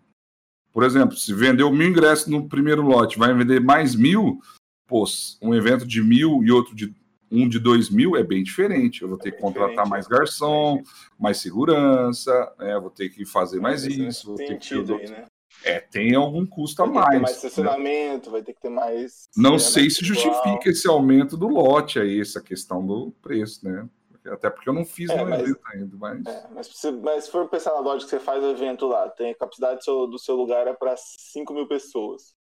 por 0.72 0.82
exemplo, 0.82 1.16
se 1.16 1.34
vendeu 1.34 1.70
mil 1.70 1.88
ingressos 1.88 2.28
no 2.28 2.48
primeiro 2.48 2.82
lote, 2.82 3.18
vai 3.18 3.34
vender 3.34 3.60
mais 3.60 3.94
mil, 3.94 4.40
pô, 4.86 5.04
um 5.42 5.54
evento 5.54 5.86
de 5.86 6.02
mil 6.02 6.42
e 6.42 6.50
outro 6.50 6.74
de 6.74 6.94
um 7.30 7.48
de 7.48 7.58
dois 7.58 7.90
mil 7.90 8.16
é 8.16 8.22
bem 8.22 8.42
diferente. 8.42 9.02
Eu 9.02 9.08
vou 9.08 9.18
ter 9.18 9.32
que 9.32 9.36
bem 9.36 9.40
contratar 9.42 9.86
mais 9.88 10.06
é. 10.06 10.08
garçom, 10.08 10.82
mais 11.18 11.38
segurança, 11.38 12.52
né? 12.58 12.78
vou 12.78 12.90
ter 12.90 13.08
que 13.10 13.24
fazer 13.24 13.60
mais 13.60 13.82
Faz 13.82 13.96
isso, 13.96 14.26
vou 14.26 14.36
ter 14.36 14.58
que 14.58 14.68
ter 14.68 14.94
aí, 14.94 15.10
né? 15.10 15.26
É, 15.64 15.80
tem 15.80 16.14
algum 16.14 16.46
custo 16.46 16.82
a 16.82 16.86
Vai 16.86 16.94
ter 16.94 17.00
mais. 17.00 17.22
mais 17.22 17.42
né? 17.42 17.48
estacionamento, 17.48 18.30
vai 18.30 18.42
ter 18.42 18.52
que 18.52 18.60
ter 18.60 18.68
mais. 18.68 19.28
Não 19.36 19.54
é, 19.56 19.58
sei 19.58 19.82
mais 19.84 19.96
se 19.96 20.04
justifica 20.04 20.68
esse 20.70 20.86
aumento 20.88 21.36
do 21.36 21.48
lote 21.48 21.98
aí, 21.98 22.20
essa 22.20 22.40
questão 22.40 22.86
do 22.86 23.12
preço, 23.22 23.64
né? 23.68 23.88
Até 24.26 24.50
porque 24.50 24.68
eu 24.68 24.74
não 24.74 24.84
fiz 24.84 25.08
É, 25.10 25.16
no 25.16 25.28
mas- 25.30 25.40
evento 25.40 25.60
ainda, 25.72 25.96
mas. 25.96 26.26
É, 26.26 26.46
mas, 26.54 26.66
se, 26.66 26.92
mas 26.92 27.24
se 27.24 27.30
for 27.30 27.48
pensar 27.48 27.72
na 27.72 27.80
lógica 27.80 28.04
que 28.10 28.10
você 28.18 28.20
faz 28.24 28.44
o 28.44 28.50
evento 28.50 28.86
lá, 28.86 29.08
tem 29.08 29.30
a 29.30 29.34
capacidade 29.34 29.78
do 29.78 29.84
seu, 29.84 30.06
do 30.06 30.18
seu 30.18 30.36
lugar 30.36 30.66
é 30.66 30.72
para 30.74 30.94
5 30.96 31.52
mil 31.54 31.66
pessoas. 31.66 32.34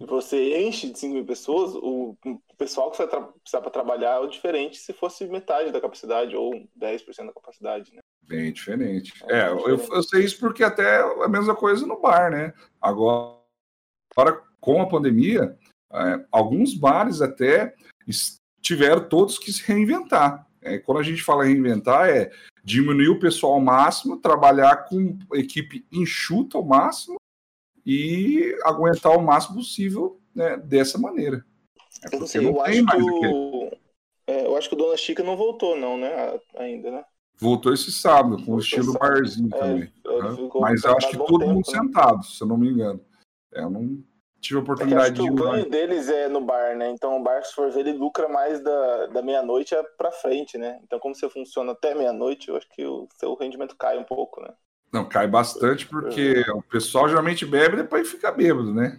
Você 0.00 0.58
enche 0.58 0.90
de 0.90 0.98
5 0.98 1.14
mil 1.14 1.26
pessoas, 1.26 1.74
o, 1.74 2.16
pessoal 2.56 2.90
que 2.90 2.96
você 2.96 3.06
vai 3.06 3.22
precisar 3.40 3.60
para 3.60 3.70
trabalhar 3.70 4.22
é 4.22 4.26
diferente 4.26 4.78
se 4.78 4.92
fosse 4.92 5.26
metade 5.26 5.72
da 5.72 5.80
capacidade 5.80 6.34
ou 6.34 6.52
10% 6.78 7.26
da 7.26 7.32
capacidade, 7.32 7.94
né? 7.94 8.00
Bem 8.26 8.52
diferente. 8.52 9.12
É, 9.28 9.40
É, 9.40 9.48
bem 9.48 9.56
eu, 9.56 9.76
diferente. 9.76 9.92
eu 9.92 10.02
sei 10.02 10.24
isso 10.24 10.38
porque 10.38 10.64
até 10.64 11.00
é 11.00 11.24
a 11.24 11.28
mesma 11.28 11.54
coisa 11.54 11.86
no 11.86 12.00
bar, 12.00 12.30
né? 12.30 12.52
Agora, 12.80 13.38
agora 14.14 14.42
com 14.60 14.80
a 14.80 14.88
pandemia, 14.88 15.58
é, 15.92 16.24
alguns 16.30 16.74
bares 16.74 17.20
até 17.20 17.74
tiveram 18.62 19.08
todos 19.08 19.38
que 19.38 19.52
se 19.52 19.62
reinventar. 19.66 20.46
É, 20.62 20.78
quando 20.78 20.98
a 20.98 21.02
gente 21.02 21.22
fala 21.22 21.44
reinventar, 21.44 22.08
é 22.08 22.30
diminuir 22.62 23.08
o 23.08 23.18
pessoal 23.18 23.54
ao 23.54 23.60
máximo, 23.60 24.18
trabalhar 24.18 24.84
com 24.84 25.18
equipe 25.34 25.86
enxuta 25.90 26.58
ao 26.58 26.64
máximo 26.64 27.19
e 27.84 28.56
aguentar 28.64 29.16
o 29.16 29.22
máximo 29.22 29.56
possível 29.56 30.20
né, 30.34 30.56
dessa 30.56 30.98
maneira. 30.98 31.44
É 32.10 32.14
Eu 32.14 32.20
não 32.20 32.26
sei, 32.26 32.40
não 32.42 32.50
eu 32.50 32.60
acho 32.60 32.86
que 32.86 32.96
o 32.96 33.66
o, 33.66 33.70
é, 34.26 34.46
eu 34.46 34.56
acho 34.56 34.68
que 34.68 34.74
o 34.74 34.78
Dona 34.78 34.96
Chica 34.96 35.22
não 35.22 35.36
voltou, 35.36 35.76
não, 35.76 35.96
né? 35.96 36.38
Ainda, 36.56 36.90
né? 36.90 37.04
Voltou 37.38 37.72
esse 37.72 37.90
sábado, 37.90 38.36
com 38.36 38.42
o 38.42 38.44
Voltou 38.44 38.58
estilo 38.60 38.92
sábado. 38.92 39.12
barzinho 39.14 39.48
também. 39.50 39.92
É, 40.06 40.36
ficou 40.36 40.60
Mas 40.60 40.84
eu 40.84 40.96
acho 40.96 41.08
que 41.10 41.16
todo 41.16 41.38
tempo, 41.38 41.52
mundo 41.54 41.66
né? 41.66 41.78
sentado, 41.78 42.22
se 42.24 42.42
eu 42.42 42.46
não 42.46 42.56
me 42.56 42.68
engano. 42.68 43.00
É, 43.52 43.62
eu 43.62 43.70
não 43.70 44.02
tive 44.40 44.58
a 44.58 44.60
É 44.60 44.62
oportunidade 44.62 45.14
que 45.16 45.22
de 45.22 45.30
o 45.30 45.34
ganho 45.34 45.68
deles 45.68 46.08
é 46.08 46.28
no 46.28 46.40
bar, 46.40 46.76
né? 46.76 46.90
Então 46.90 47.16
o 47.18 47.22
bar, 47.22 47.42
se 47.44 47.54
for 47.54 47.70
ver, 47.70 47.80
ele 47.80 47.92
lucra 47.98 48.28
mais 48.28 48.60
da, 48.62 49.06
da 49.06 49.22
meia-noite 49.22 49.74
pra 49.98 50.12
frente, 50.12 50.56
né? 50.58 50.78
Então, 50.84 50.98
como 50.98 51.14
você 51.14 51.28
funciona 51.28 51.72
até 51.72 51.94
meia-noite, 51.94 52.48
eu 52.48 52.56
acho 52.56 52.68
que 52.70 52.84
o 52.84 53.08
seu 53.18 53.34
rendimento 53.34 53.76
cai 53.76 53.98
um 53.98 54.04
pouco, 54.04 54.40
né? 54.42 54.52
Não, 54.92 55.04
cai 55.04 55.26
bastante 55.26 55.86
porque 55.86 56.44
o 56.50 56.62
pessoal 56.62 57.08
geralmente 57.08 57.46
bebe 57.46 57.74
e 57.74 57.82
depois 57.82 58.10
fica 58.10 58.32
bêbado, 58.32 58.74
né? 58.74 58.98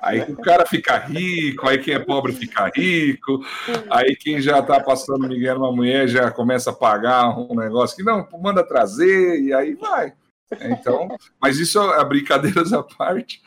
Aí 0.00 0.22
o 0.22 0.36
cara 0.36 0.64
fica 0.64 0.96
rico, 0.96 1.68
aí 1.68 1.78
quem 1.78 1.94
é 1.94 1.98
pobre 1.98 2.32
fica 2.32 2.70
rico, 2.74 3.44
aí 3.90 4.16
quem 4.16 4.40
já 4.40 4.62
tá 4.62 4.80
passando 4.80 5.28
Miguel 5.28 5.58
uma 5.58 5.72
mulher 5.72 6.08
já 6.08 6.30
começa 6.30 6.70
a 6.70 6.74
pagar 6.74 7.38
um 7.38 7.54
negócio 7.54 7.96
que 7.96 8.02
não, 8.02 8.26
manda 8.40 8.66
trazer, 8.66 9.42
e 9.42 9.52
aí 9.52 9.74
vai. 9.74 10.14
Então, 10.60 11.08
mas 11.40 11.58
isso 11.58 11.78
é 11.80 12.04
brincadeiras 12.04 12.72
à 12.72 12.82
parte. 12.82 13.42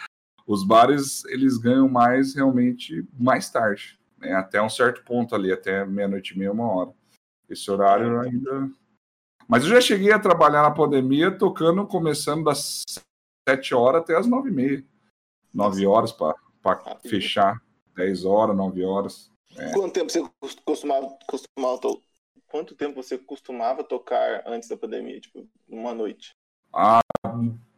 Os 0.45 0.63
bares, 0.63 1.26
eles 1.26 1.57
ganham 1.57 1.89
mais 1.89 2.36
realmente 2.36 3.03
mais 3.18 3.49
tarde, 3.49 3.97
né? 4.20 4.34
até 4.34 4.61
um 4.61 4.70
certo 4.70 5.03
ponto 5.03 5.34
ali, 5.34 5.51
até 5.51 5.84
meia-noite 5.86 6.36
e 6.36 6.38
meia, 6.38 6.51
uma 6.51 6.72
hora. 6.72 6.91
Esse 7.49 7.70
horário 7.72 8.20
ainda. 8.20 8.70
Mas 9.48 9.64
eu 9.64 9.70
já 9.70 9.82
cheguei 9.82 10.12
a 10.12 10.20
trabalhar 10.20 10.64
na 10.64 10.72
pandemia 10.72 11.32
tocando, 11.38 11.86
começando 11.86 12.43
das 12.46 12.84
sete 13.48 13.74
horas 13.76 14.02
até 14.02 14.18
as 14.18 14.26
nove 14.28 14.50
e 14.50 14.54
meia. 14.54 14.84
Nove 15.54 15.86
horas 15.86 16.12
para 16.12 16.36
fechar, 17.04 17.62
dez 17.96 18.26
horas, 18.26 18.56
nove 18.56 18.84
horas. 18.84 19.32
Quanto 19.74 19.93
tempo 19.93 20.12
você 20.12 20.22
cos- 20.39 20.58
costumava, 20.66 21.18
costumava 21.28 21.80
to- 21.80 22.02
Quanto 22.48 22.76
tempo 22.76 23.02
você 23.02 23.18
costumava 23.18 23.84
tocar 23.84 24.43
antes 24.48 24.70
da 24.70 24.78
pandemia? 24.78 25.20
Tipo, 25.20 25.46
uma 25.68 25.93
noite? 25.93 26.32
A, 26.74 27.00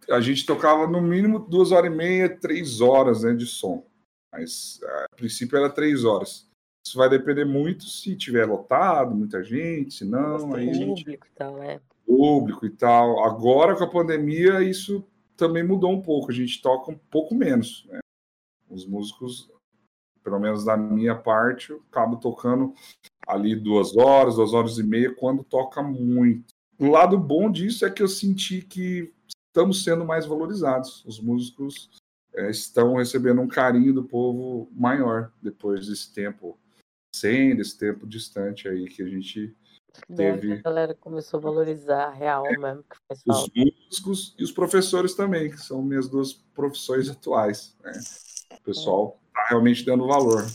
a 0.09 0.19
gente 0.21 0.45
tocava 0.45 0.85
no 0.87 1.01
mínimo 1.01 1.39
duas 1.39 1.71
horas 1.71 1.91
e 1.91 1.95
meia, 1.95 2.29
três 2.37 2.79
horas 2.79 3.23
né, 3.23 3.33
de 3.33 3.45
som. 3.45 3.85
Mas 4.31 4.79
a 4.83 5.15
princípio 5.15 5.57
era 5.57 5.69
três 5.69 6.03
horas. 6.03 6.46
Isso 6.87 6.97
vai 6.97 7.09
depender 7.09 7.43
muito 7.43 7.83
se 7.83 8.15
tiver 8.15 8.45
lotado, 8.45 9.13
muita 9.13 9.43
gente, 9.43 9.93
se 9.93 10.05
não, 10.05 10.55
aí 10.55 10.71
Público 10.71 11.27
e 11.27 11.35
tal, 11.35 11.61
é. 11.61 11.81
público 12.05 12.65
e 12.65 12.69
tal. 12.69 13.25
Agora 13.25 13.75
com 13.75 13.83
a 13.83 13.89
pandemia 13.89 14.63
isso 14.63 15.05
também 15.35 15.63
mudou 15.63 15.91
um 15.91 16.01
pouco. 16.01 16.31
A 16.31 16.33
gente 16.33 16.61
toca 16.61 16.89
um 16.89 16.97
pouco 17.11 17.35
menos. 17.35 17.85
Né? 17.89 17.99
Os 18.69 18.87
músicos, 18.87 19.51
pelo 20.23 20.39
menos 20.39 20.63
da 20.63 20.77
minha 20.77 21.13
parte, 21.13 21.71
eu 21.71 21.83
acabo 21.91 22.15
tocando 22.15 22.73
ali 23.27 23.53
duas 23.53 23.97
horas, 23.97 24.35
duas 24.35 24.53
horas 24.53 24.77
e 24.77 24.83
meia 24.83 25.13
quando 25.13 25.43
toca 25.43 25.83
muito. 25.83 26.45
O 26.79 26.89
lado 26.89 27.17
bom 27.17 27.51
disso 27.51 27.85
é 27.85 27.89
que 27.89 28.01
eu 28.01 28.07
senti 28.07 28.61
que 28.61 29.13
estamos 29.49 29.83
sendo 29.83 30.05
mais 30.05 30.25
valorizados. 30.25 31.03
Os 31.05 31.19
músicos 31.19 31.89
é, 32.33 32.49
estão 32.49 32.95
recebendo 32.95 33.41
um 33.41 33.47
carinho 33.47 33.93
do 33.93 34.05
povo 34.05 34.69
maior 34.71 35.33
depois 35.41 35.87
desse 35.87 36.13
tempo 36.13 36.57
sem, 37.19 37.55
desse 37.55 37.77
tempo 37.77 38.05
distante 38.07 38.67
aí 38.67 38.87
que 38.87 39.01
a 39.03 39.07
gente 39.07 39.55
Teve- 40.15 40.53
A 40.53 40.61
galera 40.61 40.93
começou 40.93 41.39
a 41.39 41.41
valorizar 41.41 42.03
a 42.09 42.11
real 42.13 42.43
mesmo, 42.43 42.83
que 42.83 42.95
faz 43.07 43.19
os 43.25 43.49
músicos 43.55 44.35
e 44.37 44.43
os 44.43 44.51
professores 44.51 45.15
também, 45.15 45.49
que 45.49 45.57
são 45.57 45.81
minhas 45.81 46.07
duas 46.07 46.33
profissões 46.33 47.09
atuais. 47.09 47.75
né? 47.83 47.93
O 48.59 48.63
pessoal 48.63 49.19
está 49.29 49.47
realmente 49.49 49.83
dando 49.83 50.05
valor. 50.05 50.41
É 50.43 50.45
um 50.45 50.49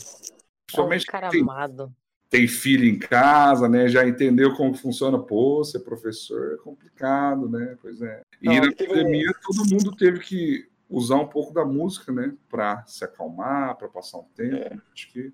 Principalmente 0.65 1.05
cara 1.07 1.29
quem 1.29 1.41
tem, 1.41 1.41
amado. 1.41 1.93
tem 2.29 2.47
filho 2.47 2.85
em 2.85 2.97
casa, 2.97 3.67
né? 3.67 3.89
Já 3.89 4.07
entendeu 4.07 4.55
como 4.55 4.73
funciona. 4.75 5.19
Pô, 5.19 5.61
ser 5.65 5.79
professor 5.79 6.53
é 6.53 6.57
complicado, 6.63 7.49
né? 7.49 7.77
Pois 7.81 8.01
é. 8.01 8.21
E 8.41 8.45
Não, 8.45 8.55
na 8.55 8.67
um- 8.67 8.71
pandemia 8.73 9.33
todo 9.45 9.69
mundo 9.69 9.93
teve 9.93 10.19
que 10.19 10.69
usar 10.89 11.17
um 11.17 11.27
pouco 11.27 11.53
da 11.53 11.65
música, 11.65 12.13
né? 12.13 12.33
Para 12.49 12.85
se 12.85 13.03
acalmar, 13.03 13.75
para 13.75 13.89
passar 13.89 14.19
um 14.19 14.27
tempo. 14.35 14.55
É. 14.55 14.77
Acho 14.93 15.11
que 15.11 15.33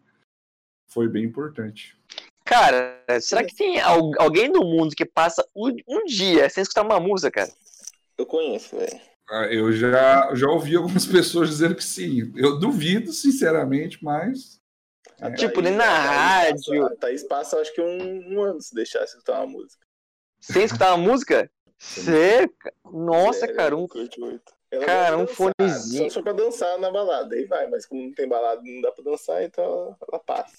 foi 0.90 1.08
bem 1.08 1.24
importante. 1.24 1.98
Cara, 2.46 3.04
será 3.22 3.44
que 3.44 3.56
tem 3.56 3.80
al- 3.80 4.12
alguém 4.18 4.50
no 4.50 4.62
mundo 4.62 4.96
que 4.96 5.06
passa 5.06 5.48
um, 5.56 5.70
um 5.88 6.06
dia 6.06 6.50
sem 6.50 6.62
escutar 6.64 6.82
uma 6.82 7.00
música, 7.00 7.30
cara? 7.32 7.52
Eu 8.18 8.26
conheço, 8.26 8.76
velho. 8.76 9.00
Ah, 9.30 9.46
Eu 9.46 9.72
já, 9.72 10.34
já 10.34 10.48
ouvi 10.50 10.76
algumas 10.76 11.06
pessoas 11.08 11.50
dizendo 11.50 11.76
que 11.76 11.84
sim. 11.84 12.34
Eu 12.36 12.60
duvido, 12.60 13.14
sinceramente, 13.14 14.04
mas 14.04 14.60
A 15.22 15.32
Tipo, 15.32 15.62
Thaís- 15.62 15.70
nem 15.70 15.76
na 15.78 15.86
Thaís 15.86 16.08
rádio. 16.68 16.82
Passa, 16.82 16.94
a 16.94 16.98
Thaís 16.98 17.24
passa, 17.24 17.60
acho 17.60 17.74
que 17.74 17.82
um, 17.82 18.34
um 18.34 18.42
ano 18.42 18.60
se 18.62 18.74
deixasse 18.74 19.14
escutar 19.14 19.38
uma 19.44 19.48
música. 19.48 19.86
Sem 20.42 20.64
escutar 20.64 20.96
uma 20.96 21.08
música? 21.12 21.52
Você. 21.78 22.50
Nossa, 22.92 23.40
Sério, 23.42 23.56
cara, 23.56 23.78
um. 23.78 23.88
Ela 24.72 24.86
Cara, 24.86 25.18
um 25.18 25.26
dançar, 25.26 25.36
fonezinho. 25.36 26.10
Só 26.12 26.16
for 26.20 26.24
pra 26.24 26.34
dançar 26.34 26.78
na 26.80 26.92
balada, 26.92 27.36
aí 27.36 27.46
vai, 27.46 27.68
mas 27.68 27.86
como 27.86 28.04
não 28.04 28.12
tem 28.14 28.28
balada, 28.28 28.62
não 28.64 28.82
dá 28.82 28.92
pra 28.92 29.04
dançar, 29.04 29.44
então 29.44 29.64
ela, 29.64 29.98
ela 30.12 30.20
passa. 30.20 30.58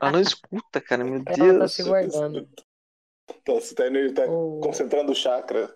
Ela 0.00 0.12
não 0.12 0.20
escuta, 0.20 0.80
cara, 0.80 1.04
meu 1.04 1.22
Ela 1.26 1.36
tá 1.36 1.42
Deus. 1.42 1.72
se 1.72 1.82
guardando. 1.82 2.48
Então, 3.42 3.54
você 3.60 3.74
tá, 3.74 3.84
tá 4.14 4.30
O- 4.30 4.60
concentrando 4.62 5.12
o 5.12 5.14
chakra. 5.14 5.74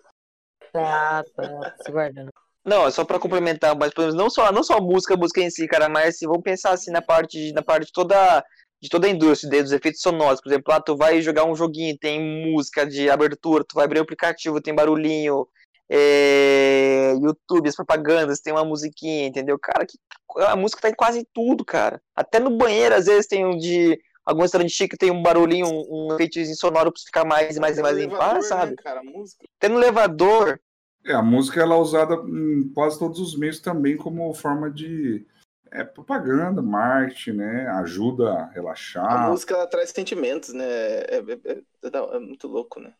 Tá, 0.71 1.23
tá 1.35 1.75
se 1.83 1.91
guardando. 1.91 2.31
Não, 2.63 2.85
é 2.87 2.91
só 2.91 3.03
pra 3.03 3.19
complementar, 3.19 3.75
mas 3.75 3.93
pelo 3.93 4.07
menos 4.07 4.15
não 4.21 4.29
só, 4.29 4.51
não 4.51 4.63
só 4.63 4.77
a 4.77 4.81
música, 4.81 5.15
a 5.15 5.17
música 5.17 5.41
em 5.41 5.49
si, 5.49 5.67
cara, 5.67 5.89
mas 5.89 6.17
se 6.17 6.25
vamos 6.27 6.43
pensar 6.43 6.71
assim 6.71 6.91
na 6.91 7.01
parte, 7.01 7.37
de- 7.37 7.53
na 7.53 7.63
parte 7.63 7.87
de 7.87 7.91
toda, 7.91 8.43
de 8.81 8.87
toda 8.87 9.07
a 9.07 9.09
indústria, 9.09 9.49
de- 9.49 9.63
dos 9.63 9.71
efeitos 9.71 10.01
sonoros, 10.01 10.39
por 10.39 10.49
exemplo, 10.49 10.71
lá 10.71 10.79
tu 10.79 10.95
vai 10.95 11.21
jogar 11.21 11.43
um 11.45 11.55
joguinho, 11.55 11.97
tem 11.97 12.21
música 12.51 12.85
de 12.85 13.09
abertura, 13.09 13.63
tu 13.67 13.73
vai 13.75 13.85
abrir 13.85 13.99
o 13.99 14.03
aplicativo, 14.03 14.61
tem 14.61 14.75
barulhinho, 14.75 15.47
é, 15.93 17.13
YouTube, 17.21 17.67
as 17.67 17.75
propagandas, 17.75 18.39
tem 18.39 18.53
uma 18.53 18.63
musiquinha, 18.63 19.27
entendeu? 19.27 19.59
Cara, 19.59 19.85
que, 19.85 19.97
a 20.37 20.55
música 20.55 20.81
tá 20.81 20.89
em 20.89 20.93
quase 20.95 21.27
tudo, 21.33 21.65
cara. 21.65 22.01
Até 22.15 22.39
no 22.39 22.55
banheiro, 22.57 22.95
às 22.95 23.05
vezes, 23.05 23.27
tem 23.27 23.45
um 23.45 23.57
de. 23.57 23.99
Algum 24.25 24.43
restaurante 24.43 24.71
chique 24.71 24.95
tem 24.95 25.11
um 25.11 25.21
barulhinho, 25.21 25.65
um, 25.67 26.07
um 26.07 26.13
efeitozinho 26.13 26.55
sonoro 26.55 26.91
pra 26.91 26.99
você 26.99 27.05
ficar 27.07 27.25
mais 27.25 27.57
e 27.57 27.59
mais 27.59 27.77
e 27.77 27.81
mais 27.81 27.97
em 27.97 28.07
paz, 28.09 28.47
sabe? 28.47 28.71
Né, 28.71 28.77
cara, 28.81 28.99
a 29.01 29.03
música. 29.03 29.43
Até 29.57 29.67
no 29.67 29.79
elevador, 29.79 30.59
é, 31.03 31.13
a 31.13 31.21
música 31.23 31.59
ela 31.59 31.75
é 31.75 31.77
usada 31.79 32.13
em 32.13 32.71
quase 32.73 32.99
todos 32.99 33.19
os 33.19 33.35
meios 33.35 33.59
também 33.59 33.97
como 33.97 34.31
forma 34.35 34.69
de 34.69 35.25
é, 35.71 35.83
propaganda, 35.83 36.61
marketing, 36.61 37.31
né? 37.31 37.67
Ajuda 37.67 38.31
a 38.31 38.43
A 38.43 38.51
relaxar. 38.51 39.29
música 39.29 39.55
ela 39.55 39.67
traz 39.67 39.89
sentimentos, 39.89 40.53
né? 40.53 40.65
É, 40.65 41.15
é- 41.17 41.51
é- 41.51 41.61
é- 41.87 42.15
é 42.15 42.19
muito 42.19 42.47
louco, 42.47 42.79
né? 42.79 42.93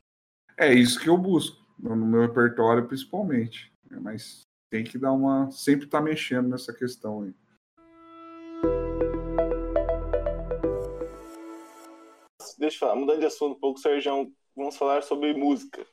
É 0.58 0.74
isso 0.74 1.00
que 1.00 1.08
eu 1.08 1.18
busco 1.18 1.62
no 1.82 1.96
meu 2.06 2.22
repertório, 2.22 2.88
principalmente. 2.88 3.72
né, 3.90 4.00
Mas 4.02 4.42
tem 4.70 4.84
que 4.84 4.98
dar 4.98 5.12
uma. 5.12 5.50
Sempre 5.52 5.88
tá 5.88 6.00
mexendo 6.02 6.48
nessa 6.50 6.74
questão 6.74 7.24
aí. 7.24 7.34
Deixa 12.58 12.76
eu 12.76 12.80
falar, 12.80 12.96
mudando 12.96 13.20
de 13.20 13.26
assunto 13.26 13.56
um 13.56 13.60
pouco, 13.60 13.80
Sérgio, 13.80 14.32
vamos 14.56 14.78
falar 14.78 15.02
sobre 15.02 15.34
música. 15.34 15.86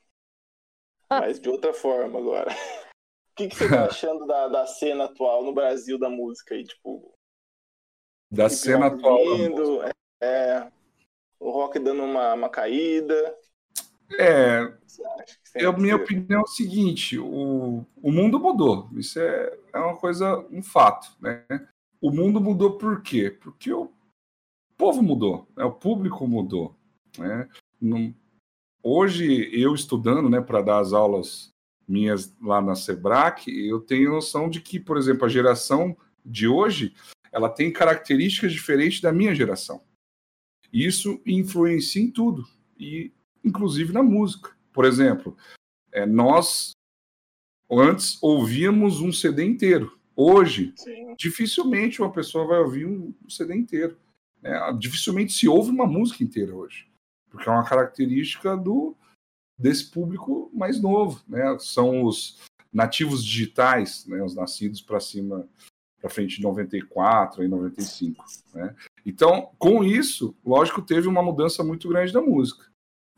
Mas 1.10 1.40
de 1.40 1.48
outra 1.48 1.72
forma 1.72 2.18
agora. 2.18 2.50
O 2.52 3.34
que, 3.36 3.48
que 3.48 3.54
você 3.56 3.68
tá 3.68 3.86
achando 3.86 4.26
da, 4.26 4.48
da 4.48 4.66
cena 4.66 5.04
atual 5.04 5.42
no 5.44 5.54
Brasil 5.54 5.98
da 5.98 6.10
música 6.10 6.54
aí? 6.54 6.64
Tipo, 6.64 7.14
Da 8.30 8.50
cena 8.50 8.86
atual. 8.88 9.24
da 9.24 9.34
vindo, 9.36 9.62
música. 9.62 9.90
é, 10.22 10.70
o 11.40 11.50
rock 11.50 11.78
dando 11.78 12.02
uma, 12.02 12.34
uma 12.34 12.50
caída. 12.50 13.38
É, 14.16 14.72
Eu, 15.54 15.76
minha 15.76 15.96
ser? 15.96 16.02
opinião 16.02 16.40
é 16.40 16.42
o 16.42 16.46
seguinte: 16.46 17.18
o, 17.18 17.84
o 18.02 18.12
mundo 18.12 18.38
mudou. 18.38 18.88
Isso 18.94 19.18
é, 19.18 19.58
é 19.72 19.78
uma 19.78 19.96
coisa, 19.96 20.38
um 20.50 20.62
fato. 20.62 21.16
Né? 21.20 21.44
O 22.00 22.10
mundo 22.10 22.40
mudou 22.40 22.78
por 22.78 23.02
quê? 23.02 23.30
Porque 23.30 23.72
o 23.72 23.90
povo 24.76 25.02
mudou, 25.02 25.46
né? 25.56 25.64
o 25.64 25.72
público 25.72 26.26
mudou. 26.26 26.74
Né? 27.16 27.48
não... 27.80 28.14
hoje 28.82 29.50
eu 29.52 29.74
estudando, 29.74 30.28
né, 30.28 30.40
para 30.40 30.62
dar 30.62 30.78
as 30.78 30.92
aulas 30.92 31.52
minhas 31.88 32.36
lá 32.40 32.60
na 32.60 32.76
Sebrac, 32.76 33.50
eu 33.50 33.80
tenho 33.80 34.12
noção 34.12 34.48
de 34.48 34.60
que, 34.60 34.78
por 34.78 34.96
exemplo, 34.96 35.24
a 35.24 35.28
geração 35.28 35.96
de 36.24 36.46
hoje, 36.46 36.94
ela 37.32 37.48
tem 37.48 37.72
características 37.72 38.52
diferentes 38.52 39.00
da 39.00 39.10
minha 39.10 39.34
geração. 39.34 39.82
Isso 40.72 41.20
influencia 41.26 42.02
em 42.02 42.10
tudo, 42.10 42.46
e 42.78 43.10
inclusive 43.48 43.92
na 43.92 44.02
música. 44.02 44.56
Por 44.72 44.84
exemplo, 44.84 45.36
é, 45.92 46.06
nós 46.06 46.72
antes 47.70 48.22
ouvíamos 48.22 49.00
um 49.00 49.12
CD 49.12 49.44
inteiro. 49.44 49.98
Hoje, 50.14 50.72
Sim. 50.76 51.14
dificilmente 51.16 52.00
uma 52.00 52.10
pessoa 52.10 52.46
vai 52.46 52.58
ouvir 52.58 52.86
um 52.86 53.14
CD 53.28 53.54
inteiro. 53.54 53.96
É, 54.42 54.72
dificilmente 54.74 55.32
se 55.32 55.48
ouve 55.48 55.70
uma 55.70 55.86
música 55.86 56.22
inteira 56.22 56.54
hoje, 56.54 56.86
porque 57.30 57.48
é 57.48 57.52
uma 57.52 57.64
característica 57.64 58.56
do 58.56 58.96
desse 59.58 59.90
público 59.90 60.50
mais 60.54 60.80
novo, 60.80 61.20
né? 61.26 61.58
São 61.58 62.04
os 62.04 62.40
nativos 62.72 63.24
digitais, 63.24 64.06
né? 64.06 64.22
Os 64.22 64.34
nascidos 64.34 64.80
para 64.80 65.00
cima, 65.00 65.48
para 66.00 66.08
frente 66.08 66.36
de 66.36 66.42
94 66.42 67.42
e 67.42 67.48
95, 67.48 68.24
né? 68.54 68.76
Então, 69.04 69.50
com 69.58 69.82
isso, 69.82 70.36
lógico, 70.44 70.82
teve 70.82 71.08
uma 71.08 71.22
mudança 71.22 71.64
muito 71.64 71.88
grande 71.88 72.12
da 72.12 72.20
música. 72.20 72.66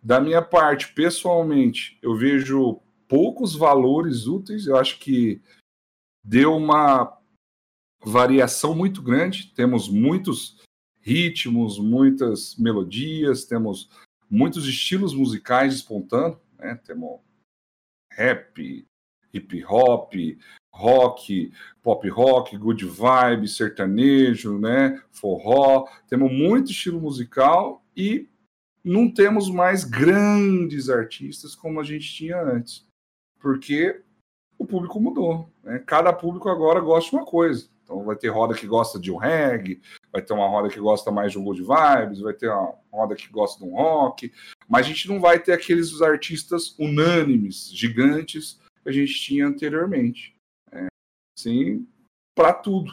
Da 0.03 0.20
minha 0.20 0.40
parte, 0.40 0.92
pessoalmente, 0.94 1.98
eu 2.01 2.16
vejo 2.16 2.80
poucos 3.07 3.55
valores 3.55 4.26
úteis. 4.26 4.66
Eu 4.66 4.76
acho 4.76 4.98
que 4.98 5.42
deu 6.24 6.57
uma 6.57 7.18
variação 8.03 8.74
muito 8.74 9.03
grande. 9.03 9.53
Temos 9.55 9.88
muitos 9.88 10.59
ritmos, 11.01 11.78
muitas 11.78 12.57
melodias, 12.57 13.44
temos 13.44 13.90
muitos 14.30 14.66
estilos 14.66 15.12
musicais 15.14 15.74
despontando. 15.74 16.40
Né? 16.59 16.76
Temos 16.76 17.20
rap, 18.12 18.86
hip 19.34 19.64
hop, 19.64 20.14
rock, 20.72 21.53
pop 21.82 22.09
rock, 22.09 22.57
good 22.57 22.84
vibe, 22.86 23.48
sertanejo, 23.48 24.59
né? 24.59 25.03
forró. 25.11 25.86
Temos 26.09 26.32
muito 26.32 26.70
estilo 26.70 27.01
musical 27.01 27.84
e 27.94 28.28
não 28.84 29.12
temos 29.12 29.50
mais 29.50 29.84
grandes 29.84 30.88
artistas 30.88 31.54
como 31.54 31.80
a 31.80 31.84
gente 31.84 32.12
tinha 32.12 32.40
antes, 32.40 32.86
porque 33.38 34.02
o 34.58 34.66
público 34.66 35.00
mudou. 35.00 35.50
Né? 35.62 35.78
Cada 35.86 36.12
público 36.12 36.48
agora 36.48 36.80
gosta 36.80 37.10
de 37.10 37.16
uma 37.16 37.24
coisa. 37.24 37.68
Então 37.82 38.04
vai 38.04 38.14
ter 38.14 38.28
roda 38.28 38.54
que 38.54 38.66
gosta 38.66 39.00
de 39.00 39.10
um 39.10 39.16
reggae, 39.16 39.80
vai 40.12 40.22
ter 40.22 40.32
uma 40.32 40.46
roda 40.46 40.68
que 40.68 40.78
gosta 40.78 41.10
mais 41.10 41.32
de 41.32 41.38
um 41.38 41.44
good 41.44 41.60
vibes, 41.60 42.20
vai 42.20 42.32
ter 42.32 42.48
uma 42.48 42.74
roda 42.92 43.16
que 43.16 43.28
gosta 43.28 43.58
de 43.58 43.68
um 43.68 43.74
rock, 43.74 44.32
mas 44.68 44.86
a 44.86 44.88
gente 44.88 45.08
não 45.08 45.20
vai 45.20 45.40
ter 45.40 45.52
aqueles 45.52 46.00
artistas 46.00 46.78
unânimes, 46.78 47.68
gigantes 47.72 48.60
que 48.82 48.88
a 48.88 48.92
gente 48.92 49.14
tinha 49.14 49.46
anteriormente. 49.46 50.36
Né? 50.70 50.86
Sim, 51.36 51.84
para 52.36 52.52
tudo. 52.52 52.92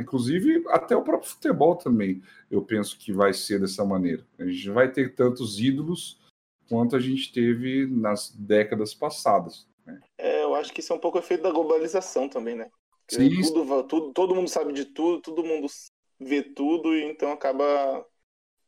Inclusive, 0.00 0.64
até 0.68 0.96
o 0.96 1.02
próprio 1.02 1.30
futebol 1.30 1.76
também, 1.76 2.22
eu 2.50 2.62
penso 2.62 2.98
que 2.98 3.12
vai 3.12 3.32
ser 3.32 3.60
dessa 3.60 3.84
maneira. 3.84 4.26
A 4.38 4.44
gente 4.44 4.70
vai 4.70 4.90
ter 4.90 5.14
tantos 5.14 5.58
ídolos 5.60 6.20
quanto 6.68 6.96
a 6.96 7.00
gente 7.00 7.32
teve 7.32 7.86
nas 7.86 8.30
décadas 8.30 8.94
passadas. 8.94 9.66
Né? 9.84 10.00
É, 10.18 10.42
eu 10.42 10.54
acho 10.54 10.72
que 10.72 10.80
isso 10.80 10.92
é 10.92 10.96
um 10.96 11.00
pouco 11.00 11.18
efeito 11.18 11.42
da 11.42 11.50
globalização 11.50 12.28
também, 12.28 12.56
né? 12.56 12.70
Sim. 13.08 13.30
Tudo, 13.42 13.84
tudo, 13.84 14.12
todo 14.12 14.34
mundo 14.34 14.48
sabe 14.48 14.72
de 14.72 14.84
tudo, 14.84 15.22
todo 15.22 15.44
mundo 15.44 15.68
vê 16.18 16.42
tudo, 16.42 16.94
e 16.94 17.04
então 17.04 17.30
acaba 17.30 18.04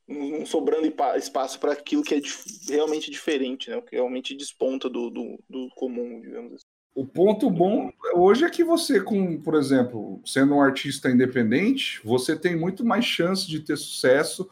não 0.07 0.47
sobrando 0.47 0.87
espaço 1.17 1.59
para 1.59 1.73
aquilo 1.73 2.03
que 2.03 2.15
é 2.15 2.21
realmente 2.69 3.11
diferente, 3.11 3.69
né? 3.69 3.77
O 3.77 3.83
que 3.83 3.97
realmente 3.97 4.35
desponta 4.35 4.89
do, 4.89 5.11
do, 5.11 5.39
do 5.49 5.69
comum, 5.75 6.21
digamos 6.21 6.55
assim. 6.55 6.78
O 6.99 7.07
ponto 7.07 7.49
bom 7.49 7.93
hoje 8.13 8.45
é 8.45 8.51
que 8.51 8.65
você, 8.65 9.01
com, 9.01 9.41
por 9.41 9.55
exemplo, 9.55 10.21
sendo 10.27 10.57
um 10.57 10.61
artista 10.61 11.09
independente, 11.09 12.01
você 12.05 12.35
tem 12.35 12.57
muito 12.57 12.85
mais 12.85 13.05
chance 13.05 13.47
de 13.47 13.61
ter 13.61 13.77
sucesso. 13.77 14.51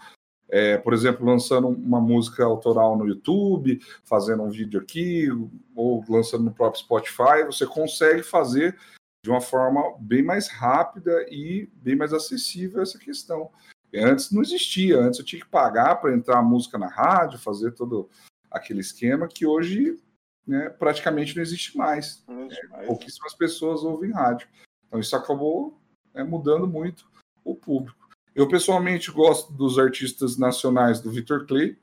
É, 0.48 0.78
por 0.78 0.94
exemplo, 0.94 1.26
lançando 1.26 1.66
uma 1.66 2.00
música 2.00 2.44
autoral 2.44 2.96
no 2.96 3.08
YouTube, 3.08 3.80
fazendo 4.04 4.44
um 4.44 4.48
vídeo 4.48 4.80
aqui, 4.80 5.26
ou 5.74 6.04
lançando 6.08 6.44
no 6.44 6.54
próprio 6.54 6.80
Spotify, 6.80 7.44
você 7.44 7.66
consegue 7.66 8.22
fazer 8.22 8.78
de 9.24 9.28
uma 9.28 9.40
forma 9.40 9.82
bem 9.98 10.22
mais 10.22 10.46
rápida 10.46 11.26
e 11.28 11.68
bem 11.74 11.96
mais 11.96 12.12
acessível 12.12 12.80
essa 12.80 12.96
questão. 12.96 13.50
Antes 13.92 14.30
não 14.30 14.40
existia, 14.40 15.00
antes 15.00 15.18
eu 15.18 15.26
tinha 15.26 15.42
que 15.42 15.48
pagar 15.48 15.96
para 15.96 16.14
entrar 16.14 16.38
a 16.38 16.44
música 16.44 16.78
na 16.78 16.86
rádio, 16.86 17.40
fazer 17.40 17.72
todo 17.72 18.08
aquele 18.48 18.82
esquema 18.82 19.26
que 19.26 19.44
hoje 19.44 19.98
né, 20.46 20.70
praticamente 20.70 21.34
não 21.34 21.42
existe 21.42 21.76
mais. 21.76 22.24
Não 22.28 22.46
existe 22.46 22.66
mais. 22.68 22.84
É, 22.84 22.86
pouquíssimas 22.86 23.34
pessoas 23.34 23.82
ouvem 23.82 24.12
rádio. 24.12 24.48
Então 24.86 25.00
isso 25.00 25.16
acabou 25.16 25.78
né, 26.14 26.22
mudando 26.22 26.66
muito 26.66 27.08
o 27.44 27.54
público. 27.54 28.08
Eu 28.34 28.48
pessoalmente 28.48 29.10
gosto 29.10 29.52
dos 29.52 29.78
artistas 29.78 30.36
nacionais 30.36 31.00
do 31.00 31.10
Victor 31.10 31.46
Clay. 31.46 31.76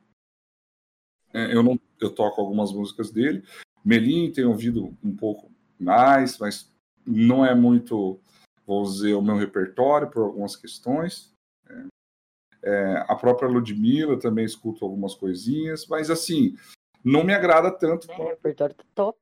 É, 1.34 1.53
eu 1.53 1.64
não, 1.64 1.80
eu 1.99 2.11
toco 2.11 2.39
algumas 2.39 2.72
músicas 2.72 3.11
dele. 3.11 3.43
Melim 3.84 4.32
tenho 4.32 4.49
ouvido 4.49 4.95
um 5.03 5.16
pouco 5.16 5.51
mais, 5.80 6.38
mas 6.38 6.72
não 7.05 7.45
é 7.45 7.53
muito, 7.53 8.20
vou 8.66 8.84
dizer, 8.84 9.14
o 9.14 9.22
meu 9.22 9.36
repertório 9.36 10.09
por 10.09 10.24
algumas 10.24 10.55
questões. 10.55 11.34
É, 11.68 11.86
é 12.64 13.05
a 13.09 13.16
própria 13.16 13.49
Ludmilla 13.49 14.18
também 14.18 14.45
escuto 14.45 14.86
algumas 14.86 15.16
coisinhas, 15.16 15.88
mas 15.88 16.09
assim, 16.09 16.55
não 17.04 17.24
me 17.24 17.34
agrada 17.34 17.72
tanto. 17.72 18.10
É, 18.12 18.16
o 18.16 18.28
repertório 18.30 18.76
tá 18.76 18.84
top. 18.95 19.20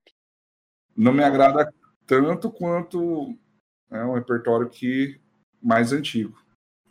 Não 0.96 1.14
me 1.14 1.24
agrada 1.24 1.74
tanto 2.06 2.52
quanto 2.52 3.36
é 3.90 4.04
um 4.04 4.14
repertório 4.14 4.70
que 4.70 5.20
mais 5.62 5.92
antigo. 5.92 6.40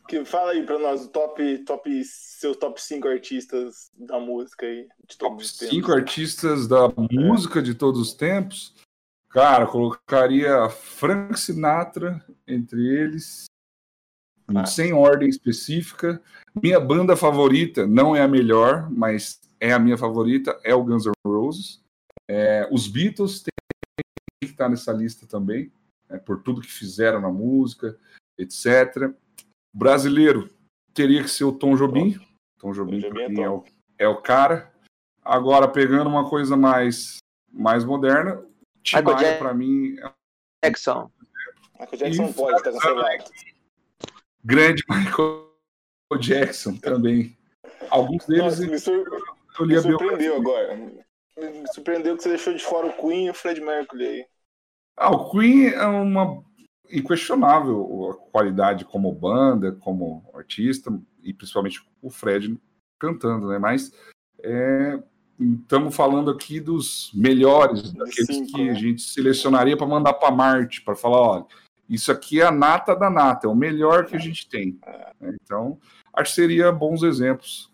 Que 0.09 0.25
fala 0.25 0.53
aí 0.53 0.65
para 0.65 0.79
nós 0.79 1.05
o 1.05 1.09
top, 1.09 1.59
top, 1.59 2.05
seus 2.05 2.57
top 2.57 2.83
5 2.83 3.07
artistas 3.07 3.93
da 3.95 4.19
música 4.19 4.67
aí 4.67 4.89
de 5.09 5.17
todos 5.17 5.57
top 5.57 5.71
5 5.71 5.93
artistas 5.93 6.67
da 6.67 6.89
música 7.11 7.63
de 7.63 7.75
todos 7.75 8.01
os 8.01 8.13
tempos. 8.13 8.75
Cara, 9.29 9.67
colocaria 9.67 10.69
Frank 10.69 11.39
Sinatra 11.39 12.25
entre 12.45 12.85
eles, 12.85 13.45
ah. 14.49 14.67
sem 14.67 14.93
ordem 14.93 15.29
específica. 15.29 16.21
Minha 16.61 16.81
banda 16.81 17.17
favorita 17.17 17.87
não 17.87 18.17
é 18.17 18.23
a 18.23 18.29
melhor, 18.29 18.91
mas 18.91 19.41
é 19.61 19.73
a 19.73 19.79
minha 19.79 19.99
favorita, 19.99 20.59
é 20.65 20.75
o 20.75 20.83
Guns 20.83 21.07
N' 21.07 21.13
Roses. 21.25 21.85
É, 22.27 22.69
os 22.73 22.89
Beatles 22.89 23.43
têm 23.43 23.53
que 24.43 24.51
estar 24.51 24.69
nessa 24.69 24.93
lista 24.93 25.27
também, 25.27 25.71
é, 26.09 26.17
por 26.17 26.43
tudo 26.43 26.63
que 26.63 26.71
fizeram 26.71 27.21
na 27.21 27.31
música, 27.31 27.99
etc. 28.39 29.13
Brasileiro 29.73 30.51
teria 30.95 31.23
que 31.23 31.29
ser 31.29 31.45
o 31.45 31.53
Tom 31.53 31.77
Jobim. 31.77 32.19
Tom 32.59 32.73
Jobim, 32.73 33.01
Tom 33.01 33.09
Jobim 33.09 33.41
é, 33.41 33.43
é, 33.43 33.51
o, 33.51 33.65
é 33.99 34.09
o 34.09 34.21
cara. 34.23 34.73
Agora, 35.23 35.69
pegando 35.69 36.09
uma 36.09 36.29
coisa 36.29 36.57
mais, 36.57 37.19
mais 37.53 37.85
moderna, 37.85 38.43
Tim 38.83 39.03
Maia, 39.03 39.39
para 39.39 39.53
mim. 39.53 39.97
É 39.99 40.13
Jackson. 40.65 41.11
Michael 41.79 41.99
Jackson 41.99 42.33
pode 42.33 42.57
estar 42.57 42.73
cancelado. 42.73 43.25
Grande 44.45 44.83
Michael 44.89 45.51
Jackson 46.19 46.77
também. 46.77 47.37
Alguns 47.91 48.27
deles. 48.27 48.45
Nossa, 48.45 48.67
me, 48.67 48.79
sur... 48.79 49.05
me 49.67 49.81
surpreendeu 49.81 50.37
agora. 50.37 50.77
Me 50.77 51.73
surpreendeu 51.73 52.17
que 52.17 52.23
você 52.23 52.29
deixou 52.29 52.55
de 52.55 52.63
fora 52.63 52.87
o 52.87 52.93
Queen 52.93 53.27
e 53.27 53.31
o 53.31 53.35
Fred 53.35 53.61
Mercury 53.61 54.07
aí. 54.07 54.27
Ah, 54.97 55.11
o 55.11 55.31
Queen 55.31 55.69
é 55.69 55.87
uma 55.87 56.43
inquestionável 56.93 58.11
a 58.11 58.31
qualidade 58.31 58.85
como 58.85 59.13
banda, 59.13 59.73
como 59.73 60.29
artista, 60.35 60.93
e 61.23 61.33
principalmente 61.33 61.83
o 62.03 62.11
Fred 62.11 62.59
cantando, 62.99 63.49
né? 63.49 63.59
Mas 63.59 63.93
é, 64.43 65.01
estamos 65.39 65.95
falando 65.95 66.31
aqui 66.31 66.61
dos 66.61 67.11
melhores, 67.15 67.93
daqueles 67.93 68.27
Cinco, 68.27 68.53
que 68.53 68.65
né? 68.65 68.71
a 68.71 68.75
gente 68.75 69.03
selecionaria 69.03 69.77
para 69.77 69.87
mandar 69.87 70.15
para 70.15 70.35
Marte, 70.35 70.83
para 70.83 70.95
falar, 70.95 71.21
olha, 71.21 71.47
isso 71.89 72.13
aqui 72.13 72.41
é 72.41 72.45
a 72.45 72.53
nata 72.53 72.95
da 72.95 73.11
nata, 73.11 73.47
é 73.47 73.51
o 73.51 73.55
melhor 73.55 74.07
que 74.07 74.17
a 74.17 74.19
gente 74.19 74.49
tem. 74.49 74.79
É. 74.87 75.13
Então, 75.43 75.79
acho 76.13 76.31
que 76.31 76.37
seria 76.37 76.71
bons 76.71 77.03
exemplos. 77.03 77.70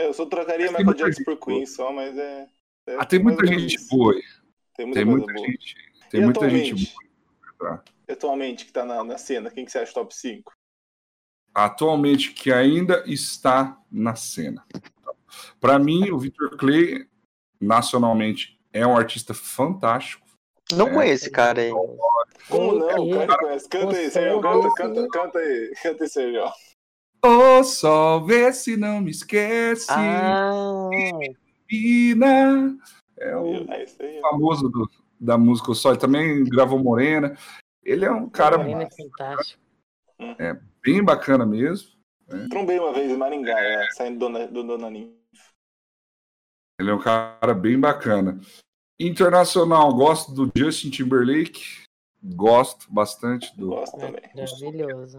É, 0.00 0.06
eu 0.06 0.14
só 0.14 0.24
trocaria 0.24 0.72
Michael 0.72 0.94
Jackson 0.94 1.24
por 1.24 1.36
Queen 1.36 1.66
só, 1.66 1.92
mas 1.92 2.16
é. 2.16 2.48
é 2.86 2.96
ah, 2.98 3.04
tem 3.04 3.18
muita 3.18 3.46
gente 3.46 3.76
boa 3.88 4.14
aí. 4.14 4.22
Tem 4.74 4.86
muita, 4.86 5.00
tem 5.00 5.04
muita 5.04 5.38
gente. 5.38 5.74
Tem 6.10 6.20
e 6.20 6.24
muita 6.24 6.50
gente 6.50 6.94
boa. 7.58 7.84
Atualmente 8.08 8.64
que 8.64 8.70
está 8.70 8.84
na, 8.84 9.04
na 9.04 9.18
cena, 9.18 9.50
quem 9.50 9.64
que 9.64 9.70
você 9.70 9.78
acha 9.78 9.92
top 9.92 10.14
5? 10.14 10.52
Atualmente 11.54 12.32
que 12.32 12.50
ainda 12.50 13.04
está 13.06 13.78
na 13.90 14.16
cena. 14.16 14.64
Para 15.60 15.78
mim, 15.78 16.10
o 16.10 16.18
Victor 16.18 16.56
Clay, 16.56 17.06
nacionalmente, 17.60 18.58
é 18.72 18.86
um 18.86 18.96
artista 18.96 19.34
fantástico. 19.34 20.26
Não 20.72 20.88
é, 20.88 20.94
conheço 20.94 21.24
esse 21.24 21.30
cara 21.30 21.60
aí. 21.60 21.70
Como 22.48 22.72
não? 22.78 23.06
O 23.06 23.26
cara 23.26 23.38
conhece. 23.38 23.68
Canta 23.68 23.96
aí, 23.96 24.10
Sérgio. 24.10 24.40
Canta, 24.40 24.74
canta, 24.74 25.08
canta 25.08 25.38
aí. 25.38 25.72
Canta 25.82 26.04
aí, 26.04 26.08
Sérgio. 26.08 26.44
Ô 27.22 27.62
sol, 27.62 28.24
vê 28.24 28.52
se 28.52 28.76
não 28.76 29.00
me 29.00 29.10
esquece. 29.10 29.86
Ah, 29.90 30.88
Pina. 31.66 32.76
É 33.18 33.36
o 33.36 33.70
É 33.70 34.20
famoso 34.22 34.68
do- 34.68 34.90
da 35.20 35.36
música 35.36 35.70
O 35.70 35.74
Sol. 35.74 35.92
Ele 35.92 36.00
também 36.00 36.42
gravou 36.44 36.78
Morena. 36.78 37.36
Ele 37.84 38.04
é 38.06 38.10
um 38.10 38.28
cara 38.28 38.56
Morena 38.56 38.84
é 38.84 38.88
fantástico. 38.90 39.62
bem 40.82 41.04
bacana 41.04 41.44
mesmo. 41.44 41.90
Trombei 42.48 42.78
uma 42.78 42.92
vez 42.92 43.10
em 43.10 43.16
Maringá, 43.16 43.58
é, 43.60 43.90
saindo 43.92 44.18
do 44.18 44.32
Dona, 44.32 44.46
do 44.46 44.62
Dona 44.62 44.88
Ninfa. 44.90 45.14
Ele 46.80 46.90
é 46.90 46.94
um 46.94 46.98
cara 47.00 47.52
bem 47.52 47.78
bacana. 47.78 48.40
Internacional, 48.98 49.92
gosto 49.94 50.32
do 50.32 50.50
Justin 50.56 50.90
Timberlake. 50.90 51.82
Gosto 52.22 52.90
bastante 52.92 53.54
do. 53.56 53.68
Gosto 53.68 53.98
também. 53.98 54.22
Maravilhoso. 54.34 55.18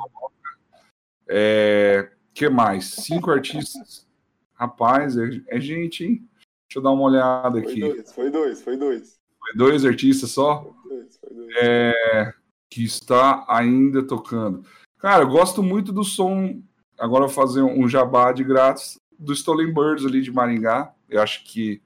É, 1.33 2.11
que 2.33 2.49
mais? 2.49 2.85
Cinco 2.85 3.31
artistas. 3.31 4.05
Rapaz, 4.53 5.17
é, 5.17 5.41
é 5.47 5.59
gente, 5.59 6.03
hein? 6.03 6.27
Deixa 6.67 6.79
eu 6.79 6.81
dar 6.81 6.91
uma 6.91 7.03
olhada 7.03 7.61
Foi 7.61 7.71
aqui. 7.71 7.79
dois, 7.79 8.11
foi 8.13 8.29
dois, 8.31 8.61
foi 8.61 8.77
dois. 8.77 9.19
Foi 9.39 9.53
dois 9.55 9.85
artistas 9.85 10.31
só 10.31 10.63
Foi 10.83 10.89
dois, 10.97 11.17
foi 11.17 11.33
dois. 11.35 11.55
É. 11.61 12.33
que 12.69 12.83
está 12.83 13.45
ainda 13.47 14.03
tocando. 14.03 14.65
Cara, 14.99 15.23
eu 15.23 15.29
gosto 15.29 15.63
muito 15.63 15.91
do 15.91 16.03
som. 16.03 16.61
Agora 16.99 17.23
eu 17.23 17.27
vou 17.29 17.35
fazer 17.35 17.61
um 17.63 17.87
jabá 17.89 18.31
de 18.31 18.43
grátis 18.43 18.99
do 19.17 19.33
Stolen 19.33 19.73
Birds 19.73 20.05
ali 20.05 20.21
de 20.21 20.31
Maringá. 20.31 20.93
Eu 21.09 21.21
acho 21.21 21.43
que 21.45 21.81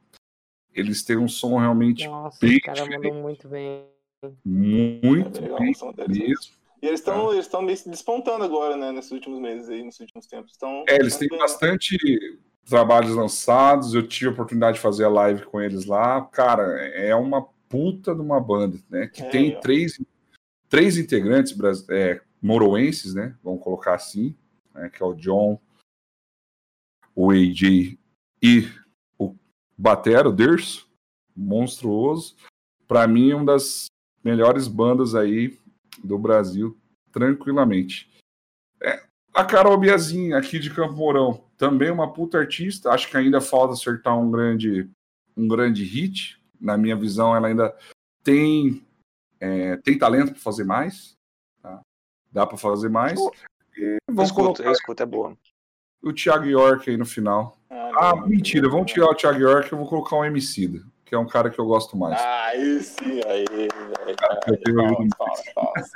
eles 0.74 1.04
têm 1.04 1.18
um 1.18 1.28
som 1.28 1.58
realmente 1.58 2.06
Nossa, 2.08 2.38
bem 2.46 2.58
o 2.58 2.62
cara 2.62 2.86
mandou 2.86 3.14
muito 3.14 3.48
bem. 3.48 3.86
muito 4.44 5.38
É 5.40 5.42
legal, 5.42 5.60
bem 5.60 5.74
deles. 6.08 6.28
mesmo. 6.30 6.54
E 6.86 6.88
eles 6.88 7.00
estão 7.00 7.34
eles 7.34 7.46
estão 7.46 7.64
meio 7.64 7.76
se 7.76 7.90
despontando 7.90 8.44
agora, 8.44 8.78
né? 8.78 8.92
Nesses 8.92 9.10
últimos 9.10 9.40
meses 9.40 9.68
aí, 9.70 9.84
nesses 9.84 10.00
últimos 10.02 10.28
tempos. 10.28 10.52
Estão, 10.52 10.86
É, 10.88 10.98
eles 10.98 11.18
têm 11.18 11.28
bem. 11.28 11.40
bastante 11.40 11.98
trabalhos 12.64 13.16
lançados. 13.16 13.96
Eu 13.96 14.08
tive 14.08 14.30
a 14.30 14.34
oportunidade 14.34 14.76
de 14.76 14.84
fazer 14.84 15.04
a 15.06 15.10
live 15.10 15.46
com 15.48 15.60
eles 15.60 15.86
lá. 15.86 16.22
Cara, 16.26 16.64
é 16.90 17.16
uma 17.16 17.42
puta 17.68 18.14
de 18.14 18.22
uma 18.22 18.40
banda, 18.40 18.78
né? 18.88 19.08
Que 19.08 19.24
É, 19.24 19.30
tem 19.30 19.56
ó. 19.56 19.60
três, 19.62 20.00
três 20.70 21.00
integrantes 21.00 21.58
é, 21.90 22.22
moroenses, 22.40 23.16
né? 23.16 23.36
Vamos 23.44 23.64
colocar 23.64 23.96
assim, 23.96 24.36
né? 24.72 24.88
Que 24.88 25.02
é 25.02 25.06
o 25.08 25.16
John, 25.16 25.60
o 27.16 27.32
AJ 27.32 27.98
e 28.44 28.70
o 29.18 29.34
Batera, 29.76 30.30
o 30.30 30.32
Derso, 30.32 30.88
monstruoso. 31.36 32.36
Para 32.88 33.08
mim, 33.08 33.32
é 33.32 33.36
uma 33.36 33.46
das 33.46 33.88
melhores 34.24 34.68
bandas 34.68 35.16
aí 35.16 35.58
do 36.04 36.18
Brasil, 36.18 36.78
tranquilamente. 37.12 38.10
É, 38.82 39.04
a 39.34 39.44
Carol 39.44 39.78
Biazin, 39.78 40.34
aqui 40.34 40.60
de 40.60 40.74
Campo 40.74 40.94
Mourão, 40.94 41.44
também 41.58 41.92
uma 41.92 42.12
puta 42.12 42.38
artista. 42.38 42.92
Acho 42.92 43.10
que 43.10 43.18
ainda 43.18 43.42
falta 43.42 43.74
acertar 43.74 44.18
um 44.18 44.30
grande, 44.32 44.90
um 45.36 45.48
grande 45.48 45.84
hit. 45.84 46.42
Na 46.60 46.78
minha 46.78 46.96
visão, 46.96 47.36
ela 47.36 47.48
ainda 47.48 47.76
tem, 48.24 48.86
é, 49.40 49.78
tem 49.78 49.98
talento 49.98 50.32
para 50.32 50.42
fazer 50.42 50.64
mais. 50.64 51.16
tá? 51.62 51.82
Dá 52.32 52.46
para 52.46 52.58
fazer 52.58 52.90
mais. 52.90 53.20
E 53.78 53.98
eu 54.08 54.24
escuto, 54.24 54.34
colocar 54.34 54.64
eu 54.64 54.72
escuto, 54.72 55.04
é 55.04 55.06
boa. 55.06 55.38
o 56.02 56.14
Thiago 56.14 56.46
York 56.46 56.90
aí 56.90 56.98
no 56.98 57.06
final. 57.06 57.58
Ah, 57.70 58.16
não, 58.16 58.28
mentira, 58.28 58.70
vamos 58.70 58.92
tirar 58.92 59.08
o 59.08 59.16
Thiago 59.16 59.40
York 59.40 59.72
eu 59.72 59.78
vou 59.78 59.88
colocar 59.88 60.16
o 60.16 60.26
Emicida, 60.26 60.82
que 61.06 61.14
é 61.14 61.18
um 61.18 61.28
cara 61.28 61.50
que 61.50 61.60
eu 61.60 61.66
gosto 61.66 61.96
mais. 61.96 62.20
Aí 62.20 62.82
sim, 62.82 63.22
aí, 63.28 63.46
velho. 63.46 64.18
eu 64.48 64.58
tenho 64.62 64.78
Palmas, 64.78 64.92
ouvido 64.98 65.16
palmas, 65.18 65.54
palmas. 65.54 65.92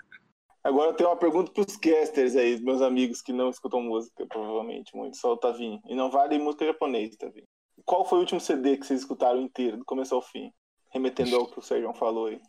Agora 0.63 0.91
eu 0.91 0.93
tenho 0.93 1.09
uma 1.09 1.17
pergunta 1.17 1.51
pros 1.51 1.77
casters 1.77 2.35
aí, 2.35 2.59
meus 2.61 2.81
amigos 2.81 3.21
que 3.21 3.33
não 3.33 3.49
escutam 3.49 3.81
música, 3.81 4.25
provavelmente, 4.27 4.95
muito, 4.95 5.17
só 5.17 5.33
o 5.33 5.37
Tavinho. 5.37 5.81
E 5.87 5.95
não 5.95 6.11
vale 6.11 6.37
música 6.37 6.65
japonesa, 6.65 7.17
Tavinho. 7.17 7.47
Qual 7.85 8.05
foi 8.05 8.19
o 8.19 8.21
último 8.21 8.39
CD 8.39 8.77
que 8.77 8.85
vocês 8.85 8.99
escutaram 8.99 9.41
inteiro, 9.41 9.77
do 9.77 9.85
começo 9.85 10.13
ao 10.13 10.21
fim? 10.21 10.51
Remetendo 10.91 11.35
ao 11.35 11.47
que 11.47 11.59
o 11.59 11.61
Sérgio 11.61 11.93
falou 11.93 12.27
aí. 12.27 12.39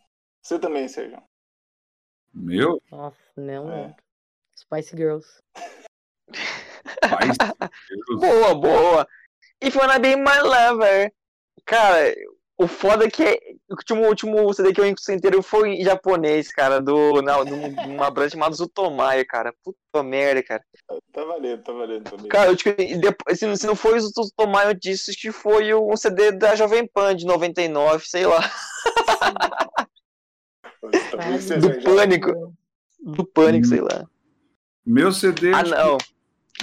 Você 0.41 0.59
também, 0.59 0.87
Sérgio. 0.87 1.21
Meu, 2.33 2.81
Nossa, 2.91 3.17
não. 3.35 3.71
É. 3.71 3.95
Spice 4.55 4.95
Girls. 4.95 5.27
pai, 7.01 7.27
Deus. 7.27 8.19
Boa, 8.19 8.55
boa. 8.55 9.07
If 9.61 9.75
you 9.75 9.81
wanna 9.81 9.99
be 9.99 10.15
my 10.15 10.39
lover. 10.41 11.11
Cara, 11.65 12.13
o 12.63 12.67
foda 12.67 13.05
é 13.05 13.09
que 13.09 13.23
o 13.69 13.73
último, 13.75 14.05
último 14.07 14.53
CD 14.53 14.73
que 14.73 14.81
eu 14.81 14.85
escutei 14.85 15.15
inteiro 15.15 15.41
foi 15.41 15.69
em 15.75 15.83
japonês, 15.83 16.51
cara, 16.51 16.79
do, 16.81 17.21
na, 17.21 17.43
de 17.43 17.51
uma 17.87 18.09
banda 18.11 18.29
chamada 18.29 18.53
Zutomaia, 18.55 19.25
cara. 19.25 19.53
Puta 19.63 20.03
merda, 20.03 20.43
cara. 20.43 20.63
Tá 21.13 21.23
valendo, 21.23 21.63
tá 21.63 21.71
valendo 21.71 22.03
também. 22.09 22.27
Cara, 22.27 22.51
eu, 22.51 22.55
tipo, 22.55 22.75
depois, 22.99 23.39
se, 23.39 23.45
não- 23.45 23.55
se 23.55 23.65
não 23.67 23.75
foi 23.75 23.97
o 23.97 24.01
Zutomaia, 24.01 24.69
eu 24.69 24.73
disse 24.73 25.15
que 25.15 25.31
foi 25.31 25.73
um 25.73 25.95
CD 25.95 26.31
da 26.31 26.55
Jovem 26.55 26.87
Pan 26.87 27.15
de 27.15 27.25
99, 27.25 28.05
sei 28.07 28.25
lá. 28.25 28.41
Tá 30.81 31.57
do? 31.59 31.83
Pânico. 31.83 32.53
Do 32.99 33.25
Pânico, 33.25 33.65
Hum. 33.65 33.69
sei 33.69 33.81
lá. 33.81 34.05
Meu 34.85 35.11
CD 35.11 35.53
Ah, 35.53 35.63
não. 35.63 35.97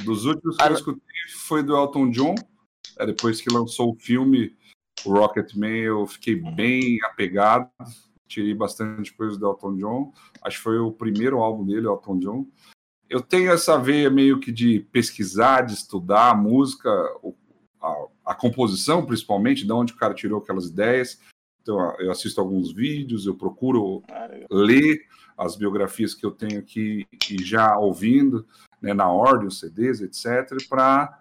dos 0.04 0.24
últimos 0.24 0.56
que 0.56 0.62
Ah, 0.62 0.66
eu 0.66 0.70
não. 0.70 0.76
escutei 0.76 1.02
foi 1.46 1.62
do 1.62 1.76
Elton 1.76 2.10
John. 2.10 2.34
É, 2.98 3.06
depois 3.06 3.40
que 3.40 3.52
lançou 3.52 3.92
o 3.92 3.96
filme 3.96 4.56
o 5.04 5.12
Rocketman, 5.12 5.78
eu 5.78 6.06
fiquei 6.06 6.36
bem 6.36 6.98
apegado. 7.04 7.70
Tirei 8.26 8.54
bastante 8.54 9.12
coisa 9.12 9.38
do 9.38 9.46
Elton 9.46 9.76
John. 9.76 10.12
Acho 10.42 10.58
que 10.58 10.62
foi 10.62 10.78
o 10.78 10.92
primeiro 10.92 11.38
álbum 11.38 11.64
dele, 11.64 11.86
Elton 11.86 12.18
John. 12.18 12.46
Eu 13.08 13.22
tenho 13.22 13.50
essa 13.50 13.78
veia 13.78 14.10
meio 14.10 14.38
que 14.38 14.52
de 14.52 14.80
pesquisar, 14.92 15.62
de 15.62 15.72
estudar 15.72 16.30
a 16.30 16.34
música, 16.34 16.90
a, 17.80 18.06
a 18.26 18.34
composição, 18.34 19.06
principalmente, 19.06 19.64
de 19.64 19.72
onde 19.72 19.94
o 19.94 19.96
cara 19.96 20.12
tirou 20.12 20.40
aquelas 20.40 20.66
ideias. 20.66 21.18
Então, 21.62 21.78
eu 21.98 22.10
assisto 22.10 22.40
alguns 22.40 22.72
vídeos, 22.72 23.26
eu 23.26 23.34
procuro 23.34 24.02
ler 24.50 25.06
as 25.36 25.56
biografias 25.56 26.14
que 26.14 26.26
eu 26.26 26.30
tenho 26.30 26.58
aqui 26.58 27.06
e 27.30 27.42
já 27.42 27.78
ouvindo, 27.78 28.46
né, 28.82 28.92
na 28.92 29.08
ordem, 29.08 29.48
os 29.48 29.60
CDs, 29.60 30.00
etc., 30.00 30.66
para 30.68 31.18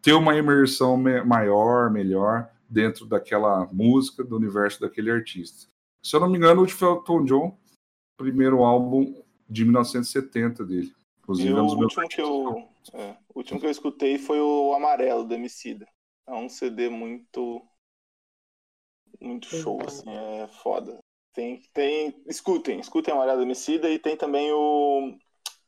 ter 0.00 0.14
uma 0.14 0.36
imersão 0.36 0.96
me- 0.96 1.22
maior, 1.22 1.90
melhor 1.90 2.50
dentro 2.72 3.04
daquela 3.04 3.66
música, 3.66 4.24
do 4.24 4.36
universo 4.36 4.80
daquele 4.80 5.10
artista. 5.10 5.70
Se 6.02 6.16
eu 6.16 6.20
não 6.20 6.28
me 6.28 6.38
engano, 6.38 6.60
o 6.60 6.62
último 6.62 6.78
foi 6.78 6.88
o 6.88 7.02
Tom 7.02 7.24
John, 7.24 7.58
primeiro 8.16 8.64
álbum 8.64 9.22
de 9.48 9.64
1970 9.64 10.64
dele. 10.64 10.94
Inclusive, 11.18 11.50
E 11.50 11.52
é 11.52 11.54
o 11.54 11.62
um 11.62 11.66
dos 11.66 11.76
meus 11.76 11.96
último 11.96 12.08
que 12.08 12.20
eu, 12.20 12.68
é, 12.94 13.16
o 13.28 13.38
último 13.38 13.60
que 13.60 13.66
eu 13.66 13.70
escutei 13.70 14.18
foi 14.18 14.40
o 14.40 14.72
Amarelo 14.74 15.24
do 15.24 15.34
Emicida. 15.34 15.86
É 16.26 16.32
um 16.32 16.48
CD 16.48 16.88
muito 16.88 17.62
muito 19.20 19.46
show, 19.46 19.80
assim, 19.86 20.10
é 20.10 20.48
foda. 20.62 20.98
Tem, 21.32 21.62
tem, 21.72 22.22
escutem, 22.26 22.80
escutem 22.80 23.14
Amarelo 23.14 23.38
do 23.38 23.44
Emicida 23.44 23.88
e 23.88 23.98
tem 23.98 24.16
também 24.16 24.50
o, 24.50 25.16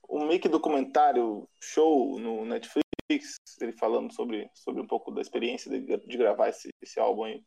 o 0.09 0.25
meio 0.25 0.41
que 0.41 0.49
documentário 0.49 1.47
show 1.61 2.19
no 2.19 2.45
Netflix, 2.45 2.84
ele 3.09 3.73
falando 3.73 4.13
sobre, 4.13 4.49
sobre 4.55 4.81
um 4.81 4.87
pouco 4.87 5.11
da 5.11 5.21
experiência 5.21 5.71
de, 5.71 5.81
de 5.81 6.17
gravar 6.17 6.49
esse, 6.49 6.69
esse 6.83 6.99
álbum 6.99 7.25
aí. 7.25 7.43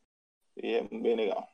E 0.62 0.74
é 0.74 0.82
bem 0.82 1.16
legal. 1.16 1.46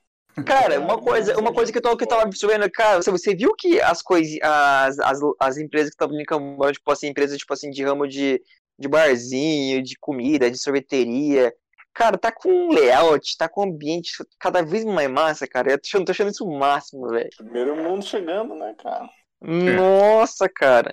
Cara, 0.46 0.80
uma 0.80 1.00
coisa, 1.00 1.38
uma 1.38 1.52
coisa 1.52 1.70
que 1.70 1.78
eu 1.78 1.82
tava, 1.82 1.96
que 1.96 2.04
eu 2.04 2.08
tava 2.08 2.22
absorvendo, 2.22 2.68
cara, 2.70 3.00
você, 3.00 3.10
você 3.10 3.36
viu 3.36 3.54
que 3.56 3.80
as 3.80 4.02
coisas, 4.02 4.36
as, 4.42 4.98
as, 4.98 5.20
as 5.38 5.58
empresas 5.58 5.90
que 5.90 5.94
estavam 5.94 6.18
em 6.18 6.24
Camboja, 6.24 6.72
tipo 6.72 6.90
assim, 6.90 7.06
empresas 7.06 7.38
tipo 7.38 7.52
assim, 7.52 7.70
de 7.70 7.84
ramo 7.84 8.08
de, 8.08 8.42
de 8.76 8.88
barzinho, 8.88 9.80
de 9.80 9.96
comida, 10.00 10.50
de 10.50 10.58
sorveteria, 10.58 11.54
cara, 11.92 12.18
tá 12.18 12.32
com 12.32 12.50
um 12.50 12.72
layout, 12.72 13.36
tá 13.38 13.48
com 13.48 13.60
um 13.60 13.64
ambiente 13.64 14.12
cada 14.40 14.62
vez 14.62 14.84
mais 14.84 15.08
massa, 15.08 15.46
cara. 15.46 15.70
Eu 15.70 15.78
tô 15.78 15.86
achando, 15.86 16.04
tô 16.04 16.12
achando 16.12 16.30
isso 16.30 16.44
o 16.44 16.58
máximo, 16.58 17.08
velho. 17.08 17.30
Primeiro 17.36 17.76
mundo 17.76 18.04
chegando, 18.04 18.56
né, 18.56 18.74
cara? 18.82 19.08
Nossa, 19.40 20.48
cara. 20.48 20.92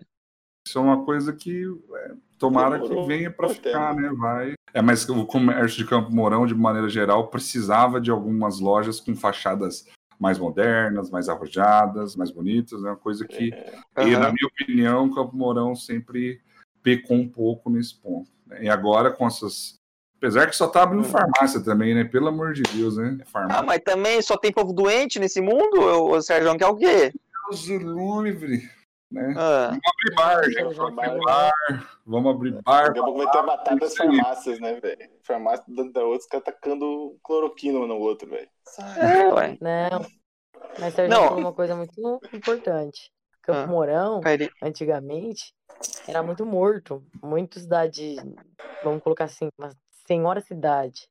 Isso 0.67 0.77
é 0.77 0.81
uma 0.81 1.03
coisa 1.03 1.33
que 1.33 1.63
é, 1.95 2.11
tomara 2.41 2.79
Demorou. 2.79 3.03
que 3.03 3.07
venha 3.07 3.31
para 3.31 3.47
ficar, 3.49 3.95
né? 3.95 4.11
Vai. 4.17 4.53
É, 4.73 4.81
mas 4.81 5.07
o 5.07 5.25
comércio 5.25 5.77
de 5.77 5.85
Campo 5.85 6.11
Mourão, 6.11 6.45
de 6.47 6.55
maneira 6.55 6.89
geral, 6.89 7.27
precisava 7.27 8.01
de 8.01 8.09
algumas 8.11 8.59
lojas 8.59 8.99
com 8.99 9.15
fachadas 9.15 9.87
mais 10.19 10.37
modernas, 10.37 11.09
mais 11.09 11.29
arrojadas, 11.29 12.15
mais 12.15 12.31
bonitas, 12.31 12.83
é 12.83 12.87
uma 12.87 12.95
coisa 12.97 13.25
que, 13.27 13.53
É, 13.53 14.07
e, 14.07 14.13
Aham. 14.15 14.19
na 14.19 14.31
minha 14.31 14.47
opinião, 14.47 15.13
Campo 15.13 15.35
Mourão 15.35 15.75
sempre 15.75 16.41
pecou 16.83 17.15
um 17.17 17.27
pouco 17.29 17.69
nesse 17.69 17.95
ponto. 17.95 18.29
né? 18.47 18.63
E 18.63 18.69
agora 18.69 19.11
com 19.11 19.25
essas. 19.27 19.75
Apesar 20.17 20.47
que 20.47 20.55
só 20.55 20.67
tá 20.67 20.83
abrindo 20.83 21.01
Hum. 21.01 21.09
farmácia 21.09 21.59
também, 21.63 21.95
né? 21.95 22.03
Pelo 22.03 22.27
amor 22.27 22.53
de 22.53 22.61
Deus, 22.63 22.97
né? 22.97 23.17
Ah, 23.21 23.25
Farmácia. 23.25 23.63
mas 23.63 23.79
também 23.83 24.21
só 24.21 24.37
tem 24.37 24.51
povo 24.51 24.71
doente 24.73 25.19
nesse 25.19 25.41
mundo, 25.41 25.79
o 25.79 26.21
Sérgio, 26.21 26.55
que 26.57 26.63
é 26.63 26.67
o 26.67 26.75
quê? 26.75 27.11
Deus 27.49 27.65
livre, 27.67 28.69
né? 29.11 29.33
Ah, 29.37 29.67
Vamos 29.69 29.81
abrir 29.85 30.15
bar, 30.15 30.43
gente. 30.45 30.75
Vamos 30.75 30.79
abrir 30.99 31.19
bar. 31.25 31.53
Vamos 32.05 32.35
abrir 32.35 32.61
bar. 32.63 32.83
Daqui 32.87 32.99
a 32.99 33.03
pouco 33.03 33.17
vai 33.23 33.31
ter 33.31 33.37
a 33.37 33.43
batalha 33.43 33.79
das 33.79 33.95
farmácias, 33.97 34.59
né, 34.59 34.79
velho? 34.79 35.09
Farmácia 35.23 35.63
da 35.67 36.03
outra, 36.03 36.17
os 36.19 36.25
caras 36.27 36.45
tacando 36.45 37.17
cloroquina 37.23 37.79
um 37.79 37.87
no 37.87 37.97
outro, 37.97 38.29
velho. 38.29 38.49
é, 38.97 39.27
ué. 39.33 39.57
Não. 39.61 40.05
Mas 40.79 40.93
Sérgio 40.93 41.09
Não. 41.17 41.23
falou 41.27 41.39
uma 41.39 41.53
coisa 41.53 41.75
muito 41.75 42.19
importante. 42.33 43.11
Campo 43.41 43.59
Ah. 43.61 43.67
Mourão, 43.67 44.21
Peraí. 44.21 44.49
antigamente, 44.61 45.53
era 46.07 46.21
muito 46.21 46.45
morto. 46.45 47.03
Muito 47.23 47.59
cidade, 47.59 48.15
vamos 48.83 49.01
colocar 49.03 49.25
assim, 49.25 49.49
uma 49.57 49.69
senhora 50.07 50.39
cidade. 50.41 51.07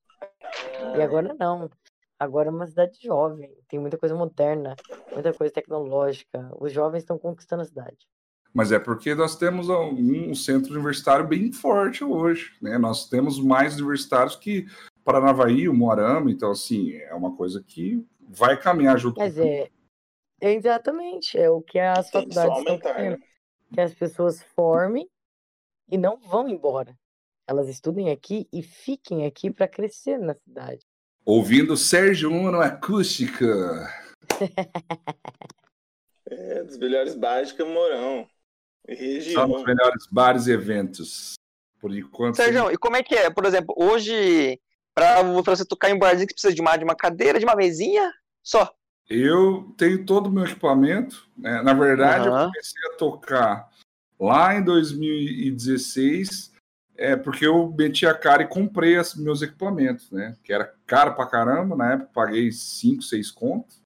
E 0.96 1.02
agora 1.02 1.34
não. 1.38 1.68
Agora 2.20 2.48
é 2.48 2.52
uma 2.52 2.66
cidade 2.66 2.98
jovem, 3.02 3.50
tem 3.66 3.80
muita 3.80 3.96
coisa 3.96 4.14
moderna, 4.14 4.76
muita 5.10 5.32
coisa 5.32 5.54
tecnológica. 5.54 6.52
Os 6.60 6.70
jovens 6.70 6.98
estão 6.98 7.18
conquistando 7.18 7.62
a 7.62 7.64
cidade. 7.64 8.06
Mas 8.52 8.70
é 8.72 8.78
porque 8.78 9.14
nós 9.14 9.36
temos 9.36 9.70
um 9.70 10.34
centro 10.34 10.74
universitário 10.74 11.26
bem 11.26 11.50
forte 11.50 12.04
hoje, 12.04 12.52
né? 12.60 12.76
Nós 12.76 13.08
temos 13.08 13.40
mais 13.40 13.76
universitários 13.76 14.36
que 14.36 14.66
Paranavaí, 15.02 15.66
o 15.66 15.72
Moarama, 15.72 16.30
então 16.30 16.50
assim, 16.50 16.92
é 16.92 17.14
uma 17.14 17.34
coisa 17.34 17.64
que 17.66 18.06
vai 18.28 18.60
caminhar 18.60 18.98
junto 18.98 19.18
Mas 19.18 19.36
com 19.36 19.42
é, 19.42 19.70
é 20.42 20.52
exatamente, 20.52 21.38
é 21.38 21.48
o 21.48 21.62
que 21.62 21.78
as 21.78 22.10
tem 22.10 22.20
faculdades 22.20 22.58
estão 22.58 22.78
querendo. 22.78 23.12
Né? 23.12 23.26
Que 23.72 23.80
as 23.80 23.94
pessoas 23.94 24.42
formem 24.54 25.08
e 25.90 25.96
não 25.96 26.18
vão 26.18 26.46
embora. 26.46 26.94
Elas 27.46 27.66
estudem 27.66 28.10
aqui 28.10 28.46
e 28.52 28.62
fiquem 28.62 29.24
aqui 29.24 29.50
para 29.50 29.66
crescer 29.66 30.18
na 30.18 30.34
cidade. 30.34 30.84
Ouvindo 31.32 31.76
Sérgio 31.76 32.28
Uno 32.28 32.60
Acústica. 32.60 33.88
é, 36.28 36.64
dos 36.64 36.76
melhores 36.76 37.14
bares 37.14 37.50
de 37.50 37.54
Camorão. 37.54 38.26
Região. 38.84 39.46
São 39.46 39.58
os 39.58 39.64
melhores 39.64 40.08
bares 40.10 40.48
e 40.48 40.50
eventos. 40.50 41.34
Por 41.78 41.96
enquanto. 41.96 42.34
Sérgio, 42.34 42.72
e 42.72 42.76
como 42.76 42.96
é 42.96 43.04
que 43.04 43.14
é? 43.14 43.30
Por 43.30 43.46
exemplo, 43.46 43.72
hoje, 43.78 44.60
para 44.92 45.22
você 45.22 45.64
tocar 45.64 45.88
em 45.88 45.96
Brasília, 45.96 46.26
você 46.26 46.34
precisa 46.34 46.52
de 46.52 46.60
uma, 46.60 46.76
de 46.76 46.82
uma 46.82 46.96
cadeira, 46.96 47.38
de 47.38 47.44
uma 47.44 47.54
mesinha? 47.54 48.12
Só. 48.42 48.68
Eu 49.08 49.72
tenho 49.78 50.04
todo 50.04 50.26
o 50.26 50.32
meu 50.32 50.46
equipamento. 50.46 51.30
Né? 51.36 51.62
Na 51.62 51.74
verdade, 51.74 52.28
uhum. 52.28 52.36
eu 52.36 52.46
comecei 52.46 52.82
a 52.92 52.96
tocar 52.96 53.70
lá 54.18 54.56
em 54.56 54.64
2016, 54.64 56.50
é, 57.00 57.16
porque 57.16 57.46
eu 57.46 57.74
meti 57.78 58.04
a 58.04 58.12
cara 58.12 58.42
e 58.42 58.46
comprei 58.46 58.98
os 58.98 59.14
meus 59.14 59.40
equipamentos, 59.40 60.10
né? 60.10 60.36
Que 60.44 60.52
era 60.52 60.70
caro 60.86 61.14
pra 61.14 61.26
caramba, 61.26 61.74
na 61.74 61.94
época 61.94 62.10
paguei 62.12 62.52
5, 62.52 63.00
6 63.00 63.30
contos. 63.30 63.80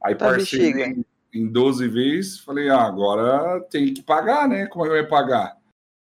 Aí 0.00 0.14
tá 0.14 0.26
parcelei 0.26 1.04
em 1.32 1.48
12 1.48 1.88
vezes, 1.88 2.38
falei, 2.38 2.68
ah, 2.68 2.82
agora 2.82 3.60
tem 3.62 3.92
que 3.92 4.02
pagar, 4.02 4.48
né? 4.48 4.66
Como 4.66 4.84
é 4.84 4.88
que 4.88 4.94
vai 4.94 5.06
pagar? 5.06 5.58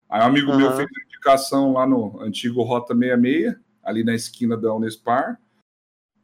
Aí 0.09 0.21
um 0.21 0.25
amigo 0.25 0.51
uhum. 0.51 0.57
meu 0.57 0.75
fez 0.75 0.89
indicação 1.05 1.71
lá 1.71 1.87
no 1.87 2.19
antigo 2.19 2.61
Rota 2.61 2.93
66, 2.93 3.55
ali 3.81 4.03
na 4.03 4.13
esquina 4.13 4.57
da 4.57 4.73
Unespar. 4.73 5.39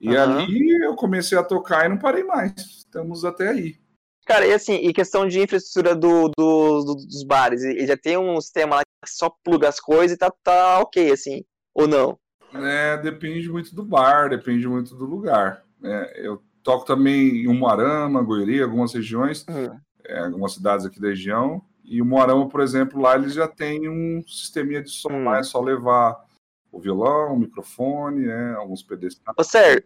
E 0.01 0.09
uhum. 0.09 0.21
ali 0.21 0.69
eu 0.83 0.95
comecei 0.95 1.37
a 1.37 1.43
tocar 1.43 1.85
e 1.85 1.89
não 1.89 1.97
parei 1.97 2.25
mais. 2.25 2.55
Estamos 2.57 3.23
até 3.23 3.47
aí. 3.47 3.77
Cara, 4.25 4.45
e 4.45 4.51
assim, 4.51 4.73
e 4.75 4.91
questão 4.91 5.25
de 5.25 5.39
infraestrutura 5.39 5.95
do, 5.95 6.29
do, 6.37 6.83
do 6.83 6.95
dos 6.95 7.23
bares, 7.23 7.63
ele 7.63 7.87
já 7.87 7.95
tem 7.95 8.17
um 8.17 8.39
sistema 8.41 8.75
lá 8.75 8.81
só 9.05 9.29
pluga 9.43 9.69
as 9.69 9.79
coisas 9.79 10.15
e 10.15 10.17
tá, 10.17 10.31
tá 10.43 10.79
ok, 10.79 11.11
assim, 11.11 11.43
ou 11.73 11.87
não? 11.87 12.19
É, 12.53 12.97
depende 12.97 13.49
muito 13.49 13.75
do 13.75 13.83
bar, 13.83 14.29
depende 14.29 14.67
muito 14.67 14.95
do 14.95 15.05
lugar. 15.05 15.63
É, 15.83 16.27
eu 16.27 16.41
toco 16.63 16.85
também 16.85 17.43
em 17.43 17.47
Umuarama, 17.47 18.21
Goiânia, 18.21 18.63
algumas 18.63 18.93
regiões, 18.93 19.45
uhum. 19.47 19.79
é, 20.05 20.19
algumas 20.19 20.53
cidades 20.53 20.85
aqui 20.85 20.99
da 20.99 21.09
região. 21.09 21.61
E 21.83 22.01
o 22.01 22.05
Moarama, 22.05 22.47
por 22.47 22.61
exemplo, 22.61 23.01
lá 23.01 23.15
eles 23.15 23.33
já 23.33 23.47
tem 23.47 23.89
um 23.89 24.21
sisteminha 24.27 24.81
de 24.81 24.91
som, 24.91 25.09
uhum. 25.11 25.33
é 25.33 25.41
só 25.41 25.59
levar 25.59 26.23
o 26.71 26.79
violão, 26.79 27.33
o 27.33 27.39
microfone, 27.39 28.27
né, 28.27 28.53
alguns 28.55 28.83
pedestais. 28.83 29.35
Ô, 29.37 29.43
Sérgio, 29.43 29.83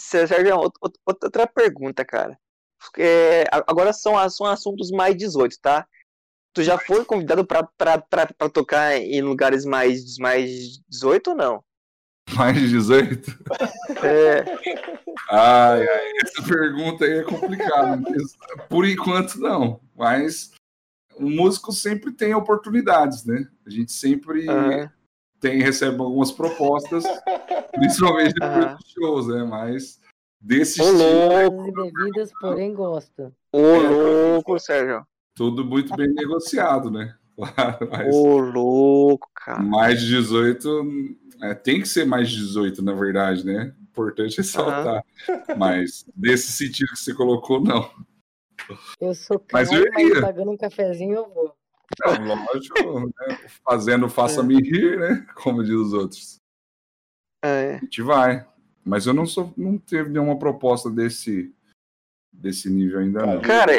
Sérgio, 0.00 0.56
outra 1.04 1.46
pergunta, 1.46 2.04
cara. 2.04 2.38
É, 2.96 3.44
agora 3.66 3.92
são, 3.92 4.28
são 4.30 4.46
assuntos 4.46 4.90
mais 4.90 5.16
18, 5.16 5.58
tá? 5.60 5.86
Tu 6.56 6.62
já 6.62 6.78
foi 6.78 7.04
convidado 7.04 7.46
para 7.46 8.48
tocar 8.50 8.96
em 8.96 9.20
lugares 9.20 9.66
mais, 9.66 10.16
mais 10.16 10.80
18 10.88 11.32
ou 11.32 11.36
não? 11.36 11.64
Mais 12.34 12.56
de 12.56 12.68
18? 12.70 13.30
É. 14.02 14.44
Ai, 15.30 15.86
ai, 15.86 16.12
essa 16.22 16.42
pergunta 16.42 17.04
aí 17.04 17.18
é 17.18 17.22
complicada. 17.24 18.00
Por 18.70 18.88
enquanto, 18.88 19.38
não. 19.38 19.80
Mas 19.94 20.52
o 21.16 21.28
músico 21.28 21.72
sempre 21.72 22.10
tem 22.10 22.34
oportunidades, 22.34 23.26
né? 23.26 23.46
A 23.66 23.70
gente 23.70 23.92
sempre 23.92 24.48
uhum 24.48 24.88
tem, 25.40 25.60
recebe 25.60 26.00
algumas 26.00 26.32
propostas, 26.32 27.04
principalmente 27.72 28.32
depois 28.32 28.64
uhum. 28.64 28.76
dos 28.76 28.90
shows, 28.90 29.28
né? 29.28 29.44
Mas 29.44 30.00
desse 30.40 30.80
Ô, 30.80 30.90
estilo. 30.90 31.72
bebidas, 31.72 32.32
porém 32.40 32.72
gosta. 32.72 33.30
Ô, 33.52 33.76
louco, 34.32 34.58
Sérgio. 34.58 35.06
Tudo 35.36 35.64
muito 35.64 35.94
bem 35.94 36.08
negociado, 36.08 36.90
né? 36.90 37.14
Claro, 37.36 37.88
mas 37.90 38.14
Ô, 38.14 38.38
louco, 38.38 39.30
cara. 39.34 39.62
Mais 39.62 40.00
de 40.00 40.08
18. 40.08 41.16
É, 41.42 41.54
tem 41.54 41.82
que 41.82 41.88
ser 41.88 42.06
mais 42.06 42.30
de 42.30 42.36
18, 42.36 42.82
na 42.82 42.94
verdade, 42.94 43.44
né? 43.44 43.74
Importante 43.82 44.38
ressaltar. 44.38 45.04
Uhum. 45.28 45.58
Mas 45.58 46.06
nesse 46.16 46.50
sentido 46.50 46.88
que 46.88 46.98
você 46.98 47.12
colocou, 47.12 47.60
não. 47.60 47.90
Eu 48.98 49.14
sou 49.14 49.38
cara, 49.38 49.64
mas, 49.64 49.70
eu 49.70 49.84
mas 49.92 50.20
pagando 50.20 50.50
um 50.50 50.56
cafezinho 50.56 51.16
eu 51.16 51.28
vou. 51.28 51.54
Não, 52.00 52.46
lógico, 52.46 53.00
né? 53.00 53.38
fazendo 53.62 54.08
faça-me 54.08 54.56
é. 54.56 54.58
rir, 54.58 54.98
né? 54.98 55.26
Como 55.36 55.62
diz 55.62 55.74
os 55.74 55.92
outros. 55.92 56.36
É. 57.44 57.74
A 57.74 57.78
gente 57.78 58.00
vai. 58.00 58.48
Mas 58.82 59.06
eu 59.06 59.12
não 59.12 59.26
sou, 59.26 59.52
não 59.56 59.76
teve 59.76 60.08
nenhuma 60.08 60.38
proposta 60.38 60.90
desse 60.90 61.54
desse 62.32 62.70
nível 62.70 63.00
ainda 63.00 63.24
não. 63.24 63.40
Cara, 63.40 63.72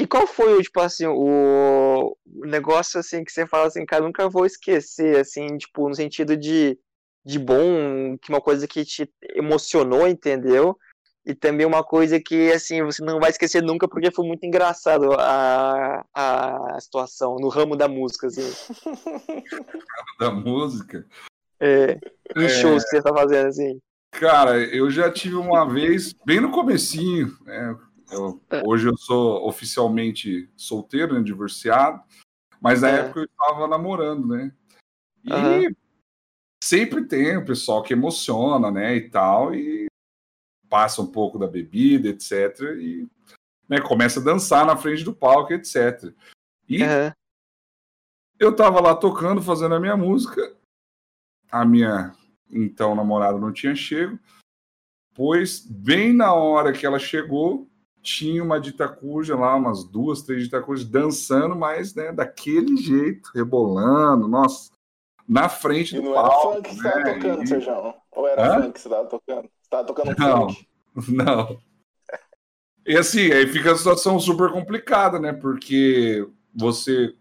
e 0.00 0.06
qual 0.06 0.26
foi 0.26 0.62
tipo 0.62 0.80
assim 0.80 1.06
o, 1.06 2.16
o 2.26 2.46
negócio 2.46 2.98
assim 2.98 3.22
que 3.22 3.30
você 3.30 3.46
fala 3.46 3.66
assim, 3.66 3.84
cara, 3.84 4.02
nunca 4.02 4.28
vou 4.28 4.46
esquecer 4.46 5.18
assim, 5.18 5.46
tipo, 5.58 5.88
no 5.88 5.94
sentido 5.94 6.36
de 6.36 6.78
de 7.24 7.38
bom, 7.38 8.16
que 8.18 8.30
uma 8.30 8.40
coisa 8.40 8.66
que 8.66 8.84
te 8.84 9.08
emocionou, 9.34 10.08
entendeu? 10.08 10.76
E 11.24 11.34
também 11.34 11.66
uma 11.66 11.84
coisa 11.84 12.18
que, 12.18 12.50
assim, 12.50 12.82
você 12.82 13.04
não 13.04 13.20
vai 13.20 13.30
esquecer 13.30 13.62
nunca, 13.62 13.86
porque 13.86 14.10
foi 14.10 14.26
muito 14.26 14.44
engraçado 14.44 15.12
a, 15.12 16.02
a 16.14 16.80
situação 16.80 17.36
no 17.36 17.48
ramo 17.48 17.76
da 17.76 17.86
música, 17.86 18.26
assim. 18.26 18.50
da 20.18 20.30
música? 20.30 21.06
É, 21.60 21.98
em 22.34 22.44
é... 22.44 22.48
shows 22.48 22.84
que 22.84 22.90
você 22.90 23.02
tá 23.02 23.12
fazendo, 23.12 23.48
assim. 23.48 23.78
Cara, 24.12 24.58
eu 24.58 24.90
já 24.90 25.10
tive 25.12 25.36
uma 25.36 25.68
vez, 25.70 26.14
bem 26.24 26.40
no 26.40 26.50
comecinho, 26.50 27.36
né? 27.44 27.76
Eu, 28.10 28.40
é. 28.50 28.62
hoje 28.66 28.88
eu 28.88 28.96
sou 28.96 29.46
oficialmente 29.46 30.50
solteiro, 30.56 31.14
né, 31.14 31.22
divorciado, 31.22 32.02
mas 32.60 32.82
na 32.82 32.88
é. 32.88 33.00
época 33.00 33.20
eu 33.20 33.24
estava 33.24 33.68
namorando, 33.68 34.26
né? 34.26 34.52
E 35.24 35.32
uhum. 35.32 35.74
sempre 36.62 37.04
tem 37.06 37.36
o 37.36 37.44
pessoal 37.44 37.82
que 37.82 37.92
emociona, 37.92 38.70
né, 38.70 38.96
e 38.96 39.08
tal, 39.08 39.54
e 39.54 39.86
passa 40.68 41.02
um 41.02 41.06
pouco 41.06 41.38
da 41.38 41.46
bebida, 41.46 42.08
etc. 42.08 42.60
E 42.78 43.08
né, 43.68 43.80
começa 43.80 44.20
a 44.20 44.24
dançar 44.24 44.66
na 44.66 44.76
frente 44.76 45.04
do 45.04 45.14
palco, 45.14 45.52
etc. 45.52 46.12
E 46.68 46.82
uhum. 46.82 47.12
eu 48.38 48.54
tava 48.54 48.80
lá 48.80 48.94
tocando, 48.94 49.40
fazendo 49.40 49.74
a 49.74 49.80
minha 49.80 49.96
música. 49.96 50.56
A 51.50 51.64
minha 51.64 52.14
então 52.50 52.94
namorada 52.94 53.38
não 53.38 53.52
tinha 53.52 53.74
chego, 53.74 54.18
pois 55.14 55.60
bem 55.60 56.12
na 56.12 56.34
hora 56.34 56.72
que 56.72 56.84
ela 56.84 56.98
chegou, 56.98 57.69
tinha 58.02 58.42
uma 58.42 58.60
ditacuja 58.60 59.36
lá, 59.36 59.54
umas 59.56 59.84
duas, 59.84 60.22
três 60.22 60.44
ditacujas 60.44 60.86
dançando, 60.86 61.54
mas 61.54 61.94
né, 61.94 62.12
daquele 62.12 62.76
jeito, 62.76 63.30
rebolando, 63.34 64.26
nossa, 64.26 64.70
na 65.28 65.48
frente 65.48 65.96
e 65.96 66.00
do 66.00 66.12
palco. 66.12 66.48
Não 66.48 66.52
era 66.52 66.56
funk 66.56 66.68
que 66.68 66.74
você 66.76 66.82
né? 66.82 67.14
tocando, 67.14 67.42
e... 67.42 67.46
Sérgio? 67.46 67.94
Ou 68.12 68.28
era 68.28 68.46
Hã? 68.46 68.62
funk 68.62 68.72
que 68.72 68.80
você 68.80 68.88
tava 68.88 69.08
tocando? 69.08 69.50
Tá 69.68 69.84
tocando 69.84 70.18
não, 70.18 70.48
funk. 70.48 70.68
Não. 71.08 71.58
E 72.86 72.96
assim, 72.96 73.30
aí 73.30 73.46
fica 73.46 73.72
a 73.72 73.76
situação 73.76 74.18
super 74.18 74.50
complicada, 74.50 75.20
né? 75.20 75.32
Porque 75.32 76.26
você 76.54 77.14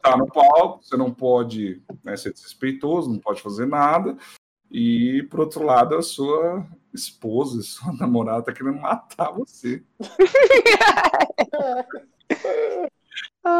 tá 0.00 0.16
no 0.16 0.26
palco, 0.26 0.82
você 0.82 0.96
não 0.96 1.12
pode 1.12 1.82
né, 2.02 2.16
ser 2.16 2.32
desrespeitoso, 2.32 3.10
não 3.10 3.18
pode 3.18 3.42
fazer 3.42 3.66
nada. 3.66 4.16
E, 4.70 5.22
por 5.30 5.40
outro 5.40 5.64
lado, 5.64 5.96
a 5.96 6.02
sua 6.02 6.66
esposa, 6.94 7.60
sua 7.62 7.92
namorada 7.92 8.44
tá 8.44 8.52
querendo 8.52 8.80
matar 8.80 9.32
você. 9.32 9.82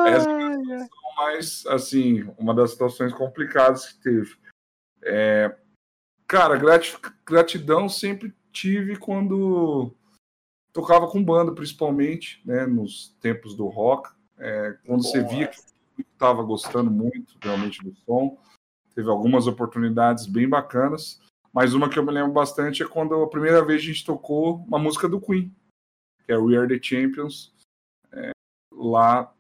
Essa 0.07 0.31
é 0.31 0.45
a 0.45 0.59
situação 0.63 1.15
mais, 1.17 1.67
assim, 1.67 2.23
uma 2.39 2.55
das 2.55 2.71
situações 2.71 3.13
complicadas 3.13 3.87
que 3.87 4.01
teve. 4.01 4.37
É, 5.03 5.55
cara, 6.27 6.59
gratidão 7.25 7.89
sempre 7.89 8.35
tive 8.51 8.97
quando 8.97 9.95
tocava 10.73 11.07
com 11.09 11.23
banda, 11.23 11.53
principalmente, 11.53 12.43
né, 12.45 12.67
nos 12.67 13.15
tempos 13.21 13.55
do 13.55 13.67
rock, 13.67 14.11
é, 14.39 14.77
quando 14.85 15.03
Boa. 15.03 15.13
você 15.13 15.23
via 15.23 15.47
que 15.47 15.61
estava 16.01 16.43
gostando 16.43 16.91
muito 16.91 17.37
realmente 17.41 17.83
do 17.83 17.95
som, 18.05 18.37
teve 18.95 19.09
algumas 19.09 19.47
oportunidades 19.47 20.27
bem 20.27 20.49
bacanas, 20.49 21.21
mas 21.55 21.73
uma 21.73 21.89
que 21.89 21.99
eu 21.99 22.05
me 22.05 22.11
lembro 22.13 22.33
bastante 22.33 22.83
é 22.83 22.87
quando 22.89 23.15
a 23.23 23.29
primeira 23.31 23.65
vez 23.65 23.81
a 23.81 23.85
gente 23.85 24.05
tocou 24.05 24.57
uma 24.67 24.79
música 24.79 25.09
do 25.09 25.21
Queen, 25.21 25.55
que 26.27 26.33
é 26.33 26.37
We 26.37 26.57
Are 26.57 26.67
The 26.69 26.83
Champions, 26.83 27.55
é, 28.13 28.33
lá, 28.73 29.33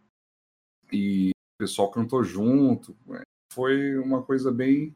e 0.92 1.32
pessoal 1.58 1.90
cantou 1.90 2.22
junto. 2.22 2.96
né? 3.06 3.22
Foi 3.52 3.98
uma 3.98 4.22
coisa 4.22 4.52
bem, 4.52 4.94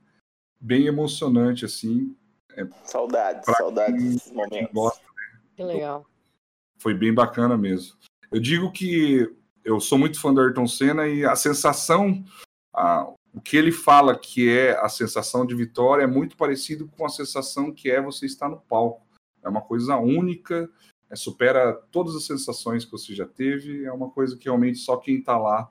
bem 0.61 0.87
emocionante, 0.87 1.65
assim. 1.65 2.17
Saudades, 2.85 3.45
Pra 3.45 3.55
saudades 3.55 4.23
quem- 4.25 4.35
momentos. 4.35 4.73
gosta, 4.73 5.05
Que 5.57 5.63
legal. 5.63 6.05
foi 6.81 6.93
bem 6.95 7.13
bacana 7.15 7.57
mesmo. 7.57 7.97
Eu 8.33 8.41
digo 8.41 8.71
que 8.73 9.33
eu 9.65 9.79
sou 9.81 9.97
muito 9.99 10.21
fã 10.21 10.33
do 10.35 10.41
Ayrton 10.41 10.67
Senna 10.67 11.07
e 11.09 11.25
a 11.25 11.37
sensação, 11.37 12.25
a- 12.75 13.13
o 13.39 13.41
que 13.41 13.57
ele 13.57 13.71
fala 13.71 14.19
que 14.19 14.51
é 14.51 14.77
a 14.81 14.89
sensação 14.89 15.47
de 15.47 15.55
vitória 15.55 16.03
é 16.03 16.09
muito 16.09 16.37
parecido 16.37 16.89
com 16.89 17.07
a 17.07 17.09
sensação 17.09 17.73
que 17.73 17.89
é 17.89 18.03
você 18.03 18.27
estar 18.27 18.49
no 18.49 18.61
palco. 18.61 19.07
É 19.45 19.49
uma 19.49 19.63
coisa 19.63 19.97
única, 19.97 20.69
é, 21.09 21.15
supera 21.15 21.73
todas 21.93 22.17
as 22.17 22.27
sensações 22.27 22.85
que 22.85 22.91
você 22.91 23.15
já 23.15 23.29
teve, 23.29 23.85
é 23.85 23.93
uma 23.93 24.11
coisa 24.11 24.37
que 24.37 24.47
realmente 24.47 24.79
só 24.79 24.97
quem 24.97 25.19
está 25.21 25.39
lá 25.39 25.71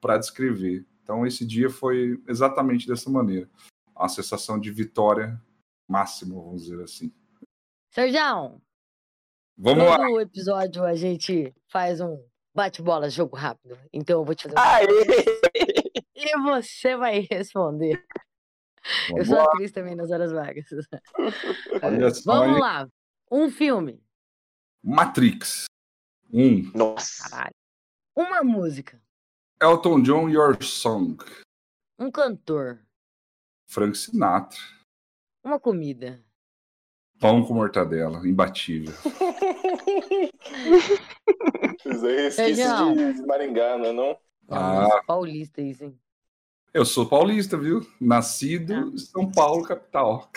para 0.00 0.16
descrever. 0.16 0.86
Então 1.02 1.26
esse 1.26 1.44
dia 1.46 1.68
foi 1.68 2.18
exatamente 2.26 2.86
dessa 2.86 3.10
maneira, 3.10 3.46
a 3.94 4.08
sensação 4.08 4.58
de 4.58 4.70
vitória 4.70 5.38
máxima, 5.86 6.34
vamos 6.34 6.62
dizer 6.62 6.82
assim. 6.82 7.12
Sergião, 7.90 8.58
Vamos 9.58 9.84
lá. 9.84 9.98
todo 9.98 10.18
episódio 10.18 10.82
a 10.82 10.94
gente 10.94 11.54
faz 11.68 12.00
um 12.00 12.18
bate-bola, 12.54 13.10
jogo 13.10 13.36
rápido. 13.36 13.78
Então 13.92 14.20
eu 14.20 14.24
vou 14.24 14.34
te 14.34 14.44
fazer 14.44 14.56
uma 14.56 14.76
Aê! 14.76 15.41
E 16.14 16.38
você 16.40 16.96
vai 16.96 17.26
responder. 17.28 18.04
Eu 19.08 19.14
Vamos 19.16 19.28
sou 19.28 19.36
lá. 19.38 19.44
atriz 19.44 19.72
também 19.72 19.94
nas 19.96 20.10
horas 20.10 20.30
vagas. 20.32 20.66
Olha 21.82 22.10
só, 22.14 22.32
Vamos 22.34 22.54
hein? 22.56 22.60
lá. 22.60 22.88
Um 23.30 23.50
filme. 23.50 24.00
Matrix. 24.82 25.64
Um. 26.32 26.70
Nossa. 26.74 27.28
Caralho. 27.28 27.54
Uma 28.14 28.42
música. 28.44 29.02
Elton 29.60 30.02
John, 30.02 30.28
Your 30.28 30.62
Song. 30.62 31.16
Um 31.98 32.10
cantor. 32.10 32.84
Frank 33.66 33.96
Sinatra. 33.96 34.58
Uma 35.42 35.58
comida. 35.58 36.22
Pão 37.18 37.44
com 37.44 37.54
mortadela. 37.54 38.18
Imbatível. 38.26 38.92
Isso 41.86 42.06
aí 42.06 42.26
é 42.26 42.30
Feijão. 42.30 42.94
de, 42.94 43.14
de 43.14 43.22
Maringá, 43.26 43.78
não 43.78 43.86
é 43.86 43.92
não? 43.92 44.18
É 44.48 44.54
Ah. 44.54 45.02
paulista 45.06 45.62
isso, 45.62 45.84
hein? 45.84 45.98
Eu 46.74 46.84
sou 46.84 47.06
paulista, 47.06 47.56
viu? 47.56 47.80
Nascido 48.00 48.74
Ah. 48.74 48.80
em 48.92 48.98
São 48.98 49.30
Paulo, 49.30 49.62
capital. 49.64 50.28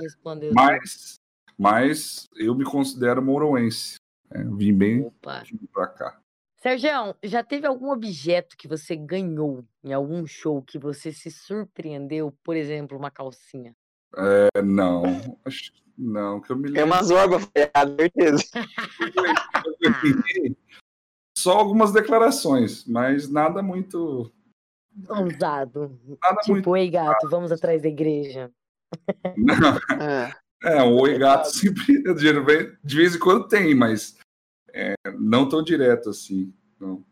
Respondeu. 0.00 0.52
mas, 0.54 1.18
mas 1.58 2.28
eu 2.36 2.54
me 2.54 2.64
considero 2.64 3.22
mouroense. 3.22 3.96
É, 4.30 4.42
vim 4.42 4.72
bem 4.74 5.06
Opa. 5.06 5.42
pra 5.72 5.86
cá. 5.86 6.18
Sergião, 6.56 7.14
já 7.22 7.44
teve 7.44 7.66
algum 7.66 7.90
objeto 7.92 8.56
que 8.56 8.66
você 8.66 8.96
ganhou 8.96 9.64
em 9.84 9.92
algum 9.92 10.26
show 10.26 10.60
que 10.62 10.78
você 10.78 11.12
se 11.12 11.30
surpreendeu? 11.30 12.32
Por 12.42 12.56
exemplo, 12.56 12.96
uma 12.98 13.10
calcinha. 13.10 13.74
É, 14.16 14.62
não, 14.62 15.04
acho 15.44 15.70
não, 15.96 16.40
que 16.40 16.50
eu 16.50 16.56
me 16.56 16.68
É 16.68 16.72
lembro. 16.72 16.86
uma 16.86 17.02
zorba, 17.02 17.36
errado, 17.54 17.96
certeza. 17.96 18.42
Só 21.46 21.52
algumas 21.52 21.92
declarações, 21.92 22.84
mas 22.88 23.30
nada 23.30 23.62
muito. 23.62 24.32
Ousado. 25.08 25.96
Nada 26.20 26.40
muito. 26.48 26.56
Tipo, 26.56 26.76
ei 26.76 26.90
gato, 26.90 27.28
vamos 27.28 27.52
atrás 27.52 27.82
da 27.82 27.88
igreja. 27.88 28.50
Não, 29.36 29.78
Ah, 29.90 30.34
É, 30.64 30.82
um 30.82 30.98
oi 31.00 31.16
gato 31.16 31.44
sempre, 31.44 32.02
de 32.82 32.96
vez 32.96 33.14
em 33.14 33.18
quando 33.20 33.46
tem, 33.46 33.76
mas 33.76 34.18
é, 34.72 34.94
não 35.20 35.48
tão 35.48 35.62
direto 35.62 36.10
assim, 36.10 36.52
não. 36.80 37.04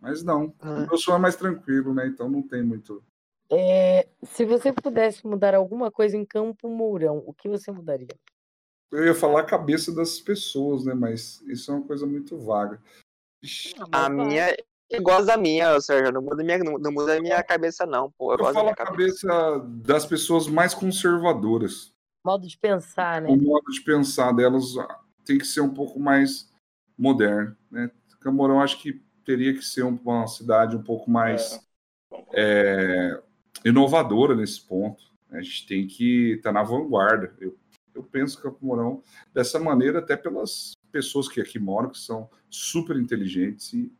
Mas 0.00 0.22
não, 0.24 0.54
ah. 0.60 0.84
o 0.84 0.86
meu 0.86 0.96
som 0.96 1.16
é 1.16 1.18
mais 1.18 1.36
tranquilo, 1.36 1.92
né? 1.92 2.06
Então 2.06 2.26
não 2.26 2.40
tem 2.40 2.62
muito. 2.62 3.04
É, 3.52 4.08
se 4.22 4.46
você 4.46 4.72
pudesse 4.72 5.26
mudar 5.26 5.54
alguma 5.54 5.90
coisa 5.90 6.16
em 6.16 6.24
Campo 6.24 6.70
Mourão, 6.70 7.22
o 7.26 7.34
que 7.34 7.50
você 7.50 7.70
mudaria? 7.70 8.18
Eu 8.90 9.04
ia 9.04 9.14
falar 9.14 9.40
a 9.40 9.46
cabeça 9.46 9.94
das 9.94 10.18
pessoas, 10.18 10.86
né? 10.86 10.94
Mas 10.94 11.42
isso 11.42 11.70
é 11.70 11.74
uma 11.74 11.86
coisa 11.86 12.06
muito 12.06 12.38
vaga. 12.38 12.80
A 13.92 14.08
minha. 14.08 14.56
Eu 14.90 15.02
gosto 15.02 15.26
da 15.26 15.36
minha, 15.36 15.78
Sérgio. 15.80 16.12
Não 16.12 16.22
muda 16.22 16.42
minha, 16.42 16.58
não, 16.58 16.78
não 16.78 16.90
muda 16.90 17.16
a 17.16 17.20
minha 17.20 17.42
cabeça, 17.42 17.84
não, 17.84 18.10
pô. 18.10 18.32
Eu, 18.32 18.32
Eu 18.32 18.38
gosto 18.38 18.54
da 18.54 18.54
falo 18.54 18.64
minha 18.64 18.72
a 18.72 18.76
cabeça. 18.76 19.26
cabeça 19.28 19.66
das 19.84 20.06
pessoas 20.06 20.46
mais 20.48 20.72
conservadoras. 20.74 21.92
Modo 22.24 22.46
de 22.46 22.56
pensar, 22.58 23.20
né? 23.20 23.28
O 23.28 23.36
modo 23.36 23.70
de 23.70 23.80
pensar 23.82 24.32
delas 24.32 24.76
ah, 24.78 25.00
tem 25.24 25.36
que 25.38 25.44
ser 25.46 25.60
um 25.60 25.72
pouco 25.72 26.00
mais 26.00 26.50
moderno, 26.96 27.56
né? 27.70 27.90
Camorão 28.20 28.60
acho 28.60 28.80
que 28.80 29.00
teria 29.24 29.52
que 29.54 29.62
ser 29.62 29.84
um- 29.84 29.98
uma 30.04 30.26
cidade 30.26 30.74
um 30.76 30.82
pouco 30.82 31.08
mais 31.10 31.60
é, 32.34 33.20
inovadora 33.64 34.34
nesse 34.34 34.60
ponto. 34.66 35.02
né? 35.30 35.38
A 35.38 35.42
gente 35.42 35.66
tem 35.66 35.86
que 35.86 36.32
estar 36.32 36.50
na 36.52 36.62
vanguarda. 36.62 37.32
Eu, 37.38 37.56
eu 37.94 38.02
penso 38.02 38.40
Campo 38.42 38.58
Mourão 38.64 39.02
dessa 39.32 39.58
maneira, 39.60 39.98
até 40.00 40.16
pelas 40.16 40.72
pessoas 40.90 41.28
que 41.28 41.40
aqui 41.40 41.58
moram, 41.58 41.90
que 41.90 41.98
são 41.98 42.28
super 42.50 42.96
inteligentes 42.96 43.72
e 43.72 43.92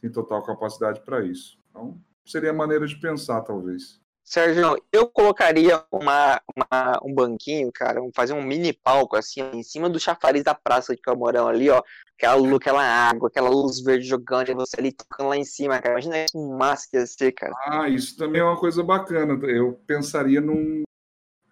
têm 0.00 0.10
total 0.10 0.42
capacidade 0.44 1.00
para 1.00 1.24
isso. 1.24 1.58
Então, 1.70 2.00
seria 2.24 2.50
a 2.50 2.54
maneira 2.54 2.86
de 2.86 2.96
pensar, 3.00 3.40
talvez. 3.42 4.00
Sérgio, 4.24 4.80
eu 4.92 5.08
colocaria 5.08 5.84
uma, 5.90 6.40
uma- 6.54 7.00
um 7.02 7.12
banquinho, 7.12 7.70
cara, 7.72 8.00
fazer 8.14 8.32
um 8.32 8.42
mini 8.42 8.72
palco, 8.72 9.16
assim, 9.16 9.40
em 9.52 9.62
cima 9.62 9.88
do 9.90 9.98
chafariz 9.98 10.44
da 10.44 10.54
praça 10.54 10.94
de 10.94 11.00
Camorão 11.02 11.48
ali, 11.48 11.68
ó. 11.68 11.82
Aquela, 12.16 12.34
lu- 12.36 12.56
aquela 12.56 12.82
água, 12.82 13.28
aquela 13.28 13.48
luz 13.48 13.80
verde 13.80 14.06
jogando, 14.06 14.50
e 14.50 14.54
você 14.54 14.78
ali 14.78 14.92
tocando 14.92 15.30
lá 15.30 15.36
em 15.36 15.44
cima, 15.44 15.80
cara. 15.80 15.94
Imagina 15.94 16.26
que 16.30 16.38
massa 16.38 16.86
que 16.88 16.96
ia 16.96 17.06
ser, 17.06 17.32
cara. 17.32 17.52
Ah, 17.66 17.88
isso 17.88 18.16
também 18.16 18.40
é 18.40 18.44
uma 18.44 18.58
coisa 18.60 18.84
bacana. 18.84 19.34
Eu 19.48 19.72
pensaria 19.86 20.40
num. 20.40 20.82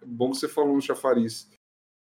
Bom 0.05 0.31
que 0.31 0.37
você 0.37 0.47
falou 0.47 0.75
no 0.75 0.81
chafariz. 0.81 1.49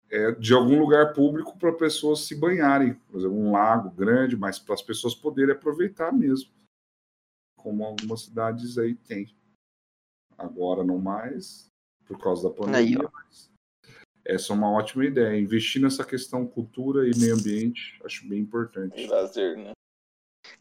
É, 0.10 0.32
de 0.32 0.54
algum 0.54 0.80
lugar 0.80 1.14
público 1.14 1.58
para 1.58 1.74
pessoas 1.74 2.22
se 2.22 2.36
banharem. 2.36 2.94
Por 2.94 3.18
exemplo, 3.18 3.36
um 3.38 3.52
lago 3.52 3.90
grande, 3.90 4.38
mas 4.38 4.60
para 4.60 4.76
as 4.76 4.82
pessoas 4.82 5.16
poderem 5.16 5.56
aproveitar 5.56 6.12
mesmo. 6.12 6.52
Como 7.58 7.84
algumas 7.84 8.22
cidades 8.22 8.78
aí 8.78 8.94
tem. 8.94 9.36
Agora 10.38 10.84
não 10.84 11.00
mais, 11.00 11.68
por 12.06 12.20
causa 12.20 12.44
da 12.44 12.50
Aí, 12.50 12.56
pandemia. 12.96 13.10
mas 13.12 13.50
essa 14.26 14.54
é 14.54 14.56
uma 14.56 14.72
ótima 14.72 15.06
ideia. 15.06 15.40
Investir 15.40 15.82
nessa 15.82 16.04
questão 16.06 16.46
cultura 16.46 17.08
e 17.08 17.18
meio 17.18 17.36
ambiente, 17.36 18.00
acho 18.06 18.28
bem 18.28 18.40
E 18.40 18.42
importante. 18.42 19.08
lazer, 19.08 19.58
né? 19.58 19.72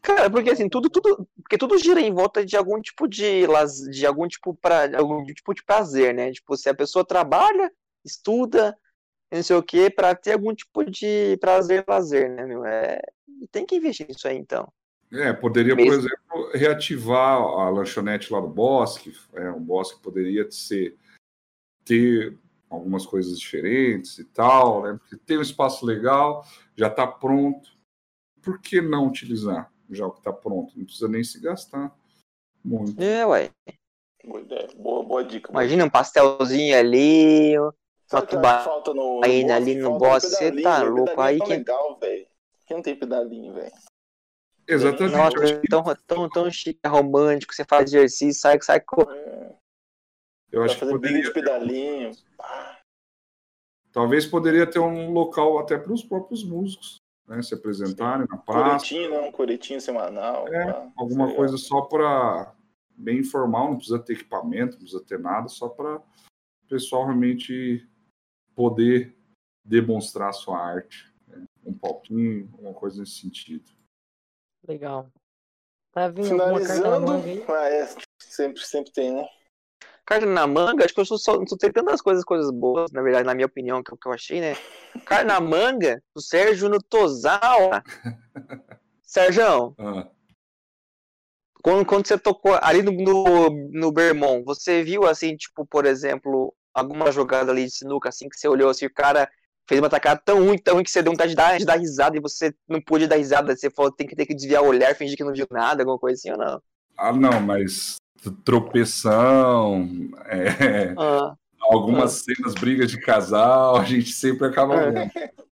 Cara, 0.01 0.29
porque 0.29 0.49
assim, 0.49 0.67
tudo, 0.69 0.89
tudo, 0.89 1.27
porque 1.35 1.57
tudo 1.57 1.77
gira 1.77 1.99
em 2.01 2.13
volta 2.13 2.45
de 2.45 2.55
algum 2.55 2.81
tipo 2.81 3.07
de 3.07 3.45
laz, 3.45 3.79
de 3.89 4.05
algum 4.05 4.27
tipo 4.27 4.55
para 4.55 4.97
algum 4.97 5.25
tipo 5.25 5.53
de 5.53 5.63
prazer, 5.63 6.13
né? 6.13 6.31
Tipo, 6.31 6.55
se 6.57 6.69
a 6.69 6.73
pessoa 6.73 7.05
trabalha, 7.05 7.71
estuda, 8.03 8.77
não 9.37 9.43
sei 9.43 9.55
o 9.55 9.63
quê, 9.63 9.89
para 9.89 10.15
ter 10.15 10.33
algum 10.33 10.53
tipo 10.53 10.83
de 10.83 11.37
prazer, 11.37 11.83
lazer, 11.87 12.29
né, 12.29 12.45
meu? 12.45 12.65
É, 12.65 13.01
tem 13.51 13.65
que 13.65 13.75
investir 13.75 14.07
nisso 14.07 14.27
aí, 14.27 14.37
então. 14.37 14.71
É, 15.11 15.31
poderia, 15.31 15.75
por 15.75 15.83
Mesmo. 15.83 15.99
exemplo, 15.99 16.51
reativar 16.53 17.37
a 17.39 17.69
lanchonete 17.69 18.33
lá 18.33 18.39
do 18.39 18.47
Bosque. 18.47 19.13
É, 19.33 19.51
um 19.51 19.59
Bosque 19.59 20.01
poderia 20.01 20.49
ser 20.49 20.97
ter 21.85 22.37
algumas 22.69 23.05
coisas 23.05 23.39
diferentes 23.39 24.17
e 24.17 24.25
tal, 24.25 24.81
né? 24.81 24.97
Porque 24.99 25.15
tem 25.17 25.37
um 25.37 25.43
espaço 25.43 25.85
legal, 25.85 26.43
já 26.75 26.87
está 26.87 27.05
pronto. 27.05 27.69
Por 28.41 28.59
que 28.59 28.81
não 28.81 29.07
utilizar 29.07 29.71
já 29.89 30.07
o 30.07 30.11
que 30.11 30.19
está 30.19 30.33
pronto? 30.33 30.73
Não 30.75 30.85
precisa 30.85 31.07
nem 31.07 31.23
se 31.23 31.39
gastar 31.39 31.95
muito. 32.63 33.01
É, 33.01 33.25
ué. 33.25 33.51
Boa 34.23 34.41
ideia. 34.41 34.67
Boa, 34.77 35.03
boa 35.03 35.23
dica. 35.23 35.51
Imagina 35.51 35.85
um 35.85 35.89
pastelzinho 35.89 36.77
ali, 36.77 37.53
O 38.19 38.27
que 38.27 38.35
que 38.35 38.41
falta 38.41 38.93
no, 38.93 39.19
no 39.19 39.25
aí 39.25 39.41
Bosque? 39.41 39.51
ali 39.51 39.75
no 39.75 39.89
Falta 39.89 39.95
um 40.05 40.09
Bosque, 40.09 40.29
cê 40.29 40.37
pedalinho, 40.51 40.63
tá 40.63 40.83
louco, 40.83 41.21
aí 41.21 41.35
é 41.35 41.37
tão 41.39 41.47
que- 41.47 41.53
legal, 41.53 41.97
velho. 41.99 42.27
Quem 42.65 42.77
não 42.77 42.81
tem 42.83 42.95
pedalinho, 42.95 43.53
velho? 43.53 43.71
Exatamente. 44.67 45.15
nossa, 45.15 45.59
que- 45.59 45.67
tão, 45.67 45.83
tão, 46.07 46.29
tão 46.29 46.51
chique, 46.51 46.79
romântico, 46.87 47.53
você 47.53 47.65
faz 47.65 47.85
exercício, 47.93 48.41
sai, 48.41 48.61
sai 48.61 48.79
com. 48.79 49.01
É, 49.11 49.55
eu 50.51 50.61
pra 50.61 50.65
acho 50.65 50.79
que 50.79 50.85
poderia, 50.85 51.23
de 51.23 51.31
pedalinho. 51.33 52.11
Talvez 53.91 54.25
poderia 54.25 54.65
ter 54.65 54.79
um 54.79 55.11
local 55.11 55.59
até 55.59 55.77
para 55.77 55.93
os 55.93 56.03
próprios 56.03 56.43
músicos, 56.43 56.97
né? 57.27 57.41
Se 57.41 57.53
apresentarem 57.53 58.25
na 58.29 58.37
praça. 58.37 58.63
Coretinho, 58.87 59.11
né? 59.11 59.19
Um 59.19 59.31
coretinho 59.31 59.79
semanal. 59.81 60.47
É, 60.47 60.71
pá. 60.73 60.91
alguma 60.97 61.27
Sei 61.27 61.35
coisa 61.35 61.53
lá. 61.53 61.59
só 61.59 61.81
para 61.81 62.55
bem 62.95 63.19
informal, 63.19 63.69
não 63.69 63.75
precisa 63.77 63.99
ter 63.99 64.13
equipamento, 64.13 64.73
não 64.73 64.79
precisa 64.79 65.03
ter 65.03 65.19
nada, 65.19 65.47
só 65.47 65.67
para 65.69 65.97
o 65.97 66.67
pessoal 66.67 67.05
realmente 67.05 67.87
poder 68.55 69.15
demonstrar 69.63 70.29
a 70.29 70.33
sua 70.33 70.57
arte. 70.59 71.11
né? 71.27 71.45
Um 71.65 71.73
palquinho, 71.77 72.49
alguma 72.53 72.73
coisa 72.73 72.99
nesse 72.99 73.19
sentido. 73.19 73.71
Legal. 74.67 75.09
Tá 75.91 76.07
vindo 76.07 76.41
alguma 76.41 76.59
carta 76.59 76.89
na 76.99 76.99
Finalizando. 77.21 77.51
Ah, 77.51 77.69
é. 77.69 77.87
Sempre, 78.19 78.65
sempre 78.65 78.91
tem, 78.91 79.13
né? 79.13 79.27
Carne 80.05 80.25
na 80.25 80.45
manga, 80.45 80.83
acho 80.83 80.93
que 80.93 80.99
eu 80.99 81.05
só, 81.05 81.17
só, 81.17 81.37
tem 81.57 81.71
tantas 81.71 82.01
coisas, 82.01 82.25
coisas 82.25 82.51
boas, 82.51 82.91
na 82.91 83.01
verdade, 83.01 83.25
na 83.25 83.33
minha 83.33 83.45
opinião, 83.45 83.81
que, 83.81 83.93
eu- 83.93 83.97
que 83.97 84.07
eu 84.07 84.11
achei, 84.11 84.41
né? 84.41 84.53
Carne 85.05 85.27
na 85.29 85.39
manga, 85.39 86.03
o 86.13 86.19
Sérgio 86.19 86.67
no 86.67 86.81
Tozawa. 86.81 87.81
Sérgio, 89.01 89.73
Ah, 89.77 90.09
quando, 91.63 91.85
quando 91.85 92.05
você 92.07 92.17
tocou 92.17 92.53
ali 92.61 92.81
no, 92.81 92.91
no, 92.91 93.49
no 93.71 93.91
Bermond, 93.91 94.43
você 94.43 94.83
viu 94.83 95.05
assim, 95.05 95.37
tipo, 95.37 95.65
por 95.65 95.85
exemplo, 95.85 96.53
alguma 96.73 97.11
jogada 97.11 97.51
ali 97.51 97.65
de 97.65 97.71
sinuca, 97.71 98.09
assim, 98.09 98.27
que 98.27 98.37
você 98.37 98.47
olhou 98.47 98.69
assim, 98.69 98.85
o 98.85 98.93
cara 98.93 99.29
fez 99.67 99.79
uma 99.79 99.89
tacada 99.89 100.21
tão 100.23 100.43
ruim, 100.43 100.57
tão 100.57 100.75
ruim 100.75 100.83
que 100.83 100.91
você 100.91 101.01
deu 101.01 101.11
vontade 101.11 101.31
de 101.31 101.35
dar, 101.35 101.57
de 101.57 101.65
dar 101.65 101.79
risada 101.79 102.17
e 102.17 102.21
você 102.21 102.53
não 102.67 102.81
pôde 102.81 103.07
dar 103.07 103.17
risada, 103.17 103.55
você 103.55 103.69
falou 103.69 103.91
tem 103.91 104.07
que 104.07 104.15
ter 104.15 104.25
que 104.25 104.33
desviar 104.33 104.63
o 104.63 104.67
olhar, 104.67 104.95
fingir 104.95 105.15
que 105.15 105.23
não 105.23 105.33
viu 105.33 105.47
nada, 105.51 105.83
alguma 105.83 105.99
coisa 105.99 106.17
assim 106.17 106.31
ou 106.31 106.37
não? 106.37 106.61
Ah, 106.97 107.13
não, 107.13 107.39
mas 107.39 107.97
tropeção, 108.43 109.87
é, 110.25 110.93
ah. 110.97 111.33
algumas 111.61 112.21
ah. 112.21 112.23
cenas, 112.23 112.53
brigas 112.55 112.89
de 112.89 112.99
casal, 112.99 113.77
a 113.77 113.83
gente 113.83 114.11
sempre 114.11 114.47
acaba 114.47 114.75
é. 114.75 114.91
vendo. 114.91 115.11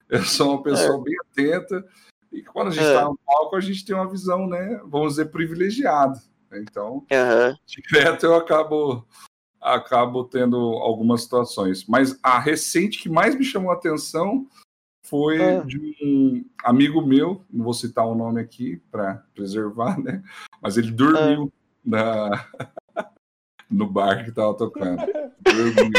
Eu 0.10 0.24
sou 0.24 0.52
uma 0.52 0.64
pessoa 0.64 1.00
é. 1.00 1.04
bem 1.04 1.16
atenta 1.22 1.86
e 2.32 2.44
quando 2.44 2.68
a 2.70 2.72
gente 2.72 2.86
está 2.86 3.02
é. 3.02 3.06
no 3.06 3.18
palco, 3.26 3.56
a 3.56 3.62
gente 3.62 3.86
tem 3.86 3.96
uma 3.96 4.10
visão, 4.10 4.48
né, 4.48 4.80
vamos 4.86 5.14
dizer, 5.14 5.26
privilegiada. 5.26 6.20
Então, 6.54 7.06
uhum. 7.12 7.56
direto 7.66 8.26
eu 8.26 8.36
acabo 8.36 9.08
acabo 9.64 10.24
tendo 10.26 10.58
algumas 10.58 11.24
situações. 11.24 11.86
Mas 11.88 12.20
a 12.22 12.38
recente 12.40 13.02
que 13.02 13.10
mais 13.10 13.36
me 13.36 13.44
chamou 13.44 13.72
a 13.72 13.76
atenção 13.76 14.46
foi 15.06 15.42
é. 15.42 15.62
de 15.62 15.80
um 15.80 16.46
amigo 16.64 17.02
meu, 17.02 17.44
não 17.52 17.66
vou 17.66 17.74
citar 17.74 18.06
o 18.06 18.16
nome 18.16 18.40
aqui 18.42 18.82
para 18.92 19.24
preservar, 19.34 20.00
né? 20.00 20.24
Mas 20.62 20.78
ele 20.78 20.92
dormiu 20.92 21.52
é. 21.86 21.90
na 21.90 22.48
no 23.70 23.88
bar 23.88 24.24
que 24.24 24.32
tava 24.32 24.54
tocando. 24.56 25.02
Dormiu. 25.42 25.92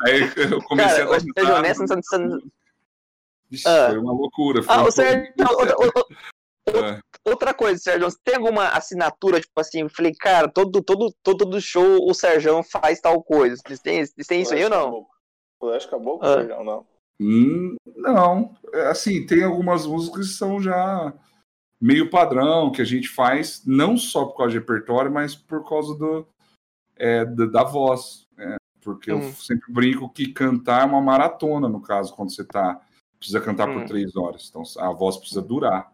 Aí 0.00 0.20
eu 0.50 0.62
comecei 0.64 1.04
Cara, 1.04 1.16
a 1.16 1.42
dar 1.42 1.58
honesto, 1.58 1.84
Vixe, 3.48 3.68
ah. 3.68 3.88
Foi 3.90 3.98
uma 3.98 4.12
loucura. 4.12 4.62
Foi 4.62 4.74
ah, 4.74 4.82
um 4.82 4.86
o 4.86 4.90
Sérgio, 4.90 5.32
outra, 7.26 7.52
coisa, 7.52 7.78
Sérgio, 7.78 8.10
você 8.10 8.18
tem 8.24 8.36
alguma 8.36 8.68
assinatura, 8.68 9.40
tipo 9.40 9.58
assim, 9.58 9.80
eu 9.80 9.90
falei, 9.90 10.12
cara, 10.14 10.48
todo, 10.48 10.82
todo, 10.82 11.12
todo 11.22 11.60
show 11.60 12.08
o 12.08 12.14
Sérgio 12.14 12.62
faz 12.62 13.00
tal 13.00 13.22
coisa. 13.22 13.60
Eles 13.66 13.80
têm, 13.80 13.98
eles 13.98 14.26
têm 14.26 14.42
isso 14.42 14.54
aí 14.54 14.64
ou 14.64 14.70
não? 14.70 15.06
Flash 15.58 15.86
acabou 15.86 16.18
com 16.18 16.26
o 16.26 16.32
Sérgio, 16.32 16.64
não? 16.64 16.86
Hum, 17.20 17.76
não, 17.96 18.54
é, 18.74 18.88
assim, 18.88 19.24
tem 19.24 19.42
algumas 19.42 19.86
músicas 19.86 20.28
que 20.28 20.34
são 20.34 20.60
já 20.60 21.14
meio 21.80 22.10
padrão, 22.10 22.70
que 22.70 22.82
a 22.82 22.84
gente 22.84 23.08
faz, 23.08 23.62
não 23.66 23.96
só 23.96 24.24
por 24.26 24.36
causa 24.36 24.52
de 24.52 24.58
repertório, 24.58 25.10
mas 25.10 25.34
por 25.34 25.66
causa 25.68 25.96
do, 25.96 26.26
é, 26.96 27.24
da, 27.24 27.46
da 27.46 27.64
voz. 27.64 28.26
Né? 28.36 28.56
Porque 28.82 29.12
hum. 29.12 29.22
eu 29.22 29.32
sempre 29.32 29.72
brinco 29.72 30.08
que 30.10 30.32
cantar 30.32 30.82
é 30.82 30.84
uma 30.84 31.00
maratona, 31.00 31.68
no 31.68 31.80
caso, 31.80 32.14
quando 32.14 32.34
você 32.34 32.42
está 32.42 32.80
precisa 33.18 33.40
cantar 33.40 33.68
hum. 33.68 33.74
por 33.74 33.86
três 33.86 34.14
horas, 34.14 34.46
então 34.48 34.62
a 34.78 34.92
voz 34.92 35.16
precisa 35.16 35.40
durar. 35.40 35.90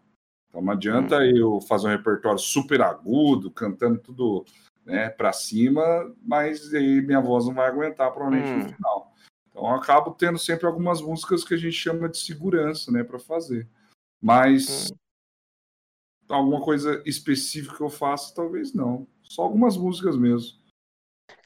Então 0.53 0.61
não 0.61 0.73
adianta 0.73 1.17
hum. 1.17 1.35
eu 1.35 1.61
fazer 1.61 1.87
um 1.87 1.91
repertório 1.91 2.37
super 2.37 2.79
agudo, 2.83 3.49
cantando 3.49 3.97
tudo 3.97 4.45
né, 4.85 5.09
para 5.09 5.33
cima, 5.33 5.83
mas 6.21 6.71
aí 6.71 7.01
minha 7.01 7.19
voz 7.19 7.47
não 7.47 7.55
vai 7.55 7.67
aguentar 7.67 8.11
provavelmente 8.11 8.51
hum. 8.51 8.59
no 8.59 8.75
final. 8.75 9.13
Então 9.49 9.63
eu 9.63 9.69
acabo 9.69 10.11
tendo 10.11 10.37
sempre 10.37 10.67
algumas 10.67 11.01
músicas 11.01 11.43
que 11.43 11.55
a 11.55 11.57
gente 11.57 11.75
chama 11.75 12.07
de 12.07 12.19
segurança, 12.19 12.91
né, 12.91 13.03
para 13.03 13.17
fazer. 13.17 13.67
Mas 14.21 14.91
hum. 14.91 14.95
alguma 16.29 16.61
coisa 16.61 17.01
específica 17.03 17.75
que 17.75 17.83
eu 17.83 17.89
faço, 17.89 18.35
talvez 18.35 18.75
não. 18.75 19.07
Só 19.23 19.41
algumas 19.41 19.75
músicas 19.75 20.15
mesmo. 20.15 20.61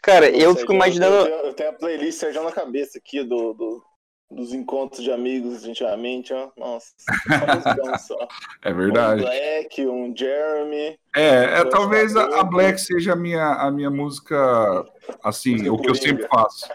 Cara, 0.03 0.30
eu 0.30 0.53
fico 0.53 0.74
imaginando. 0.74 1.16
Eu 1.16 1.24
tenho, 1.24 1.45
eu 1.45 1.53
tenho 1.53 1.70
a 1.70 1.74
playlist 1.74 2.20
Sérgio 2.20 2.43
na 2.43 2.51
cabeça 2.51 2.97
aqui 2.97 3.24
do, 3.24 3.53
do, 3.53 3.86
dos 4.30 4.53
encontros 4.53 5.03
de 5.03 5.11
amigos 5.11 5.63
antigamente, 5.63 6.34
ó. 6.34 6.51
Nossa, 6.57 6.93
só. 7.99 8.28
é 8.61 8.73
verdade. 8.73 9.21
Um 9.21 9.25
Black, 9.25 9.88
um 9.88 10.15
Jeremy. 10.15 10.99
É, 11.15 11.59
é 11.59 11.65
talvez 11.65 12.15
a, 12.15 12.41
a, 12.41 12.43
Black 12.43 12.80
seja 12.80 13.13
a 13.13 13.15
minha, 13.15 13.53
a 13.53 13.71
minha 13.71 13.89
música, 13.89 14.86
assim, 15.23 15.69
o 15.69 15.78
que 15.78 15.89
eu 15.89 15.95
sempre 15.95 16.28
faço. 16.28 16.69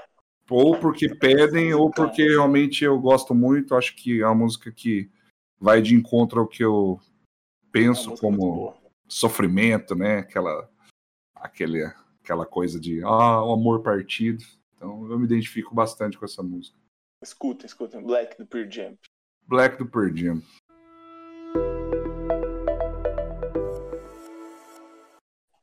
Ou 0.51 0.79
porque 0.79 1.15
pedem, 1.15 1.73
ou 1.73 1.91
porque 1.91 2.23
realmente 2.23 2.85
eu 2.85 2.99
gosto 2.99 3.35
muito. 3.35 3.75
Acho 3.75 3.95
que 3.97 4.21
é 4.21 4.27
uma 4.27 4.35
música 4.35 4.71
que 4.71 5.11
vai 5.59 5.81
de 5.81 5.95
encontro 5.95 6.41
ao 6.41 6.47
que 6.47 6.63
eu 6.63 7.01
penso 7.71 8.15
como 8.19 8.75
sofrimento, 9.09 9.95
né? 9.95 10.19
Aquela, 10.19 10.69
aquele, 11.35 11.85
aquela 12.23 12.45
coisa 12.45 12.79
de 12.79 13.03
ah, 13.03 13.43
o 13.45 13.53
amor 13.53 13.83
partido. 13.83 14.45
Então 14.77 15.11
eu 15.11 15.19
me 15.19 15.25
identifico 15.25 15.75
bastante 15.75 16.19
com 16.19 16.25
essa 16.25 16.43
música. 16.43 16.82
Escutem, 17.23 17.67
escutem. 17.67 18.03
Black 18.03 18.37
do 18.37 18.45
Pearl 18.45 18.69
Jam. 18.69 18.99
Black 19.47 19.79
do 19.79 19.89
Pearl 19.89 20.15
Jam. 20.15 20.43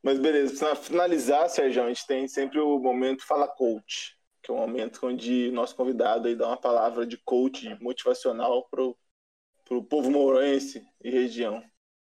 Mas 0.01 0.17
beleza, 0.17 0.57
para 0.57 0.75
finalizar, 0.75 1.49
Sérgio, 1.49 1.83
a 1.83 1.87
gente 1.89 2.07
tem 2.07 2.27
sempre 2.27 2.59
o 2.59 2.79
momento 2.79 3.27
Fala 3.27 3.47
Coach, 3.47 4.17
que 4.41 4.49
é 4.49 4.53
o 4.53 4.57
momento 4.57 5.05
onde 5.05 5.49
o 5.49 5.51
nosso 5.51 5.75
convidado 5.75 6.29
aí 6.29 6.35
dá 6.35 6.47
uma 6.47 6.57
palavra 6.57 7.05
de 7.05 7.17
coach 7.17 7.77
motivacional 7.83 8.67
para 8.69 8.81
o 8.81 9.83
povo 9.83 10.09
mourense 10.09 10.87
e 11.03 11.11
região. 11.11 11.57
O 11.57 11.63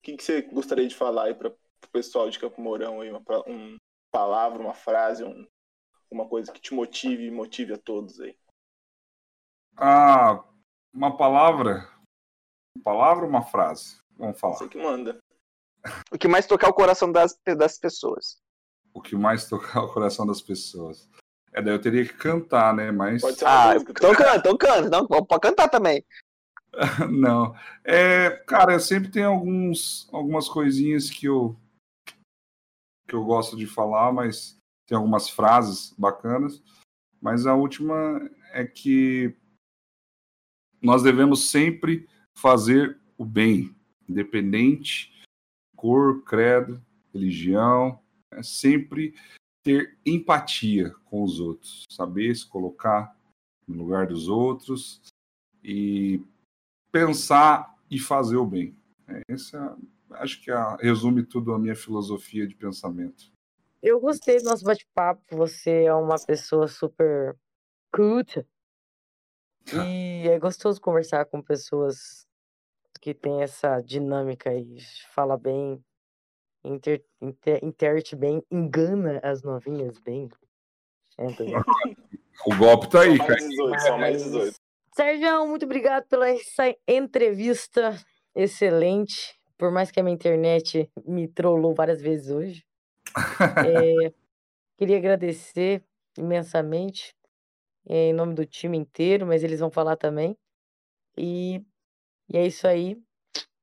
que, 0.03 0.17
que 0.17 0.23
você 0.23 0.41
gostaria 0.41 0.87
de 0.87 0.93
falar 0.93 1.23
aí 1.23 1.33
para 1.33 1.47
o 1.47 1.89
pessoal 1.91 2.29
de 2.29 2.37
Campo 2.37 2.61
Mourão 2.61 2.99
aí, 2.99 3.09
uma, 3.09 3.23
uma 3.47 3.77
palavra, 4.11 4.61
uma 4.61 4.73
frase, 4.73 5.23
um, 5.23 5.47
uma 6.11 6.27
coisa 6.27 6.51
que 6.51 6.61
te 6.61 6.73
motive 6.73 7.25
e 7.25 7.31
motive 7.31 7.73
a 7.73 7.77
todos 7.77 8.19
aí? 8.19 8.35
Ah, 9.77 10.43
uma 10.93 11.15
palavra. 11.15 11.87
Uma 12.75 12.83
palavra 12.83 13.23
ou 13.23 13.29
uma 13.29 13.43
frase? 13.43 13.97
Vamos 14.17 14.39
falar. 14.39 14.55
Você 14.55 14.67
que 14.67 14.81
manda. 14.81 15.19
O 16.11 16.17
que 16.17 16.27
mais 16.27 16.47
tocar 16.47 16.69
o 16.69 16.73
coração 16.73 17.11
das, 17.11 17.39
das 17.45 17.77
pessoas. 17.77 18.39
O 18.93 19.01
que 19.01 19.15
mais 19.15 19.47
tocar 19.47 19.83
o 19.83 19.93
coração 19.93 20.25
das 20.25 20.41
pessoas. 20.41 21.07
É, 21.53 21.61
daí 21.61 21.73
eu 21.73 21.81
teria 21.81 22.05
que 22.05 22.13
cantar, 22.13 22.73
né? 22.73 22.91
Mas. 22.91 23.21
Pode 23.21 23.37
ser 23.37 23.45
ah, 23.45 23.75
então 23.77 24.13
canta, 24.13 24.37
então 24.37 24.57
canta. 24.57 24.89
Não, 24.89 25.07
pode 25.07 25.41
cantar 25.41 25.69
também. 25.69 26.03
Não. 27.09 27.55
É, 27.83 28.31
cara, 28.47 28.73
eu 28.73 28.79
sempre 28.79 29.09
tenho 29.09 29.29
alguns, 29.29 30.09
algumas 30.11 30.49
coisinhas 30.49 31.09
que 31.09 31.27
eu, 31.27 31.55
que 33.07 33.15
eu 33.15 33.23
gosto 33.23 33.55
de 33.55 33.65
falar, 33.67 34.11
mas 34.11 34.57
tem 34.87 34.95
algumas 34.95 35.29
frases 35.29 35.93
bacanas. 35.97 36.61
Mas 37.21 37.45
a 37.45 37.55
última 37.55 38.29
é 38.51 38.65
que 38.65 39.35
nós 40.81 41.03
devemos 41.03 41.49
sempre 41.49 42.07
fazer 42.35 42.97
o 43.17 43.25
bem, 43.25 43.75
independente 44.07 45.17
cor, 45.77 46.23
credo, 46.23 46.83
religião, 47.13 47.99
é 48.33 48.41
sempre 48.41 49.13
ter 49.63 49.97
empatia 50.05 50.93
com 51.05 51.23
os 51.23 51.39
outros, 51.39 51.83
saber 51.89 52.35
se 52.35 52.45
colocar 52.45 53.15
no 53.67 53.75
lugar 53.75 54.07
dos 54.07 54.27
outros 54.27 55.01
e 55.63 56.21
pensar 56.91 57.75
e 57.89 57.99
fazer 57.99 58.37
o 58.37 58.45
bem. 58.45 58.75
É, 59.07 59.21
essa, 59.29 59.77
acho 60.11 60.41
que 60.41 60.51
a, 60.51 60.75
resume 60.77 61.23
tudo 61.23 61.53
a 61.53 61.59
minha 61.59 61.75
filosofia 61.75 62.47
de 62.47 62.55
pensamento. 62.55 63.31
Eu 63.81 63.99
gostei 63.99 64.37
do 64.39 64.45
nosso 64.45 64.65
bate-papo. 64.65 65.21
Você 65.37 65.83
é 65.83 65.93
uma 65.93 66.17
pessoa 66.17 66.67
super 66.67 67.37
culta, 67.93 68.45
e 69.87 70.27
é 70.27 70.39
gostoso 70.39 70.79
conversar 70.79 71.25
com 71.25 71.41
pessoas 71.41 72.27
que 73.01 73.13
têm 73.13 73.41
essa 73.41 73.79
dinâmica 73.81 74.53
e 74.53 74.77
fala 75.13 75.37
bem, 75.37 75.83
inter, 76.63 77.03
inter, 77.21 77.63
interte 77.63 78.15
bem, 78.15 78.43
engana 78.51 79.19
as 79.23 79.43
novinhas 79.43 79.99
bem. 79.99 80.29
É, 81.17 81.25
o 82.45 82.55
golpe 82.57 82.89
tá 82.89 83.01
aí, 83.01 83.17
cara. 83.17 83.39
Só 83.79 83.97
mais 83.97 84.23
18, 84.23 84.55
Sérgio, 84.95 85.47
muito 85.47 85.65
obrigado 85.65 86.07
pela 86.07 86.29
essa 86.29 86.75
entrevista 86.87 87.95
excelente. 88.35 89.37
Por 89.57 89.71
mais 89.71 89.89
que 89.91 89.99
a 89.99 90.03
minha 90.03 90.13
internet 90.13 90.89
me 91.05 91.27
trollou 91.27 91.73
várias 91.73 92.01
vezes 92.01 92.29
hoje. 92.29 92.65
é, 93.65 94.13
queria 94.77 94.97
agradecer 94.97 95.83
imensamente 96.17 97.15
em 97.89 98.13
nome 98.13 98.33
do 98.33 98.45
time 98.45 98.77
inteiro, 98.77 99.25
mas 99.25 99.43
eles 99.43 99.59
vão 99.59 99.71
falar 99.71 99.95
também. 99.95 100.37
E, 101.17 101.63
e 102.29 102.37
é 102.37 102.45
isso 102.45 102.67
aí. 102.67 103.01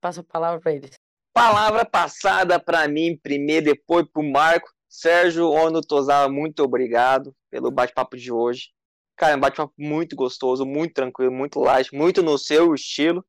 Passo 0.01 0.20
a 0.20 0.24
palavra 0.24 0.60
para 0.60 0.72
eles. 0.72 0.90
Palavra 1.32 1.84
passada 1.84 2.59
para 2.59 2.86
mim 2.88 3.16
primeiro, 3.16 3.66
depois 3.66 4.06
para 4.09 4.22
o 4.22 4.30
Marco. 4.30 4.72
Sérgio 4.88 5.51
Ono 5.51 5.80
Tosawa, 5.80 6.28
muito 6.28 6.62
obrigado 6.62 7.34
pelo 7.51 7.70
bate-papo 7.70 8.16
de 8.16 8.30
hoje. 8.32 8.70
Cara, 9.16 9.36
um 9.36 9.40
bate-papo 9.40 9.74
muito 9.76 10.14
gostoso, 10.14 10.64
muito 10.64 10.94
tranquilo, 10.94 11.32
muito 11.32 11.59
light, 11.59 11.92
muito 11.92 12.22
no 12.22 12.38
seu 12.38 12.72
estilo, 12.74 13.24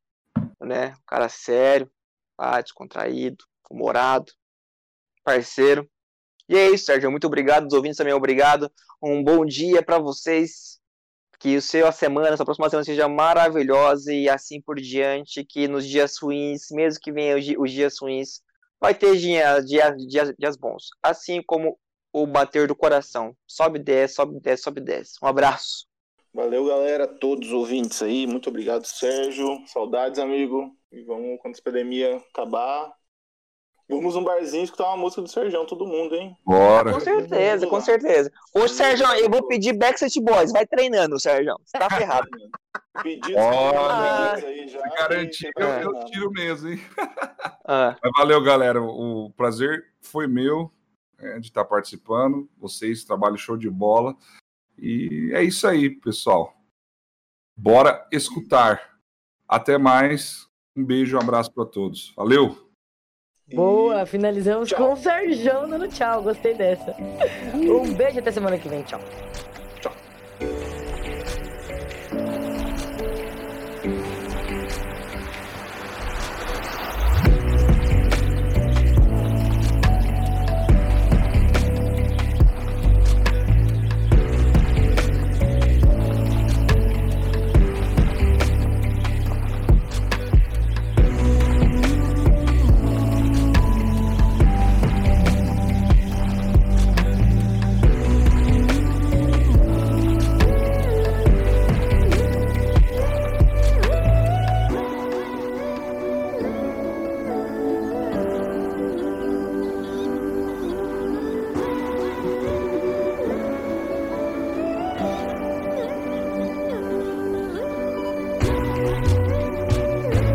né? 0.62 0.90
Um 0.90 1.06
cara 1.08 1.28
sério, 1.28 1.92
ah, 2.38 2.62
descontraído, 2.62 3.44
humorado, 3.70 4.32
parceiro. 5.24 5.90
E 6.48 6.56
é 6.56 6.70
isso, 6.70 6.86
Sérgio. 6.86 7.10
Muito 7.10 7.26
obrigado. 7.26 7.66
Os 7.66 7.74
ouvintes 7.74 7.98
também, 7.98 8.14
obrigado. 8.14 8.72
Um 9.02 9.24
bom 9.24 9.44
dia 9.44 9.82
para 9.82 9.98
vocês 9.98 10.80
que 11.46 11.58
o 11.58 11.62
seu 11.62 11.86
a 11.86 11.92
semana, 11.92 12.36
sua 12.36 12.44
próxima 12.44 12.68
semana 12.72 12.84
seja 12.84 13.08
maravilhosa 13.08 14.12
e 14.12 14.28
assim 14.28 14.60
por 14.60 14.78
diante, 14.78 15.46
que 15.46 15.68
nos 15.68 15.88
dias 15.88 16.18
ruins, 16.18 16.72
mesmo 16.72 17.00
que 17.00 17.12
venham 17.12 17.38
os 17.60 17.72
dias 17.72 17.98
ruins, 18.02 18.42
vai 18.82 18.96
ter 18.96 19.16
dias, 19.16 19.64
dias, 19.64 19.96
dias, 20.08 20.34
dias 20.40 20.58
bons. 20.58 20.88
Assim 21.04 21.44
como 21.46 21.78
o 22.12 22.26
bater 22.26 22.68
do 22.68 22.76
coração. 22.76 23.38
Sobe, 23.46 23.78
desce, 23.78 24.16
sobe, 24.16 24.40
desce, 24.40 24.64
sobe, 24.64 24.82
desce. 24.82 25.20
Um 25.22 25.28
abraço. 25.28 25.86
Valeu, 26.34 26.66
galera, 26.66 27.08
todos 27.08 27.50
os 27.50 27.54
ouvintes 27.54 28.02
aí. 28.02 28.26
Muito 28.26 28.50
obrigado, 28.50 28.86
Sérgio. 28.86 29.62
Saudades, 29.68 30.18
amigo. 30.18 30.76
E 30.92 31.04
vamos, 31.04 31.40
quando 31.44 31.54
essa 31.54 31.64
pandemia 31.64 32.18
acabar, 32.34 32.92
vamos 33.90 34.16
num 34.16 34.24
barzinho 34.24 34.64
escutar 34.64 34.88
uma 34.88 34.98
música 34.98 35.22
do 35.22 35.28
Sérgio, 35.28 35.66
todo 35.66 35.86
mundo, 35.86 36.16
hein? 36.16 36.36
Bora. 36.46 36.94
Com 36.94 37.00
certeza, 37.00 37.68
com 37.68 37.82
certeza. 37.82 38.32
Ô, 38.54 38.68
Sérgio, 38.68 39.06
eu 39.18 39.30
vou 39.30 39.48
pedir 39.48 39.74
Backstreet 39.74 40.20
Boys. 40.24 40.52
Vai 40.52 40.66
treinando, 40.66 41.20
Sérgio. 41.20 41.56
Você 41.64 41.78
tá 41.78 41.90
ferrado. 41.90 42.28
Pedidos 43.04 43.36
Olha, 43.36 44.34
aí 44.34 44.68
já. 44.68 44.82
Garantir 44.82 45.48
e- 45.48 45.62
eu, 45.62 45.68
eu 45.68 46.06
tiro 46.06 46.32
mesmo, 46.32 46.70
hein? 46.70 46.80
Ah, 47.66 47.96
Mas 48.02 48.12
valeu, 48.18 48.42
galera. 48.42 48.82
O 48.82 49.32
prazer 49.36 49.86
foi 50.02 50.28
meu 50.28 50.72
é, 51.20 51.40
de 51.40 51.48
estar 51.48 51.66
participando. 51.66 52.50
Vocês, 52.58 53.04
trabalho 53.04 53.38
show 53.38 53.58
de 53.58 53.70
bola. 53.70 54.16
E 54.78 55.32
é 55.34 55.44
isso 55.44 55.68
aí, 55.68 55.90
pessoal. 55.90 56.54
Bora 57.56 58.08
escutar. 58.12 58.98
Até 59.48 59.78
mais. 59.78 60.48
Um 60.76 60.84
beijo, 60.84 61.16
um 61.18 61.22
abraço 61.22 61.52
para 61.54 61.66
todos. 61.66 62.14
Valeu! 62.16 62.65
Boa, 63.54 64.08
finalizamos 64.08 64.70
Tchau. 64.70 64.88
com 64.88 64.94
o 64.94 64.98
Sérgio 64.98 65.68
dando 65.68 65.88
tchau. 65.88 66.24
Gostei 66.24 66.56
dessa. 66.56 66.96
Um 67.54 67.94
beijo 67.94 68.20
até 68.20 68.32
semana 68.32 68.58
que 68.58 68.68
vem. 68.68 68.82
Tchau. 68.82 69.00